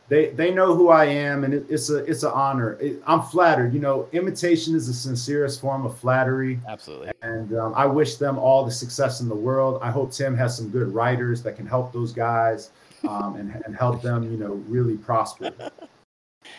They 0.09 0.31
they 0.31 0.51
know 0.51 0.75
who 0.75 0.89
I 0.89 1.05
am, 1.05 1.45
and 1.45 1.55
it, 1.55 1.67
it's 1.69 1.89
a 1.89 1.99
it's 1.99 2.25
an 2.25 2.33
honor. 2.33 2.73
It, 2.81 3.01
I'm 3.07 3.23
flattered. 3.23 3.73
You 3.73 3.81
know, 3.81 4.09
imitation 4.13 4.75
is 4.75 4.89
the 4.89 4.93
sincerest 4.93 5.61
form 5.61 5.87
of 5.87 5.97
flattery. 5.97 6.61
Absolutely. 6.69 7.13
And 7.23 7.57
um, 7.57 7.73
I 7.77 7.87
wish 7.87 8.17
them 8.17 8.37
all 8.37 8.65
the 8.65 8.73
success 8.73 9.21
in 9.21 9.29
the 9.29 9.37
world. 9.37 9.79
I 9.83 9.91
hope 9.93 10.11
Tim 10.11 10.37
has 10.37 10.57
some 10.57 10.69
good 10.69 10.93
writers 10.93 11.45
that 11.45 11.57
can 11.57 11.65
help 11.65 11.93
those 11.93 12.13
guys 12.13 12.71
um, 13.09 13.37
and 13.37 13.63
and 13.65 13.77
help 13.77 14.03
them, 14.03 14.25
you 14.25 14.37
know, 14.37 14.55
really 14.69 14.97
prosper. 14.97 15.53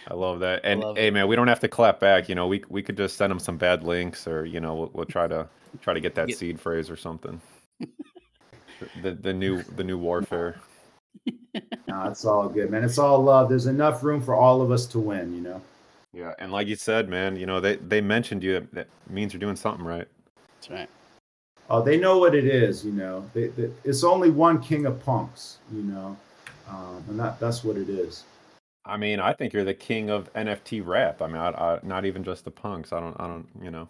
I 0.07 0.13
love 0.13 0.39
that. 0.39 0.61
And 0.63 0.79
love 0.79 0.95
hey, 0.95 1.07
it. 1.07 1.13
man, 1.13 1.27
we 1.27 1.35
don't 1.35 1.49
have 1.49 1.59
to 1.59 1.67
clap 1.67 1.99
back. 1.99 2.29
You 2.29 2.35
know, 2.35 2.47
we 2.47 2.63
we 2.69 2.81
could 2.81 2.95
just 2.95 3.17
send 3.17 3.31
them 3.31 3.39
some 3.39 3.57
bad 3.57 3.83
links, 3.83 4.27
or 4.27 4.45
you 4.45 4.61
know, 4.61 4.75
we'll, 4.75 4.91
we'll 4.93 5.05
try 5.05 5.27
to 5.27 5.47
try 5.81 5.93
to 5.93 5.99
get 5.99 6.15
that 6.15 6.31
seed 6.31 6.59
phrase 6.59 6.89
or 6.89 6.95
something. 6.95 7.41
the 9.01 9.11
the 9.11 9.33
new 9.33 9.61
the 9.75 9.83
new 9.83 9.97
warfare. 9.97 10.55
No, 11.87 12.03
it's 12.05 12.25
all 12.25 12.47
good, 12.47 12.69
man. 12.69 12.83
It's 12.83 12.97
all 12.97 13.21
love. 13.23 13.49
There's 13.49 13.67
enough 13.67 14.03
room 14.03 14.21
for 14.21 14.35
all 14.35 14.61
of 14.61 14.71
us 14.71 14.85
to 14.87 14.99
win. 14.99 15.33
You 15.35 15.41
know. 15.41 15.61
Yeah, 16.13 16.33
and 16.39 16.51
like 16.51 16.67
you 16.67 16.75
said, 16.75 17.09
man, 17.09 17.35
you 17.35 17.45
know 17.45 17.59
they 17.59 17.77
they 17.77 18.01
mentioned 18.01 18.43
you. 18.43 18.67
That 18.73 18.87
means 19.09 19.33
you're 19.33 19.39
doing 19.39 19.55
something 19.55 19.85
right. 19.85 20.07
That's 20.55 20.69
right. 20.69 20.89
Oh, 21.69 21.81
they 21.81 21.97
know 21.97 22.17
what 22.17 22.35
it 22.35 22.45
is. 22.45 22.83
You 22.83 22.91
know, 22.91 23.29
they, 23.33 23.47
they, 23.47 23.69
it's 23.83 24.03
only 24.03 24.29
one 24.29 24.61
king 24.61 24.85
of 24.85 25.03
punks. 25.05 25.59
You 25.73 25.83
know, 25.83 26.17
um, 26.69 27.03
and 27.09 27.19
that 27.19 27.39
that's 27.39 27.63
what 27.63 27.77
it 27.77 27.89
is. 27.89 28.23
I 28.85 28.97
mean, 28.97 29.19
I 29.19 29.33
think 29.33 29.53
you're 29.53 29.63
the 29.63 29.73
king 29.73 30.09
of 30.09 30.31
NFT 30.33 30.85
rap. 30.85 31.21
I 31.21 31.27
mean, 31.27 31.37
I, 31.37 31.49
I, 31.49 31.79
not 31.83 32.05
even 32.05 32.23
just 32.23 32.45
the 32.45 32.51
punks. 32.51 32.91
I 32.91 32.99
don't, 32.99 33.15
I 33.19 33.27
don't, 33.27 33.47
you 33.61 33.69
know. 33.69 33.87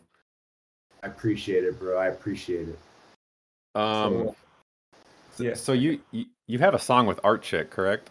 I 1.02 1.08
appreciate 1.08 1.64
it, 1.64 1.80
bro. 1.80 1.98
I 1.98 2.08
appreciate 2.08 2.68
it. 2.68 2.80
Um, 3.74 4.32
so, 5.32 5.44
yeah. 5.44 5.54
So 5.54 5.72
you, 5.72 6.02
you 6.12 6.26
you 6.52 6.60
have 6.60 6.74
a 6.74 6.80
song 6.80 7.06
with 7.06 7.20
Art 7.24 7.42
Chick, 7.42 7.70
correct? 7.70 8.10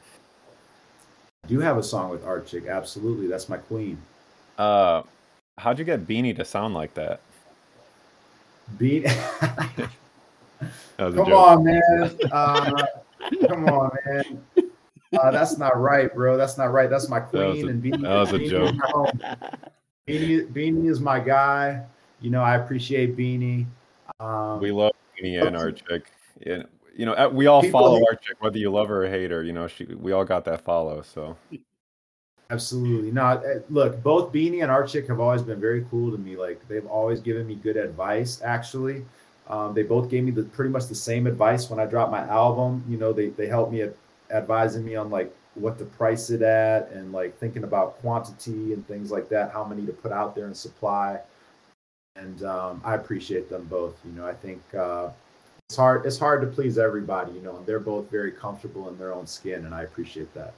I 1.45 1.49
do 1.49 1.61
have 1.61 1.76
a 1.76 1.82
song 1.82 2.11
with 2.11 2.24
Art 2.24 2.47
Chick. 2.47 2.66
Absolutely, 2.66 3.26
that's 3.26 3.51
my 3.51 3.59
queen. 3.59 3.99
Uh, 4.57 5.03
how'd 5.59 5.78
you 5.78 5.84
get 5.84 6.07
Beanie 6.07 6.34
to 6.36 6.45
sound 6.45 6.72
like 6.72 6.95
that? 6.95 7.20
Beanie. 8.78 9.05
come 10.97 11.32
on, 11.32 11.64
man. 11.64 12.18
Uh, 12.32 12.86
come 13.47 13.66
on, 13.66 13.91
man. 14.07 14.41
Uh, 14.57 15.30
that's 15.30 15.59
not 15.59 15.78
right, 15.78 16.14
bro. 16.14 16.38
That's 16.38 16.57
not 16.57 16.72
right. 16.72 16.88
That's 16.88 17.11
my 17.11 17.20
queen. 17.20 17.66
That 17.66 17.72
and 17.72 17.82
Beanie, 17.82 18.03
that 18.03 18.14
was 18.14 18.32
a 18.32 18.38
Beanie 18.38 18.49
joke. 18.49 18.74
Beanie, 20.09 20.51
Beanie 20.51 20.88
is 20.88 20.99
my 21.01 21.20
guy. 21.20 21.84
You 22.22 22.30
know, 22.30 22.43
I 22.43 22.57
appreciate 22.57 23.18
Beanie. 23.18 23.66
Um, 24.18 24.61
we 24.61 24.70
love 24.70 24.93
Beanie 25.18 25.47
and 25.47 25.57
Art 25.57 25.82
Chick. 25.86 26.11
Yeah, 26.47 26.62
you 27.01 27.07
know, 27.07 27.30
we 27.30 27.46
all 27.46 27.62
follow 27.70 27.96
hate, 27.96 28.05
Art 28.11 28.22
Chick, 28.22 28.36
whether 28.42 28.59
you 28.59 28.70
love 28.70 28.88
her 28.88 29.07
or 29.07 29.09
hate 29.09 29.30
her. 29.30 29.42
You 29.42 29.55
know, 29.55 29.66
she 29.66 29.86
we 29.86 30.12
all 30.12 30.26
got 30.26 30.44
that 30.44 30.61
follow. 30.61 31.01
So 31.01 31.34
absolutely. 32.51 33.11
No, 33.11 33.26
eh, 33.38 33.61
look, 33.70 34.03
both 34.03 34.30
Beanie 34.34 34.61
and 34.61 34.70
Art 34.70 34.90
Chick 34.90 35.09
have 35.09 35.18
always 35.18 35.40
been 35.40 35.59
very 35.59 35.86
cool 35.90 36.11
to 36.12 36.18
me. 36.18 36.36
Like 36.36 36.61
they've 36.68 36.84
always 36.84 37.20
given 37.20 37.46
me 37.46 37.55
good 37.55 37.78
advice. 37.78 38.42
Actually, 38.44 39.07
um, 39.48 39.72
they 39.72 39.82
both 39.82 40.11
gave 40.11 40.24
me 40.24 40.30
the 40.30 40.42
pretty 40.42 40.70
much 40.70 40.88
the 40.88 40.94
same 40.94 41.26
advice 41.26 41.70
when 41.70 41.80
I 41.80 41.86
dropped 41.86 42.12
my 42.12 42.20
album. 42.28 42.84
You 42.86 42.98
know, 42.98 43.14
they 43.14 43.28
they 43.28 43.46
helped 43.46 43.72
me 43.72 43.88
advising 44.30 44.84
me 44.84 44.94
on 44.94 45.09
like 45.09 45.34
what 45.55 45.78
to 45.78 45.86
price 45.86 46.28
it 46.28 46.42
at 46.42 46.90
and 46.90 47.12
like 47.12 47.34
thinking 47.38 47.64
about 47.64 47.98
quantity 48.03 48.74
and 48.74 48.86
things 48.86 49.11
like 49.11 49.30
that, 49.30 49.53
how 49.53 49.64
many 49.64 49.86
to 49.86 49.92
put 49.92 50.12
out 50.12 50.34
there 50.34 50.44
and 50.44 50.57
supply. 50.57 51.18
And 52.16 52.44
um, 52.44 52.82
I 52.84 52.94
appreciate 52.94 53.48
them 53.48 53.64
both. 53.70 53.96
You 54.05 54.12
know, 54.12 54.26
I 54.26 54.34
think 54.34 54.61
uh, 54.74 55.09
it's 55.70 55.76
hard. 55.76 56.04
It's 56.04 56.18
hard 56.18 56.40
to 56.40 56.48
please 56.48 56.78
everybody. 56.78 57.30
You 57.30 57.42
know, 57.42 57.56
and 57.56 57.64
they're 57.64 57.78
both 57.78 58.10
very 58.10 58.32
comfortable 58.32 58.88
in 58.88 58.98
their 58.98 59.14
own 59.14 59.24
skin, 59.24 59.66
and 59.66 59.72
I 59.72 59.82
appreciate 59.82 60.34
that. 60.34 60.52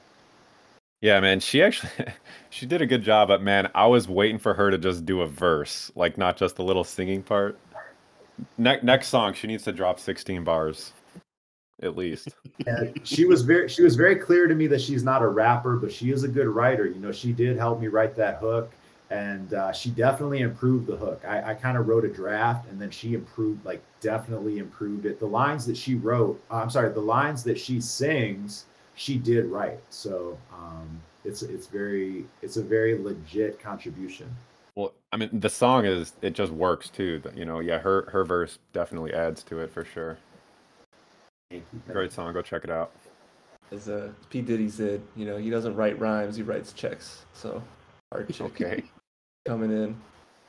Yeah, 1.01 1.19
man. 1.19 1.39
She 1.39 1.61
actually 1.61 1.91
she 2.49 2.65
did 2.65 2.81
a 2.81 2.87
good 2.87 3.03
job. 3.03 3.27
But 3.27 3.43
man, 3.43 3.69
I 3.75 3.85
was 3.85 4.07
waiting 4.07 4.39
for 4.39 4.55
her 4.55 4.71
to 4.71 4.77
just 4.79 5.05
do 5.05 5.21
a 5.21 5.27
verse, 5.27 5.91
like 5.93 6.17
not 6.17 6.35
just 6.35 6.57
a 6.57 6.63
little 6.63 6.83
singing 6.83 7.21
part. 7.21 7.59
Ne- 8.57 8.79
next 8.81 9.09
song, 9.09 9.35
she 9.35 9.45
needs 9.45 9.63
to 9.65 9.71
drop 9.71 9.99
16 9.99 10.43
bars 10.43 10.93
at 11.83 11.95
least. 11.95 12.29
She 13.03 13.25
was 13.25 13.43
very 13.43 13.67
she 13.67 13.83
was 13.83 13.95
very 13.95 14.15
clear 14.15 14.47
to 14.47 14.55
me 14.55 14.65
that 14.67 14.81
she's 14.81 15.03
not 15.03 15.21
a 15.21 15.27
rapper, 15.27 15.75
but 15.75 15.91
she 15.91 16.11
is 16.11 16.23
a 16.23 16.27
good 16.27 16.47
writer. 16.47 16.87
You 16.87 16.99
know, 16.99 17.11
she 17.11 17.33
did 17.33 17.57
help 17.57 17.79
me 17.79 17.87
write 17.87 18.15
that 18.15 18.37
hook. 18.37 18.71
And 19.13 19.53
uh, 19.53 19.71
she 19.71 19.91
definitely 19.91 20.39
improved 20.39 20.87
the 20.87 20.95
hook. 20.95 21.21
I, 21.23 21.51
I 21.51 21.53
kind 21.53 21.77
of 21.77 21.87
wrote 21.87 22.03
a 22.03 22.07
draft, 22.07 22.67
and 22.67 22.81
then 22.81 22.89
she 22.89 23.13
improved, 23.13 23.63
like 23.63 23.79
definitely 24.01 24.57
improved 24.57 25.05
it. 25.05 25.19
The 25.19 25.27
lines 25.27 25.67
that 25.67 25.77
she 25.77 25.93
wrote, 25.93 26.41
uh, 26.49 26.55
I'm 26.55 26.71
sorry, 26.71 26.91
the 26.91 26.99
lines 26.99 27.43
that 27.43 27.59
she 27.59 27.79
sings, 27.79 28.65
she 28.95 29.19
did 29.19 29.45
right. 29.45 29.79
So 29.91 30.35
um, 30.51 30.99
it's 31.23 31.43
it's 31.43 31.67
very 31.67 32.25
it's 32.41 32.57
a 32.57 32.63
very 32.63 32.97
legit 32.97 33.59
contribution. 33.59 34.35
Well, 34.75 34.93
I 35.11 35.17
mean, 35.17 35.29
the 35.31 35.49
song 35.49 35.85
is 35.85 36.13
it 36.23 36.33
just 36.33 36.51
works 36.51 36.89
too. 36.89 37.21
You 37.35 37.45
know, 37.45 37.59
yeah, 37.59 37.77
her 37.77 38.09
her 38.11 38.25
verse 38.25 38.57
definitely 38.73 39.13
adds 39.13 39.43
to 39.43 39.59
it 39.59 39.71
for 39.71 39.85
sure. 39.85 40.17
Thank 41.51 41.65
you. 41.71 41.93
Great 41.93 42.11
song. 42.11 42.33
Go 42.33 42.41
check 42.41 42.63
it 42.63 42.71
out. 42.71 42.91
As 43.71 43.89
uh, 43.89 44.09
P 44.31 44.41
Diddy 44.41 44.69
said, 44.69 45.03
you 45.15 45.27
know, 45.27 45.37
he 45.37 45.51
doesn't 45.51 45.75
write 45.75 45.99
rhymes; 45.99 46.35
he 46.35 46.41
writes 46.41 46.73
checks. 46.73 47.25
So, 47.33 47.61
Art 48.11 48.27
Chick 48.33 48.41
Okay. 48.41 48.83
coming 49.45 49.71
in, 49.71 49.95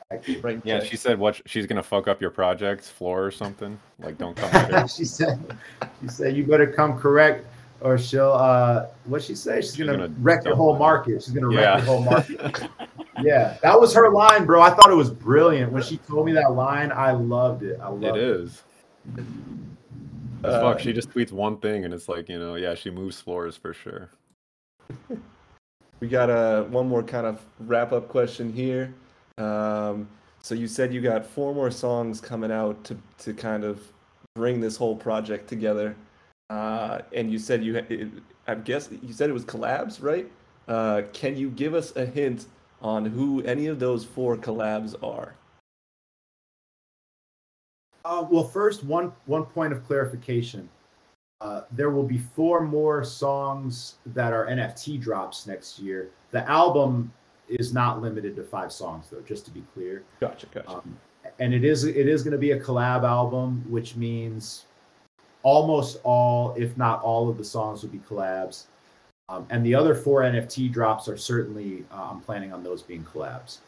Thank 0.09 0.27
you. 0.27 0.39
writing 0.41 0.61
Yeah, 0.63 0.83
she 0.83 0.95
said 0.95 1.19
what 1.19 1.41
she's 1.45 1.65
gonna 1.65 1.83
fuck 1.83 2.07
up 2.07 2.21
your 2.21 2.29
project's 2.29 2.89
floor 2.89 3.23
or 3.25 3.31
something. 3.31 3.77
Like, 3.99 4.17
don't 4.17 4.35
come 4.37 4.87
she 4.87 5.03
said, 5.05 5.39
she 6.01 6.07
said, 6.07 6.35
you 6.35 6.45
better 6.45 6.67
come 6.67 6.97
correct, 6.97 7.45
or 7.81 7.97
she'll. 7.97 8.31
uh 8.31 8.87
What 9.05 9.21
she 9.23 9.35
say? 9.35 9.61
She's, 9.61 9.75
She's 9.75 9.85
gonna, 9.85 9.97
gonna 10.07 10.13
wreck 10.19 10.43
your 10.45 10.51
dump 10.51 10.57
whole 10.57 10.77
market. 10.77 11.23
She's 11.23 11.33
gonna 11.33 11.47
wreck 11.47 11.59
Yeah. 11.59 11.77
your 11.77 11.85
whole 11.85 12.03
market. 12.03 12.69
yeah, 13.21 13.57
that 13.63 13.79
was 13.79 13.93
her 13.93 14.09
line, 14.09 14.45
bro. 14.45 14.61
I 14.61 14.69
thought 14.69 14.89
it 14.91 14.95
was 14.95 15.09
brilliant 15.09 15.71
when 15.71 15.83
she 15.83 15.97
told 15.97 16.25
me 16.25 16.31
that 16.33 16.53
line. 16.53 16.91
I 16.91 17.11
loved 17.11 17.63
it. 17.63 17.79
I 17.81 17.89
loved 17.89 18.03
It 18.05 18.15
it. 18.15 18.23
is. 18.23 18.63
Uh, 20.43 20.61
fuck. 20.61 20.79
She 20.79 20.93
just 20.93 21.09
tweets 21.09 21.31
one 21.31 21.57
thing, 21.57 21.85
and 21.85 21.93
it's 21.93 22.07
like, 22.07 22.29
you 22.29 22.37
know, 22.39 22.55
yeah, 22.55 22.75
she 22.75 22.91
moves 22.91 23.19
floors 23.19 23.57
for 23.57 23.73
sure. 23.73 24.09
We 25.99 26.07
got 26.07 26.29
a 26.29 26.63
one 26.69 26.87
more 26.87 27.03
kind 27.03 27.25
of 27.25 27.41
wrap 27.59 27.91
up 27.91 28.09
question 28.09 28.51
here. 28.51 28.93
Um, 29.37 30.07
so 30.41 30.53
you 30.53 30.67
said 30.67 30.93
you 30.93 31.01
got 31.01 31.25
four 31.25 31.53
more 31.55 31.71
songs 31.71 32.21
coming 32.21 32.51
out 32.51 32.83
to 32.85 32.97
to 33.19 33.33
kind 33.33 33.63
of 33.63 33.81
bring 34.35 34.59
this 34.59 34.75
whole 34.75 34.95
project 34.95 35.47
together, 35.47 35.95
uh, 36.49 36.99
and 37.13 37.31
you 37.31 37.39
said 37.39 37.63
you 37.63 37.75
it, 37.77 38.09
I 38.47 38.55
guess 38.55 38.89
you 39.01 39.13
said 39.13 39.29
it 39.29 39.33
was 39.33 39.45
collabs, 39.45 40.01
right? 40.01 40.29
Uh, 40.67 41.03
can 41.13 41.35
you 41.35 41.49
give 41.49 41.73
us 41.73 41.95
a 41.95 42.05
hint 42.05 42.47
on 42.81 43.05
who 43.05 43.41
any 43.43 43.67
of 43.67 43.79
those 43.79 44.03
four 44.03 44.35
collabs 44.35 44.95
are? 45.03 45.35
Uh, 48.03 48.23
well, 48.29 48.43
first, 48.43 48.83
one 48.83 49.11
one 49.25 49.45
point 49.45 49.73
of 49.73 49.85
clarification. 49.87 50.69
Uh, 51.45 51.61
there 51.71 51.91
will 51.91 52.03
be 52.03 52.17
four 52.17 52.61
more 52.61 53.03
songs 53.03 53.95
that 54.07 54.33
are 54.33 54.47
NFT 54.47 54.99
drops 54.99 55.45
next 55.45 55.77
year. 55.77 56.09
The 56.31 56.49
album 56.49 57.13
is 57.47 57.71
not 57.71 58.01
limited 58.01 58.35
to 58.37 58.43
five 58.43 58.71
songs, 58.71 59.09
though. 59.11 59.21
Just 59.21 59.45
to 59.45 59.51
be 59.51 59.63
clear. 59.75 60.01
Gotcha, 60.19 60.47
gotcha. 60.47 60.67
Um, 60.67 60.97
and 61.37 61.53
it 61.53 61.63
is 61.63 61.83
it 61.83 62.07
is 62.07 62.23
going 62.23 62.31
to 62.31 62.39
be 62.39 62.53
a 62.53 62.59
collab 62.59 63.03
album, 63.03 63.63
which 63.69 63.95
means 63.95 64.65
almost 65.43 65.99
all, 66.03 66.55
if 66.57 66.75
not 66.77 67.03
all, 67.03 67.29
of 67.29 67.37
the 67.37 67.43
songs 67.43 67.83
will 67.83 67.91
be 67.91 67.99
collabs. 67.99 68.63
Um, 69.29 69.45
and 69.51 69.63
the 69.63 69.75
other 69.75 69.93
four 69.93 70.21
NFT 70.21 70.71
drops 70.71 71.07
are 71.07 71.17
certainly 71.17 71.85
uh, 71.91 72.09
I'm 72.09 72.21
planning 72.21 72.53
on 72.53 72.63
those 72.63 72.81
being 72.81 73.03
collabs. 73.03 73.59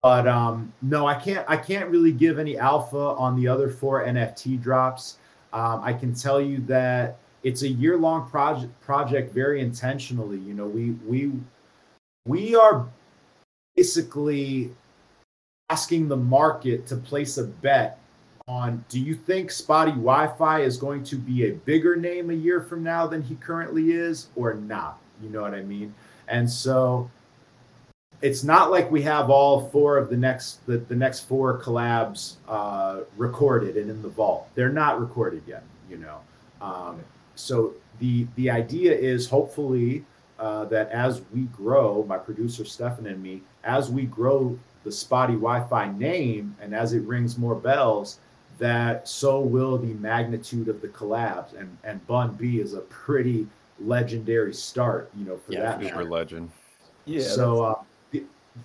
But 0.00 0.28
um, 0.28 0.72
no, 0.80 1.08
I 1.08 1.16
can't 1.16 1.44
I 1.48 1.56
can't 1.56 1.90
really 1.90 2.12
give 2.12 2.38
any 2.38 2.56
alpha 2.56 3.16
on 3.18 3.34
the 3.34 3.48
other 3.48 3.68
four 3.68 4.04
NFT 4.04 4.62
drops. 4.62 5.16
Um, 5.52 5.80
I 5.82 5.92
can 5.92 6.14
tell 6.14 6.40
you 6.40 6.58
that 6.62 7.18
it's 7.42 7.62
a 7.62 7.68
year 7.68 7.96
long 7.96 8.28
project 8.28 8.78
project 8.80 9.32
very 9.32 9.60
intentionally. 9.60 10.38
You 10.38 10.54
know, 10.54 10.66
we 10.66 10.90
we 11.06 11.32
we 12.26 12.56
are 12.56 12.86
basically 13.76 14.72
asking 15.70 16.08
the 16.08 16.16
market 16.16 16.86
to 16.86 16.96
place 16.96 17.38
a 17.38 17.44
bet 17.44 17.98
on 18.48 18.84
do 18.88 19.00
you 19.00 19.14
think 19.14 19.50
Spottie 19.50 19.90
Wi-Fi 19.90 20.60
is 20.60 20.76
going 20.76 21.02
to 21.04 21.16
be 21.16 21.46
a 21.46 21.52
bigger 21.52 21.96
name 21.96 22.30
a 22.30 22.34
year 22.34 22.60
from 22.60 22.82
now 22.84 23.06
than 23.06 23.20
he 23.22 23.34
currently 23.36 23.92
is 23.92 24.28
or 24.36 24.54
not? 24.54 25.00
You 25.20 25.30
know 25.30 25.42
what 25.42 25.54
I 25.54 25.62
mean? 25.62 25.94
And 26.28 26.48
so 26.48 27.10
it's 28.22 28.42
not 28.42 28.70
like 28.70 28.90
we 28.90 29.02
have 29.02 29.30
all 29.30 29.68
four 29.68 29.98
of 29.98 30.08
the 30.08 30.16
next 30.16 30.64
the, 30.66 30.78
the 30.78 30.94
next 30.96 31.20
four 31.20 31.60
collabs 31.60 32.36
uh, 32.48 33.00
recorded 33.16 33.76
and 33.76 33.90
in 33.90 34.02
the 34.02 34.08
vault. 34.08 34.48
They're 34.54 34.72
not 34.72 35.00
recorded 35.00 35.42
yet, 35.46 35.62
you 35.90 35.98
know. 35.98 36.18
Um, 36.60 37.00
so 37.34 37.74
the 37.98 38.26
the 38.36 38.50
idea 38.50 38.92
is 38.94 39.28
hopefully 39.28 40.04
uh, 40.38 40.64
that 40.66 40.90
as 40.90 41.22
we 41.32 41.42
grow, 41.42 42.04
my 42.08 42.18
producer 42.18 42.64
Stefan 42.64 43.06
and 43.06 43.22
me, 43.22 43.42
as 43.64 43.90
we 43.90 44.04
grow 44.04 44.58
the 44.84 44.90
Spottie 44.90 45.28
Wi-Fi 45.40 45.92
name 45.92 46.54
and 46.60 46.74
as 46.74 46.92
it 46.92 47.02
rings 47.02 47.36
more 47.38 47.54
bells, 47.54 48.18
that 48.58 49.08
so 49.08 49.40
will 49.40 49.76
the 49.78 49.94
magnitude 49.94 50.68
of 50.68 50.80
the 50.80 50.88
collabs. 50.88 51.58
And 51.58 51.76
and 51.84 52.04
Bun 52.06 52.34
B 52.34 52.60
is 52.60 52.72
a 52.74 52.80
pretty 52.80 53.46
legendary 53.78 54.54
start, 54.54 55.10
you 55.16 55.26
know, 55.26 55.36
for 55.36 55.52
Yeah, 55.52 55.62
that 55.62 55.78
For 55.78 55.84
matter. 55.84 55.94
sure, 55.96 56.04
legend. 56.04 56.50
yeah. 57.04 57.20
So 57.20 57.62
uh, 57.62 57.75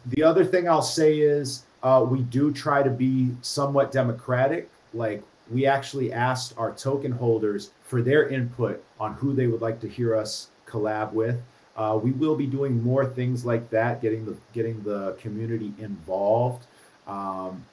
the, 0.06 0.16
the 0.16 0.24
other 0.24 0.46
thing 0.46 0.68
I'll 0.68 0.82
say 0.82 1.20
is 1.20 1.64
uh, 1.84 2.06
we 2.08 2.22
do 2.24 2.52
try 2.52 2.84
to 2.84 2.90
be 2.90 3.32
somewhat 3.42 3.92
democratic. 3.92 4.70
Like 4.94 5.24
we 5.50 5.66
actually 5.66 6.14
asked 6.14 6.54
our 6.58 6.74
token 6.74 7.12
holders 7.12 7.72
for 7.84 8.02
their 8.02 8.30
input 8.30 8.84
on 9.00 9.14
who 9.16 9.34
they 9.34 9.48
would 9.48 9.62
like 9.62 9.80
to 9.82 9.88
hear 9.88 10.16
us 10.16 10.48
collab 10.68 11.12
with. 11.12 11.40
Uh, 11.76 12.00
we 12.02 12.12
will 12.12 12.36
be 12.36 12.46
doing 12.46 12.82
more 12.84 13.06
things 13.06 13.46
like 13.46 13.70
that, 13.70 14.02
getting 14.02 14.26
the 14.26 14.36
getting 14.54 14.82
the 14.84 15.18
community 15.22 15.74
involved. 15.80 16.66
Um, 17.08 17.66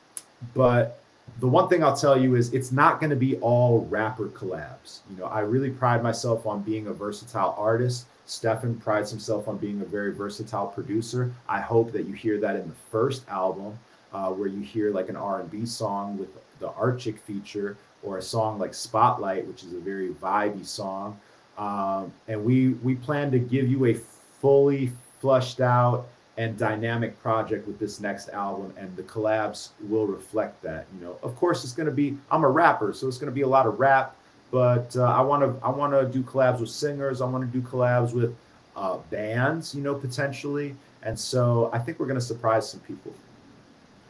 but 0.54 1.00
the 1.40 1.48
one 1.48 1.68
thing 1.68 1.84
I'll 1.84 1.96
tell 1.96 2.20
you 2.20 2.36
is 2.36 2.52
it's 2.54 2.72
not 2.72 3.00
going 3.00 3.10
to 3.10 3.16
be 3.16 3.36
all 3.36 3.86
rapper 3.86 4.26
collabs. 4.28 5.00
You 5.10 5.16
know, 5.18 5.26
I 5.26 5.40
really 5.40 5.70
pride 5.70 6.02
myself 6.02 6.46
on 6.46 6.62
being 6.62 6.86
a 6.86 6.92
versatile 6.92 7.54
artist. 7.58 8.06
Stefan 8.28 8.76
prides 8.76 9.10
himself 9.10 9.48
on 9.48 9.56
being 9.56 9.80
a 9.80 9.84
very 9.84 10.12
versatile 10.12 10.66
producer. 10.66 11.32
I 11.48 11.60
hope 11.60 11.92
that 11.92 12.06
you 12.06 12.12
hear 12.12 12.38
that 12.40 12.56
in 12.56 12.68
the 12.68 12.74
first 12.90 13.26
album, 13.28 13.78
uh, 14.12 14.30
where 14.30 14.48
you 14.48 14.60
hear 14.60 14.90
like 14.90 15.08
an 15.08 15.16
R&B 15.16 15.64
song 15.64 16.18
with 16.18 16.28
the 16.58 16.68
Art 16.72 16.98
Chick 16.98 17.18
feature, 17.18 17.78
or 18.02 18.18
a 18.18 18.22
song 18.22 18.58
like 18.58 18.74
Spotlight, 18.74 19.46
which 19.46 19.64
is 19.64 19.72
a 19.72 19.80
very 19.80 20.10
vibey 20.10 20.64
song. 20.64 21.18
Um, 21.56 22.12
and 22.28 22.44
we 22.44 22.70
we 22.84 22.94
plan 22.96 23.30
to 23.32 23.38
give 23.38 23.68
you 23.68 23.86
a 23.86 23.94
fully 23.94 24.92
flushed 25.20 25.60
out 25.60 26.06
and 26.36 26.56
dynamic 26.56 27.20
project 27.20 27.66
with 27.66 27.78
this 27.80 27.98
next 27.98 28.28
album 28.28 28.72
and 28.76 28.94
the 28.96 29.02
collabs 29.02 29.70
will 29.88 30.06
reflect 30.06 30.62
that 30.62 30.86
you 30.94 31.04
know 31.04 31.18
of 31.24 31.34
course 31.34 31.64
it's 31.64 31.72
going 31.72 31.88
to 31.88 31.92
be 31.92 32.16
i'm 32.30 32.44
a 32.44 32.48
rapper 32.48 32.92
so 32.92 33.08
it's 33.08 33.18
going 33.18 33.28
to 33.28 33.34
be 33.34 33.40
a 33.42 33.48
lot 33.48 33.66
of 33.66 33.80
rap 33.80 34.14
but 34.50 34.94
uh, 34.96 35.04
i 35.04 35.20
want 35.20 35.42
to 35.42 35.66
i 35.66 35.70
want 35.70 35.92
to 35.92 36.06
do 36.06 36.22
collabs 36.22 36.60
with 36.60 36.70
singers 36.70 37.20
i 37.20 37.26
want 37.26 37.44
to 37.44 37.58
do 37.58 37.66
collabs 37.66 38.12
with 38.12 38.34
uh, 38.76 38.96
bands 39.10 39.74
you 39.74 39.82
know 39.82 39.94
potentially 39.94 40.74
and 41.02 41.18
so 41.18 41.70
i 41.72 41.78
think 41.78 41.98
we're 41.98 42.06
going 42.06 42.18
to 42.18 42.24
surprise 42.24 42.70
some 42.70 42.80
people 42.80 43.12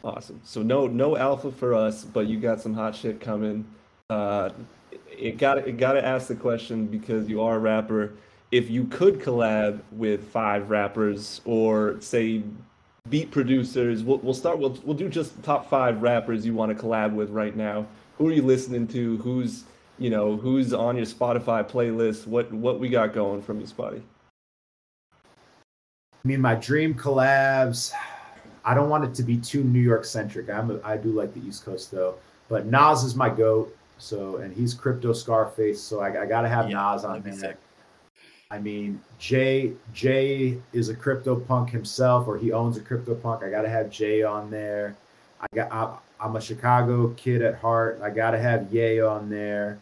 Awesome. 0.03 0.39
So 0.45 0.61
no 0.61 0.87
no 0.87 1.17
alpha 1.17 1.51
for 1.51 1.73
us, 1.73 2.05
but 2.05 2.27
you 2.27 2.39
got 2.39 2.61
some 2.61 2.73
hot 2.73 2.95
shit 2.95 3.19
coming. 3.19 3.65
Uh, 4.09 4.51
it 5.11 5.37
got 5.37 5.57
it 5.57 5.77
got 5.77 5.93
to 5.93 6.05
ask 6.05 6.27
the 6.27 6.35
question 6.35 6.85
because 6.85 7.27
you 7.27 7.41
are 7.41 7.55
a 7.57 7.59
rapper. 7.59 8.13
If 8.51 8.69
you 8.69 8.85
could 8.85 9.19
collab 9.19 9.81
with 9.91 10.23
five 10.29 10.69
rappers 10.69 11.41
or 11.43 11.99
say 11.99 12.43
beat 13.09 13.29
producers, 13.29 14.03
we'll, 14.03 14.19
we'll 14.19 14.33
start. 14.33 14.57
We'll 14.57 14.79
we'll 14.85 14.95
do 14.95 15.09
just 15.09 15.43
top 15.43 15.69
five 15.69 16.01
rappers 16.01 16.45
you 16.45 16.53
want 16.53 16.75
to 16.75 16.81
collab 16.81 17.13
with 17.13 17.29
right 17.29 17.55
now. 17.55 17.85
Who 18.17 18.29
are 18.29 18.33
you 18.33 18.41
listening 18.41 18.87
to? 18.89 19.17
Who's 19.17 19.65
you 19.99 20.09
know 20.09 20.37
who's 20.37 20.73
on 20.73 20.95
your 20.95 21.05
Spotify 21.05 21.67
playlist? 21.69 22.25
What 22.27 22.51
what 22.51 22.79
we 22.79 22.89
got 22.89 23.13
going 23.13 23.41
from 23.41 23.59
you, 23.59 23.67
Spottie? 23.67 24.01
I 26.23 26.27
mean, 26.27 26.41
my 26.41 26.55
dream 26.55 26.93
collabs. 26.93 27.93
I 28.65 28.73
don't 28.73 28.89
want 28.89 29.05
it 29.05 29.13
to 29.15 29.23
be 29.23 29.37
too 29.37 29.63
New 29.63 29.79
York 29.79 30.05
centric. 30.05 30.49
I'm 30.49 30.71
a, 30.71 30.79
I 30.83 30.97
do 30.97 31.09
like 31.11 31.33
the 31.33 31.41
East 31.41 31.63
Coast 31.65 31.91
though, 31.91 32.15
but 32.49 32.65
Nas 32.65 33.03
is 33.03 33.15
my 33.15 33.29
goat. 33.29 33.75
So 33.97 34.37
and 34.37 34.53
he's 34.53 34.73
crypto 34.73 35.13
Scarface. 35.13 35.81
So 35.81 35.99
I, 36.01 36.23
I 36.23 36.25
got 36.25 36.41
to 36.41 36.49
have 36.49 36.69
Yeah, 36.69 36.77
Nas 36.93 37.03
on 37.03 37.11
that'd 37.11 37.23
be 37.23 37.31
there. 37.31 37.39
sick. 37.51 37.57
I 38.51 38.59
mean, 38.59 38.99
Jay 39.17 39.73
Jay 39.93 40.57
is 40.73 40.89
a 40.89 40.95
crypto 40.95 41.35
punk 41.39 41.69
himself, 41.69 42.27
or 42.27 42.37
he 42.37 42.51
owns 42.51 42.77
a 42.77 42.81
crypto 42.81 43.15
punk. 43.15 43.43
I 43.43 43.49
got 43.49 43.61
to 43.61 43.69
have 43.69 43.89
Jay 43.89 44.23
on 44.23 44.49
there. 44.49 44.95
I 45.41 45.47
got 45.53 45.71
I, 45.71 45.97
I'm 46.25 46.35
a 46.35 46.41
Chicago 46.41 47.09
kid 47.15 47.41
at 47.41 47.55
heart. 47.55 47.99
I 48.03 48.09
got 48.09 48.31
to 48.31 48.39
have 48.39 48.73
Ye 48.73 49.01
on 49.01 49.29
there. 49.29 49.79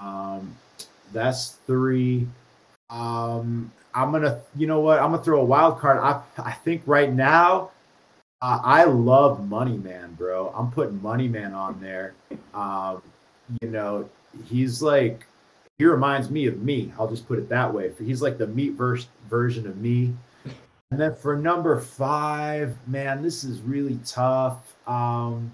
Um, 0.00 0.56
that's 1.12 1.58
three. 1.66 2.26
Um, 2.88 3.70
I'm 3.94 4.12
gonna, 4.12 4.40
you 4.56 4.66
know 4.66 4.80
what? 4.80 5.00
I'm 5.00 5.10
gonna 5.10 5.22
throw 5.22 5.40
a 5.40 5.44
wild 5.44 5.78
card. 5.78 5.98
I 5.98 6.22
I 6.42 6.52
think 6.52 6.82
right 6.86 7.12
now, 7.12 7.70
uh, 8.42 8.60
I 8.62 8.84
love 8.84 9.48
Money 9.48 9.76
Man, 9.76 10.14
bro. 10.14 10.52
I'm 10.56 10.70
putting 10.70 11.00
Money 11.02 11.28
Man 11.28 11.52
on 11.54 11.80
there. 11.80 12.14
Um, 12.54 13.02
you 13.60 13.68
know, 13.68 14.08
he's 14.46 14.82
like 14.82 15.26
he 15.78 15.86
reminds 15.86 16.30
me 16.30 16.46
of 16.46 16.62
me. 16.62 16.92
I'll 16.98 17.08
just 17.08 17.26
put 17.26 17.38
it 17.38 17.48
that 17.48 17.72
way. 17.72 17.92
He's 17.98 18.22
like 18.22 18.38
the 18.38 18.46
meat 18.46 18.74
verse 18.74 19.08
version 19.28 19.66
of 19.66 19.78
me. 19.78 20.14
And 20.90 21.00
then 21.00 21.14
for 21.14 21.36
number 21.36 21.78
five, 21.80 22.76
man, 22.86 23.22
this 23.22 23.44
is 23.44 23.60
really 23.60 23.98
tough. 24.04 24.74
Um, 24.86 25.50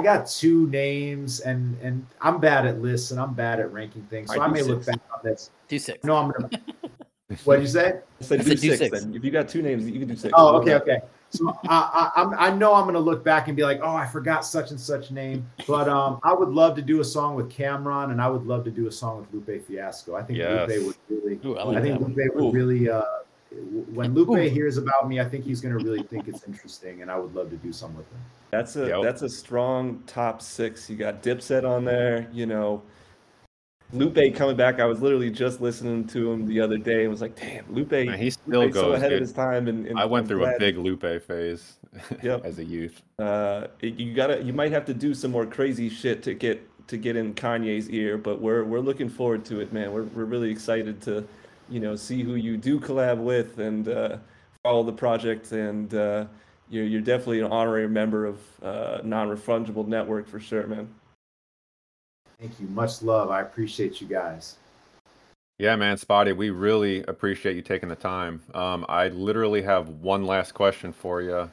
I 0.00 0.04
got 0.04 0.26
two 0.26 0.68
names, 0.68 1.40
and 1.40 1.78
and 1.80 2.06
I'm 2.20 2.40
bad 2.40 2.66
at 2.66 2.80
lists, 2.80 3.10
and 3.10 3.20
I'm 3.20 3.34
bad 3.34 3.60
at 3.60 3.72
ranking 3.72 4.02
things, 4.04 4.28
so 4.28 4.34
All 4.34 4.40
right, 4.40 4.50
I 4.50 4.52
may 4.52 4.60
do 4.60 4.74
look 4.74 4.86
back 4.86 5.00
on 5.14 5.20
this. 5.22 5.50
Two 5.68 5.78
six. 5.78 6.04
No, 6.04 6.16
I'm 6.16 6.30
gonna. 6.30 6.50
What 7.44 7.56
did 7.56 7.62
you 7.62 7.68
say? 7.68 8.00
I 8.20 8.24
said 8.24 8.40
I 8.40 8.42
do 8.44 8.50
said 8.50 8.60
do 8.60 8.68
six, 8.68 8.78
six. 8.78 9.00
then. 9.00 9.14
If 9.14 9.24
you 9.24 9.30
got 9.30 9.48
two 9.48 9.62
names, 9.62 9.88
you 9.88 9.98
can 9.98 10.08
do 10.08 10.14
six. 10.14 10.32
Oh, 10.36 10.56
okay, 10.58 10.74
okay. 10.74 10.98
So 11.30 11.52
I, 11.64 12.12
I, 12.14 12.22
I'm, 12.22 12.34
I 12.34 12.56
know 12.56 12.74
I'm 12.74 12.84
gonna 12.84 13.00
look 13.00 13.24
back 13.24 13.48
and 13.48 13.56
be 13.56 13.64
like, 13.64 13.80
oh, 13.82 13.96
I 13.96 14.06
forgot 14.06 14.44
such 14.44 14.70
and 14.70 14.78
such 14.78 15.10
name. 15.10 15.48
But 15.66 15.88
um, 15.88 16.20
I 16.22 16.32
would 16.34 16.50
love 16.50 16.76
to 16.76 16.82
do 16.82 17.00
a 17.00 17.04
song 17.04 17.34
with 17.34 17.50
Cam'ron, 17.50 18.10
and 18.12 18.20
I 18.20 18.28
would 18.28 18.46
love 18.46 18.62
to 18.64 18.70
do 18.70 18.86
a 18.86 18.92
song 18.92 19.26
with 19.32 19.48
Lupe 19.48 19.66
Fiasco. 19.66 20.14
I 20.14 20.22
think 20.22 20.38
Yes. 20.38 20.68
Lupe 20.68 20.86
would 20.86 20.96
really. 21.08 21.40
Ooh, 21.44 21.56
I 21.56 21.78
I, 21.78 21.80
think 21.80 21.98
that. 21.98 22.06
Lupe 22.06 22.34
would 22.34 22.44
Ooh. 22.44 22.52
really. 22.52 22.88
Uh, 22.88 23.02
when 23.92 24.14
Lupe 24.14 24.28
Ooh. 24.30 24.34
hears 24.34 24.76
about 24.76 25.08
me, 25.08 25.20
I 25.20 25.24
think 25.28 25.44
he's 25.44 25.60
gonna 25.60 25.76
really 25.76 26.02
think 26.02 26.28
it's 26.28 26.44
interesting, 26.46 27.02
and 27.02 27.10
I 27.10 27.16
would 27.18 27.34
love 27.34 27.50
to 27.50 27.56
do 27.56 27.72
some 27.72 27.96
with 27.96 28.06
him. 28.10 28.18
That's 28.50 28.76
a 28.76 28.86
Yep. 28.88 29.02
that's 29.02 29.22
a 29.22 29.28
strong 29.28 30.02
top 30.06 30.40
six. 30.42 30.88
You 30.88 30.96
got 30.96 31.22
Dipset 31.22 31.64
on 31.68 31.84
there, 31.84 32.28
you 32.32 32.46
know. 32.46 32.82
Lupe 33.92 34.34
coming 34.34 34.56
back. 34.56 34.80
I 34.80 34.86
was 34.86 35.00
literally 35.00 35.30
just 35.30 35.60
listening 35.60 36.06
to 36.08 36.32
him 36.32 36.46
the 36.46 36.60
other 36.60 36.78
day 36.78 37.02
and 37.02 37.10
was 37.10 37.20
like, 37.20 37.36
"Damn, 37.38 37.64
Lupe, 37.72 37.92
Man, 37.92 38.18
he 38.18 38.30
still 38.30 38.62
Lupe's 38.62 38.74
so 38.74 38.86
goes. 38.86 38.96
ahead 38.96 39.12
of 39.12 39.20
his 39.20 39.30
time." 39.32 39.68
And, 39.68 39.86
and 39.86 39.98
I 39.98 40.04
went 40.04 40.24
I'm 40.24 40.28
through 40.28 40.46
a 40.46 40.58
big 40.58 40.78
Lupe 40.78 41.22
phase 41.22 41.74
Yep. 42.22 42.44
as 42.44 42.58
a 42.58 42.64
youth. 42.64 43.02
Uh, 43.18 43.68
you 43.80 44.12
gotta, 44.14 44.42
you 44.42 44.52
might 44.52 44.72
have 44.72 44.84
to 44.86 44.94
do 44.94 45.14
some 45.14 45.30
more 45.30 45.46
crazy 45.46 45.88
shit 45.88 46.22
to 46.24 46.34
get 46.34 46.66
to 46.88 46.96
get 46.96 47.14
in 47.16 47.34
Kanye's 47.34 47.88
ear, 47.90 48.18
but 48.18 48.40
we're 48.40 48.64
we're 48.64 48.80
looking 48.80 49.08
forward 49.08 49.44
to 49.46 49.60
it, 49.60 49.72
man. 49.72 49.92
We're 49.92 50.04
we're 50.04 50.24
really 50.24 50.50
excited 50.50 51.00
to, 51.02 51.24
you 51.68 51.80
know, 51.80 51.96
see 51.96 52.22
who 52.22 52.34
you 52.34 52.56
do 52.56 52.78
collab 52.80 53.18
with 53.18 53.58
and 53.58 53.88
uh, 53.88 54.18
follow 54.62 54.82
the 54.82 54.92
project. 54.92 55.52
And 55.52 55.92
uh, 55.94 56.26
you're 56.70 56.84
you're 56.84 57.00
definitely 57.00 57.40
an 57.40 57.50
honorary 57.52 57.88
member 57.88 58.26
of 58.26 58.38
uh, 58.62 58.98
non-refungible 59.04 59.86
network 59.86 60.28
for 60.28 60.40
sure, 60.40 60.66
man. 60.66 60.88
Thank 62.40 62.58
you. 62.60 62.66
Much 62.68 63.02
love. 63.02 63.30
I 63.30 63.40
appreciate 63.40 64.00
you 64.00 64.06
guys. 64.06 64.56
Yeah, 65.58 65.76
man, 65.76 65.96
Spottie, 65.96 66.36
we 66.36 66.50
really 66.50 67.04
appreciate 67.04 67.54
you 67.54 67.62
taking 67.62 67.88
the 67.88 67.94
time. 67.94 68.42
Um, 68.54 68.84
I 68.88 69.06
literally 69.08 69.62
have 69.62 69.88
one 69.88 70.26
last 70.26 70.52
question 70.52 70.92
for 70.92 71.22
you, 71.22 71.48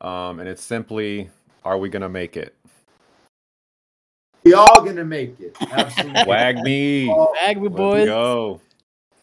um, 0.00 0.40
and 0.40 0.48
it's 0.48 0.64
simply, 0.64 1.30
are 1.64 1.78
we 1.78 1.88
gonna 1.88 2.08
make 2.08 2.36
it? 2.36 2.56
We 4.42 4.54
all 4.54 4.84
gonna 4.84 5.04
make 5.04 5.38
it. 5.38 5.56
Absolutely. 5.60 6.22
WAGMI. 6.24 7.08
All- 7.08 7.32
Bag 7.34 7.58
me, 7.58 7.68
Let's 7.68 7.76
boys. 7.76 8.06
go. 8.06 8.60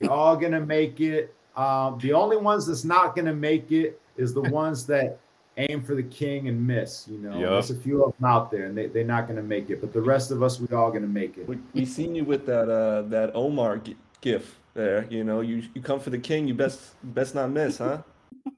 We 0.03 0.09
all 0.09 0.35
gonna 0.35 0.59
make 0.59 0.99
it. 0.99 1.33
Um, 1.55 1.97
the 1.99 2.13
only 2.13 2.37
ones 2.37 2.65
that's 2.65 2.83
not 2.83 3.15
gonna 3.15 3.33
make 3.33 3.71
it 3.71 3.99
is 4.17 4.33
the 4.33 4.41
ones 4.61 4.85
that 4.87 5.19
aim 5.57 5.83
for 5.83 5.95
the 5.95 6.03
king 6.03 6.47
and 6.47 6.65
miss. 6.65 7.07
You 7.09 7.19
know, 7.19 7.39
Yup. 7.39 7.49
there's 7.51 7.71
a 7.71 7.75
few 7.75 8.03
of 8.03 8.15
them 8.17 8.25
out 8.25 8.51
there, 8.51 8.65
and 8.65 8.77
they 8.77 8.87
they're 8.87 9.03
not 9.03 9.27
gonna 9.27 9.43
make 9.43 9.69
it. 9.69 9.81
But 9.81 9.93
the 9.93 10.01
rest 10.01 10.31
of 10.31 10.43
us, 10.43 10.59
we 10.59 10.75
all 10.75 10.91
gonna 10.91 11.07
make 11.07 11.37
it. 11.37 11.47
We 11.47 11.57
we 11.73 11.85
seen 11.85 12.15
you 12.15 12.25
with 12.25 12.45
that 12.47 12.69
uh 12.69 13.03
that 13.03 13.31
Omar 13.33 13.77
gi- 13.77 13.97
gif 14.21 14.59
there. 14.73 15.05
You 15.09 15.23
know, 15.23 15.41
you 15.41 15.63
you 15.73 15.81
come 15.81 15.99
for 15.99 16.09
the 16.09 16.19
king, 16.19 16.47
you 16.47 16.53
best 16.53 16.95
best 17.03 17.35
not 17.35 17.51
miss, 17.51 17.77
huh? 17.77 17.99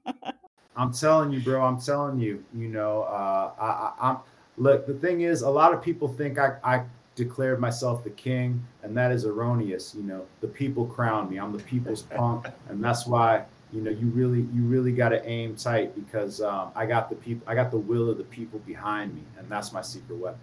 I'm 0.76 0.92
telling 0.92 1.32
you, 1.32 1.40
bro. 1.40 1.62
I'm 1.64 1.80
telling 1.80 2.18
you. 2.18 2.44
You 2.54 2.68
know, 2.68 3.02
uh, 3.02 3.50
I, 3.58 3.66
I, 3.66 4.10
I'm 4.10 4.18
look. 4.58 4.86
The 4.86 4.94
thing 4.94 5.22
is, 5.22 5.42
a 5.42 5.50
lot 5.50 5.72
of 5.72 5.82
people 5.82 6.08
think 6.08 6.38
I, 6.38 6.56
I 6.62 6.82
declared 7.16 7.58
myself 7.58 8.04
the 8.04 8.10
king, 8.10 8.64
and 8.84 8.96
that 8.96 9.10
is 9.10 9.24
erroneous. 9.24 9.94
You 9.96 10.04
know, 10.04 10.26
the 10.40 10.46
people 10.46 10.86
crown 10.86 11.28
me. 11.28 11.38
I'm 11.38 11.52
the 11.52 11.62
people's 11.64 12.02
punk, 12.16 12.46
and 12.68 12.82
that's 12.82 13.06
why 13.06 13.44
you 13.72 13.80
know 13.80 13.90
you 13.90 14.06
really 14.08 14.42
you 14.54 14.62
really 14.62 14.92
got 14.92 15.08
to 15.08 15.26
aim 15.26 15.56
tight 15.56 15.96
because 15.96 16.40
um, 16.40 16.70
I 16.76 16.86
got 16.86 17.10
the 17.10 17.16
people. 17.16 17.42
I 17.48 17.56
got 17.56 17.72
the 17.72 17.78
will 17.78 18.08
of 18.08 18.18
the 18.18 18.24
people 18.24 18.60
behind 18.60 19.14
me, 19.14 19.22
and 19.38 19.50
that's 19.50 19.72
my 19.72 19.82
secret 19.82 20.16
weapon. 20.16 20.40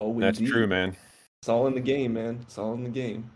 Oh, 0.00 0.18
That's 0.18 0.38
indeed. 0.38 0.52
true, 0.52 0.66
man. 0.66 0.96
It's 1.42 1.48
all 1.48 1.66
in 1.66 1.74
the 1.74 1.80
game, 1.80 2.14
man. 2.14 2.38
It's 2.42 2.56
all 2.56 2.72
in 2.74 2.84
the 2.84 2.90
game. 2.90 3.30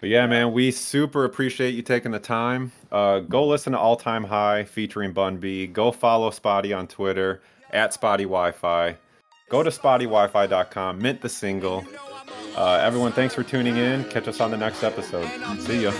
But 0.00 0.08
yeah, 0.08 0.26
man, 0.26 0.52
we 0.52 0.70
super 0.70 1.26
appreciate 1.26 1.74
you 1.74 1.82
taking 1.82 2.10
the 2.10 2.18
time. 2.18 2.72
Uh, 2.90 3.20
go 3.20 3.46
listen 3.46 3.74
to 3.74 3.78
All 3.78 3.96
Time 3.96 4.24
High 4.24 4.64
featuring 4.64 5.12
Bun 5.12 5.36
B. 5.36 5.66
Go 5.66 5.92
follow 5.92 6.30
Spottie 6.30 6.74
on 6.74 6.86
Twitter 6.86 7.42
at 7.70 7.92
Spottie 7.92 8.20
Wi-Fi. 8.20 8.96
Go 9.50 9.62
to 9.64 9.70
spottiewifi.com. 9.70 10.98
Mint 10.98 11.20
the 11.20 11.28
single. 11.28 11.84
Uh, 12.56 12.80
everyone, 12.82 13.12
thanks 13.12 13.34
for 13.34 13.42
tuning 13.42 13.76
in. 13.76 14.04
Catch 14.04 14.28
us 14.28 14.40
on 14.40 14.50
the 14.50 14.56
next 14.56 14.82
episode. 14.82 15.28
See 15.60 15.82
ya. 15.82 15.92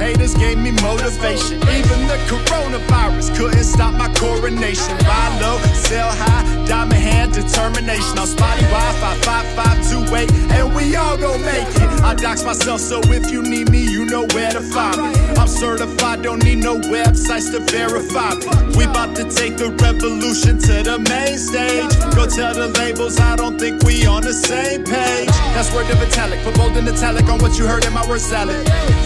Haters 0.00 0.34
gave 0.34 0.56
me 0.56 0.70
motivation. 0.80 1.58
Even 1.68 2.08
the 2.08 2.16
coronavirus 2.24 3.36
couldn't 3.36 3.64
stop 3.64 3.92
my 3.92 4.08
coronation. 4.14 4.96
Buy 5.04 5.38
low, 5.42 5.58
sell 5.74 6.10
high, 6.10 6.66
diamond 6.66 7.02
hand 7.02 7.34
determination. 7.34 8.16
On 8.18 8.26
Spottie 8.26 8.64
Wi-Fi 8.72 9.14
5528, 9.20 10.32
and 10.56 10.74
we 10.74 10.96
all 10.96 11.18
gon' 11.18 11.42
make 11.44 11.68
it. 11.68 11.90
I 12.00 12.14
dox 12.14 12.44
myself, 12.44 12.80
so 12.80 13.00
if 13.12 13.30
you 13.30 13.42
need 13.42 13.70
me, 13.70 13.84
you 13.84 14.06
know 14.06 14.26
where 14.32 14.50
to 14.50 14.60
find 14.60 14.96
me. 14.96 15.12
I'm 15.36 15.46
certified, 15.46 16.22
don't 16.22 16.42
need 16.42 16.64
no 16.64 16.78
websites 16.80 17.50
to 17.52 17.60
verify 17.60 18.34
me. 18.36 18.46
We 18.78 18.86
bout 18.86 19.14
to 19.16 19.24
take 19.24 19.58
the 19.58 19.68
revolution 19.84 20.58
to 20.60 20.82
the 20.82 20.98
main 21.12 21.36
stage. 21.36 21.92
Go 22.16 22.24
tell 22.24 22.54
the 22.54 22.68
labels, 22.80 23.20
I 23.20 23.36
don't 23.36 23.58
think 23.58 23.82
we 23.82 24.06
on 24.06 24.22
the 24.22 24.32
same 24.32 24.82
page. 24.82 25.28
That's 25.52 25.70
word 25.74 25.90
of 25.90 26.00
italic, 26.00 26.40
put 26.42 26.56
bold 26.56 26.76
in 26.78 26.88
italic 26.88 27.28
on 27.28 27.38
what 27.40 27.58
you 27.58 27.66
heard 27.66 27.84
in 27.84 27.92
my 27.92 28.06
word 28.08 28.20
salad. 28.20 28.56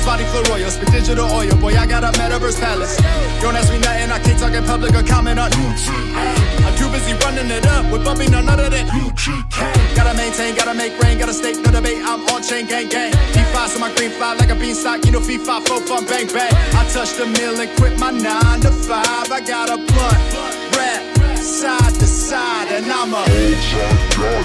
Spottie 0.04 0.28
flow 0.30 0.54
spit 0.84 1.00
digital 1.00 1.30
oil, 1.30 1.56
boy, 1.56 1.74
I 1.76 1.86
got 1.86 2.04
a 2.04 2.12
metaverse 2.18 2.60
palace. 2.60 2.96
Don't 3.40 3.56
ask 3.56 3.72
me 3.72 3.78
nothing, 3.78 4.10
I 4.10 4.18
can't 4.18 4.38
talk 4.38 4.52
in 4.52 4.64
public 4.64 4.94
or 4.94 5.02
comment 5.02 5.38
on 5.38 5.50
I'm 5.52 6.74
too 6.76 6.90
busy 6.90 7.12
running 7.24 7.50
it 7.50 7.66
up 7.66 7.90
with 7.92 8.04
bumping 8.04 8.34
on 8.34 8.46
none 8.46 8.60
of 8.60 8.70
that. 8.70 8.86
Gotta 9.94 10.14
maintain, 10.16 10.54
gotta 10.54 10.74
make 10.74 10.98
rain, 11.02 11.18
gotta 11.18 11.34
stay, 11.34 11.52
no 11.52 11.70
debate, 11.70 12.02
I'm 12.04 12.26
on 12.28 12.42
chain 12.42 12.66
gang 12.66 12.88
gang. 12.88 13.12
P5 13.32 13.68
so 13.68 13.78
my 13.78 13.92
green 13.94 14.10
fly 14.10 14.34
like 14.34 14.50
a 14.50 14.54
beanstalk, 14.54 15.04
you 15.04 15.12
know, 15.12 15.20
five, 15.20 15.66
four, 15.66 15.80
fun, 15.80 16.04
bang 16.06 16.26
bang. 16.28 16.52
I 16.74 16.84
touched 16.92 17.18
the 17.18 17.26
mill 17.26 17.60
and 17.60 17.70
quit 17.76 17.98
my 17.98 18.10
nine 18.10 18.60
to 18.60 18.70
five. 18.70 19.30
I 19.30 19.40
got 19.40 19.68
a 19.70 19.76
blunt, 19.76 20.18
rap, 20.76 21.02
side 21.36 21.94
to 21.94 22.06
side, 22.06 22.68
and 22.72 22.90
I'm 22.90 23.14
a 23.14 23.18
old 23.18 23.60
time 23.72 23.98
guy, 24.18 24.44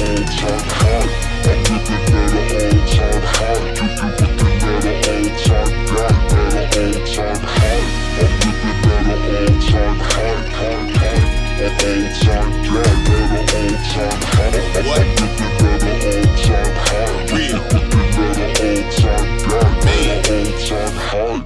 old 0.00 0.26
time 0.26 0.66
high. 0.68 1.31
Old 1.44 1.58
time 9.62 9.98
high. 9.98 11.31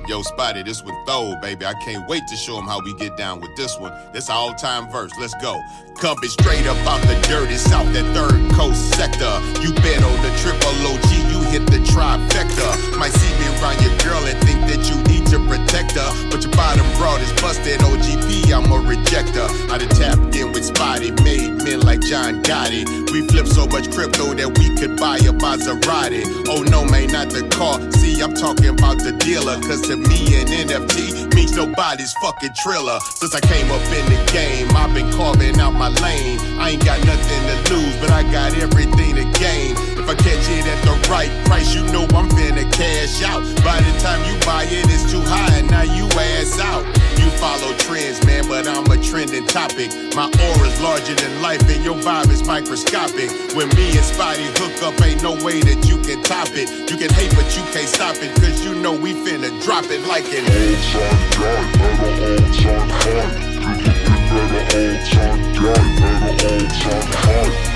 Yo, 0.09 0.23
Spottie, 0.23 0.64
this 0.64 0.83
one 0.83 0.95
throw, 1.05 1.35
baby. 1.43 1.67
I 1.67 1.75
can't 1.85 2.09
wait 2.09 2.27
to 2.29 2.37
show 2.37 2.59
him 2.59 2.64
how 2.64 2.81
we 2.83 2.95
get 2.95 3.19
down 3.19 3.41
with 3.41 3.55
this 3.57 3.79
one. 3.79 3.93
This 4.14 4.31
all 4.31 4.55
time 4.55 4.91
verse. 4.91 5.12
Let's 5.21 5.35
go. 5.43 5.61
Coming 6.01 6.31
straight 6.31 6.67
up 6.67 6.79
out 6.87 7.03
the 7.03 7.21
dirty 7.29 7.57
south, 7.57 7.93
that 7.93 8.07
third 8.14 8.51
coast 8.53 8.95
sector. 8.97 9.41
You 9.61 9.75
bet 9.75 10.03
on 10.03 10.17
the 10.23 10.33
triple 10.41 10.73
OG, 10.89 11.12
you 11.29 11.43
hit 11.51 11.67
the 11.67 11.85
trifecta. 11.85 12.99
Might 12.99 13.12
see 13.12 13.33
me 13.39 13.49
around 13.61 13.83
your 13.83 13.93
girl 13.99 14.25
and 14.25 14.39
think 14.49 14.61
that 14.73 14.89
you 14.89 14.97
need 15.12 15.16
to 15.31 15.39
protect 15.49 15.93
her. 15.93 16.11
But 16.31 16.43
your 16.43 16.53
bottom 16.53 16.87
broad 16.99 17.20
is 17.20 17.33
busted. 17.41 17.81
OGP, 17.81 18.53
I'm 18.53 18.70
a 18.70 18.79
rejector. 18.79 19.47
I 19.70 19.79
done 19.79 19.89
tapped 19.91 20.35
in 20.37 20.53
with 20.53 20.70
Spottie, 20.70 21.12
made 21.24 21.62
men 21.64 21.81
like 21.81 22.01
John 22.01 22.43
Gotti. 22.43 22.85
We 23.11 23.27
flip 23.29 23.47
so 23.47 23.66
much 23.66 23.91
crypto 23.91 24.35
that 24.35 24.59
we 24.59 24.74
could 24.77 24.97
buy 24.97 25.16
a 25.16 25.33
Maserati. 25.33 26.24
Oh 26.49 26.62
no, 26.62 26.85
man, 26.85 27.09
not 27.12 27.31
the 27.31 27.47
car. 27.49 27.81
See, 27.93 28.20
I'm 28.20 28.35
talking 28.35 28.68
about 28.68 28.99
the 28.99 29.12
dealer. 29.12 29.61
Cause 29.62 29.83
to 29.89 29.97
me, 29.97 30.41
an 30.41 30.47
NFT 30.47 31.35
means 31.35 31.57
nobody's 31.57 32.12
fucking 32.22 32.55
triller. 32.55 32.99
Since 33.01 33.35
I 33.35 33.41
came 33.41 33.70
up 33.70 33.83
in 33.93 34.05
the 34.07 34.20
game, 34.33 34.68
I've 34.77 34.95
been 34.95 35.11
carving 35.12 35.59
out 35.61 35.72
my 35.72 35.89
lane. 35.89 36.39
I 36.59 36.70
ain't 36.70 36.85
got 36.85 37.05
nothing 37.05 37.43
to 37.49 37.74
lose, 37.74 37.97
but 37.97 38.11
I 38.11 38.22
got 38.31 38.55
everything 38.55 39.16
to 39.16 39.24
gain. 39.39 39.96
If 40.07 40.13
I 40.13 40.23
catch 40.23 40.47
it 40.55 40.63
at 40.63 40.81
the 40.87 41.11
right 41.11 41.35
price, 41.47 41.75
you 41.75 41.83
know 41.91 42.07
I'm 42.15 42.31
finna 42.31 42.63
cash 42.71 43.27
out. 43.27 43.43
By 43.67 43.83
the 43.83 43.91
time 43.99 44.23
you 44.23 44.39
buy 44.47 44.63
it, 44.63 44.87
it's 44.87 45.03
too 45.11 45.19
high, 45.19 45.59
and 45.59 45.69
now 45.69 45.83
you 45.83 46.07
ass 46.15 46.61
out. 46.63 46.87
You 47.19 47.27
follow 47.43 47.75
trends, 47.75 48.25
man, 48.25 48.47
but 48.47 48.69
I'm 48.69 48.87
a 48.87 49.03
trending 49.03 49.45
topic. 49.51 49.91
My 50.15 50.31
aura's 50.31 50.81
larger 50.81 51.17
than 51.19 51.43
life, 51.43 51.59
and 51.67 51.83
your 51.83 51.97
vibe 51.97 52.31
is 52.31 52.47
microscopic. 52.47 53.35
When 53.59 53.67
me 53.75 53.99
and 53.99 54.07
Spottie 54.07 54.47
hook 54.63 54.79
up, 54.87 54.95
ain't 55.03 55.25
no 55.25 55.35
way 55.43 55.59
that 55.67 55.83
you 55.83 55.99
can 55.99 56.23
top 56.23 56.55
it. 56.55 56.71
You 56.87 56.97
can 56.97 57.11
hate, 57.11 57.35
but 57.35 57.51
you 57.59 57.67
can't 57.75 57.91
stop 57.91 58.15
it, 58.23 58.31
cause 58.39 58.63
you 58.63 58.79
know 58.79 58.95
we 58.95 59.11
finna 59.27 59.51
drop 59.67 59.91
it 59.91 60.07
like 60.07 60.31
an 60.31 60.47
old 60.47 60.79
time 60.87 61.27
guy, 61.35 61.67
better 61.83 62.31
old 62.31 62.55
time 62.55 62.91
high. 62.95 63.43
You 63.43 63.75
looking 63.75 63.99
better 64.07 64.71
old 64.71 65.03
time 65.11 65.43
guy, 65.51 66.07
time 66.79 67.76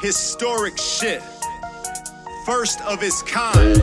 historic 0.00 0.78
shit. 0.78 1.22
First 2.44 2.80
of 2.82 3.02
its 3.02 3.22
kind. 3.22 3.76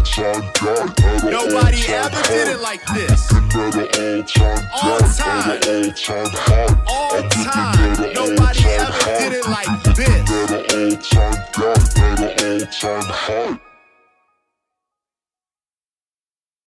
Nobody 1.23 1.85
ever 1.87 2.21
did 2.29 2.47
it 2.47 2.61
like 2.61 2.85
this. 2.93 3.33
All 4.81 4.99
time. 4.99 5.59
All 6.87 7.21
time. 7.29 8.13
Nobody 8.13 8.63
ever 8.63 9.03
did 9.19 9.33
it 9.33 9.45
like 9.47 9.83
this. 9.95 10.23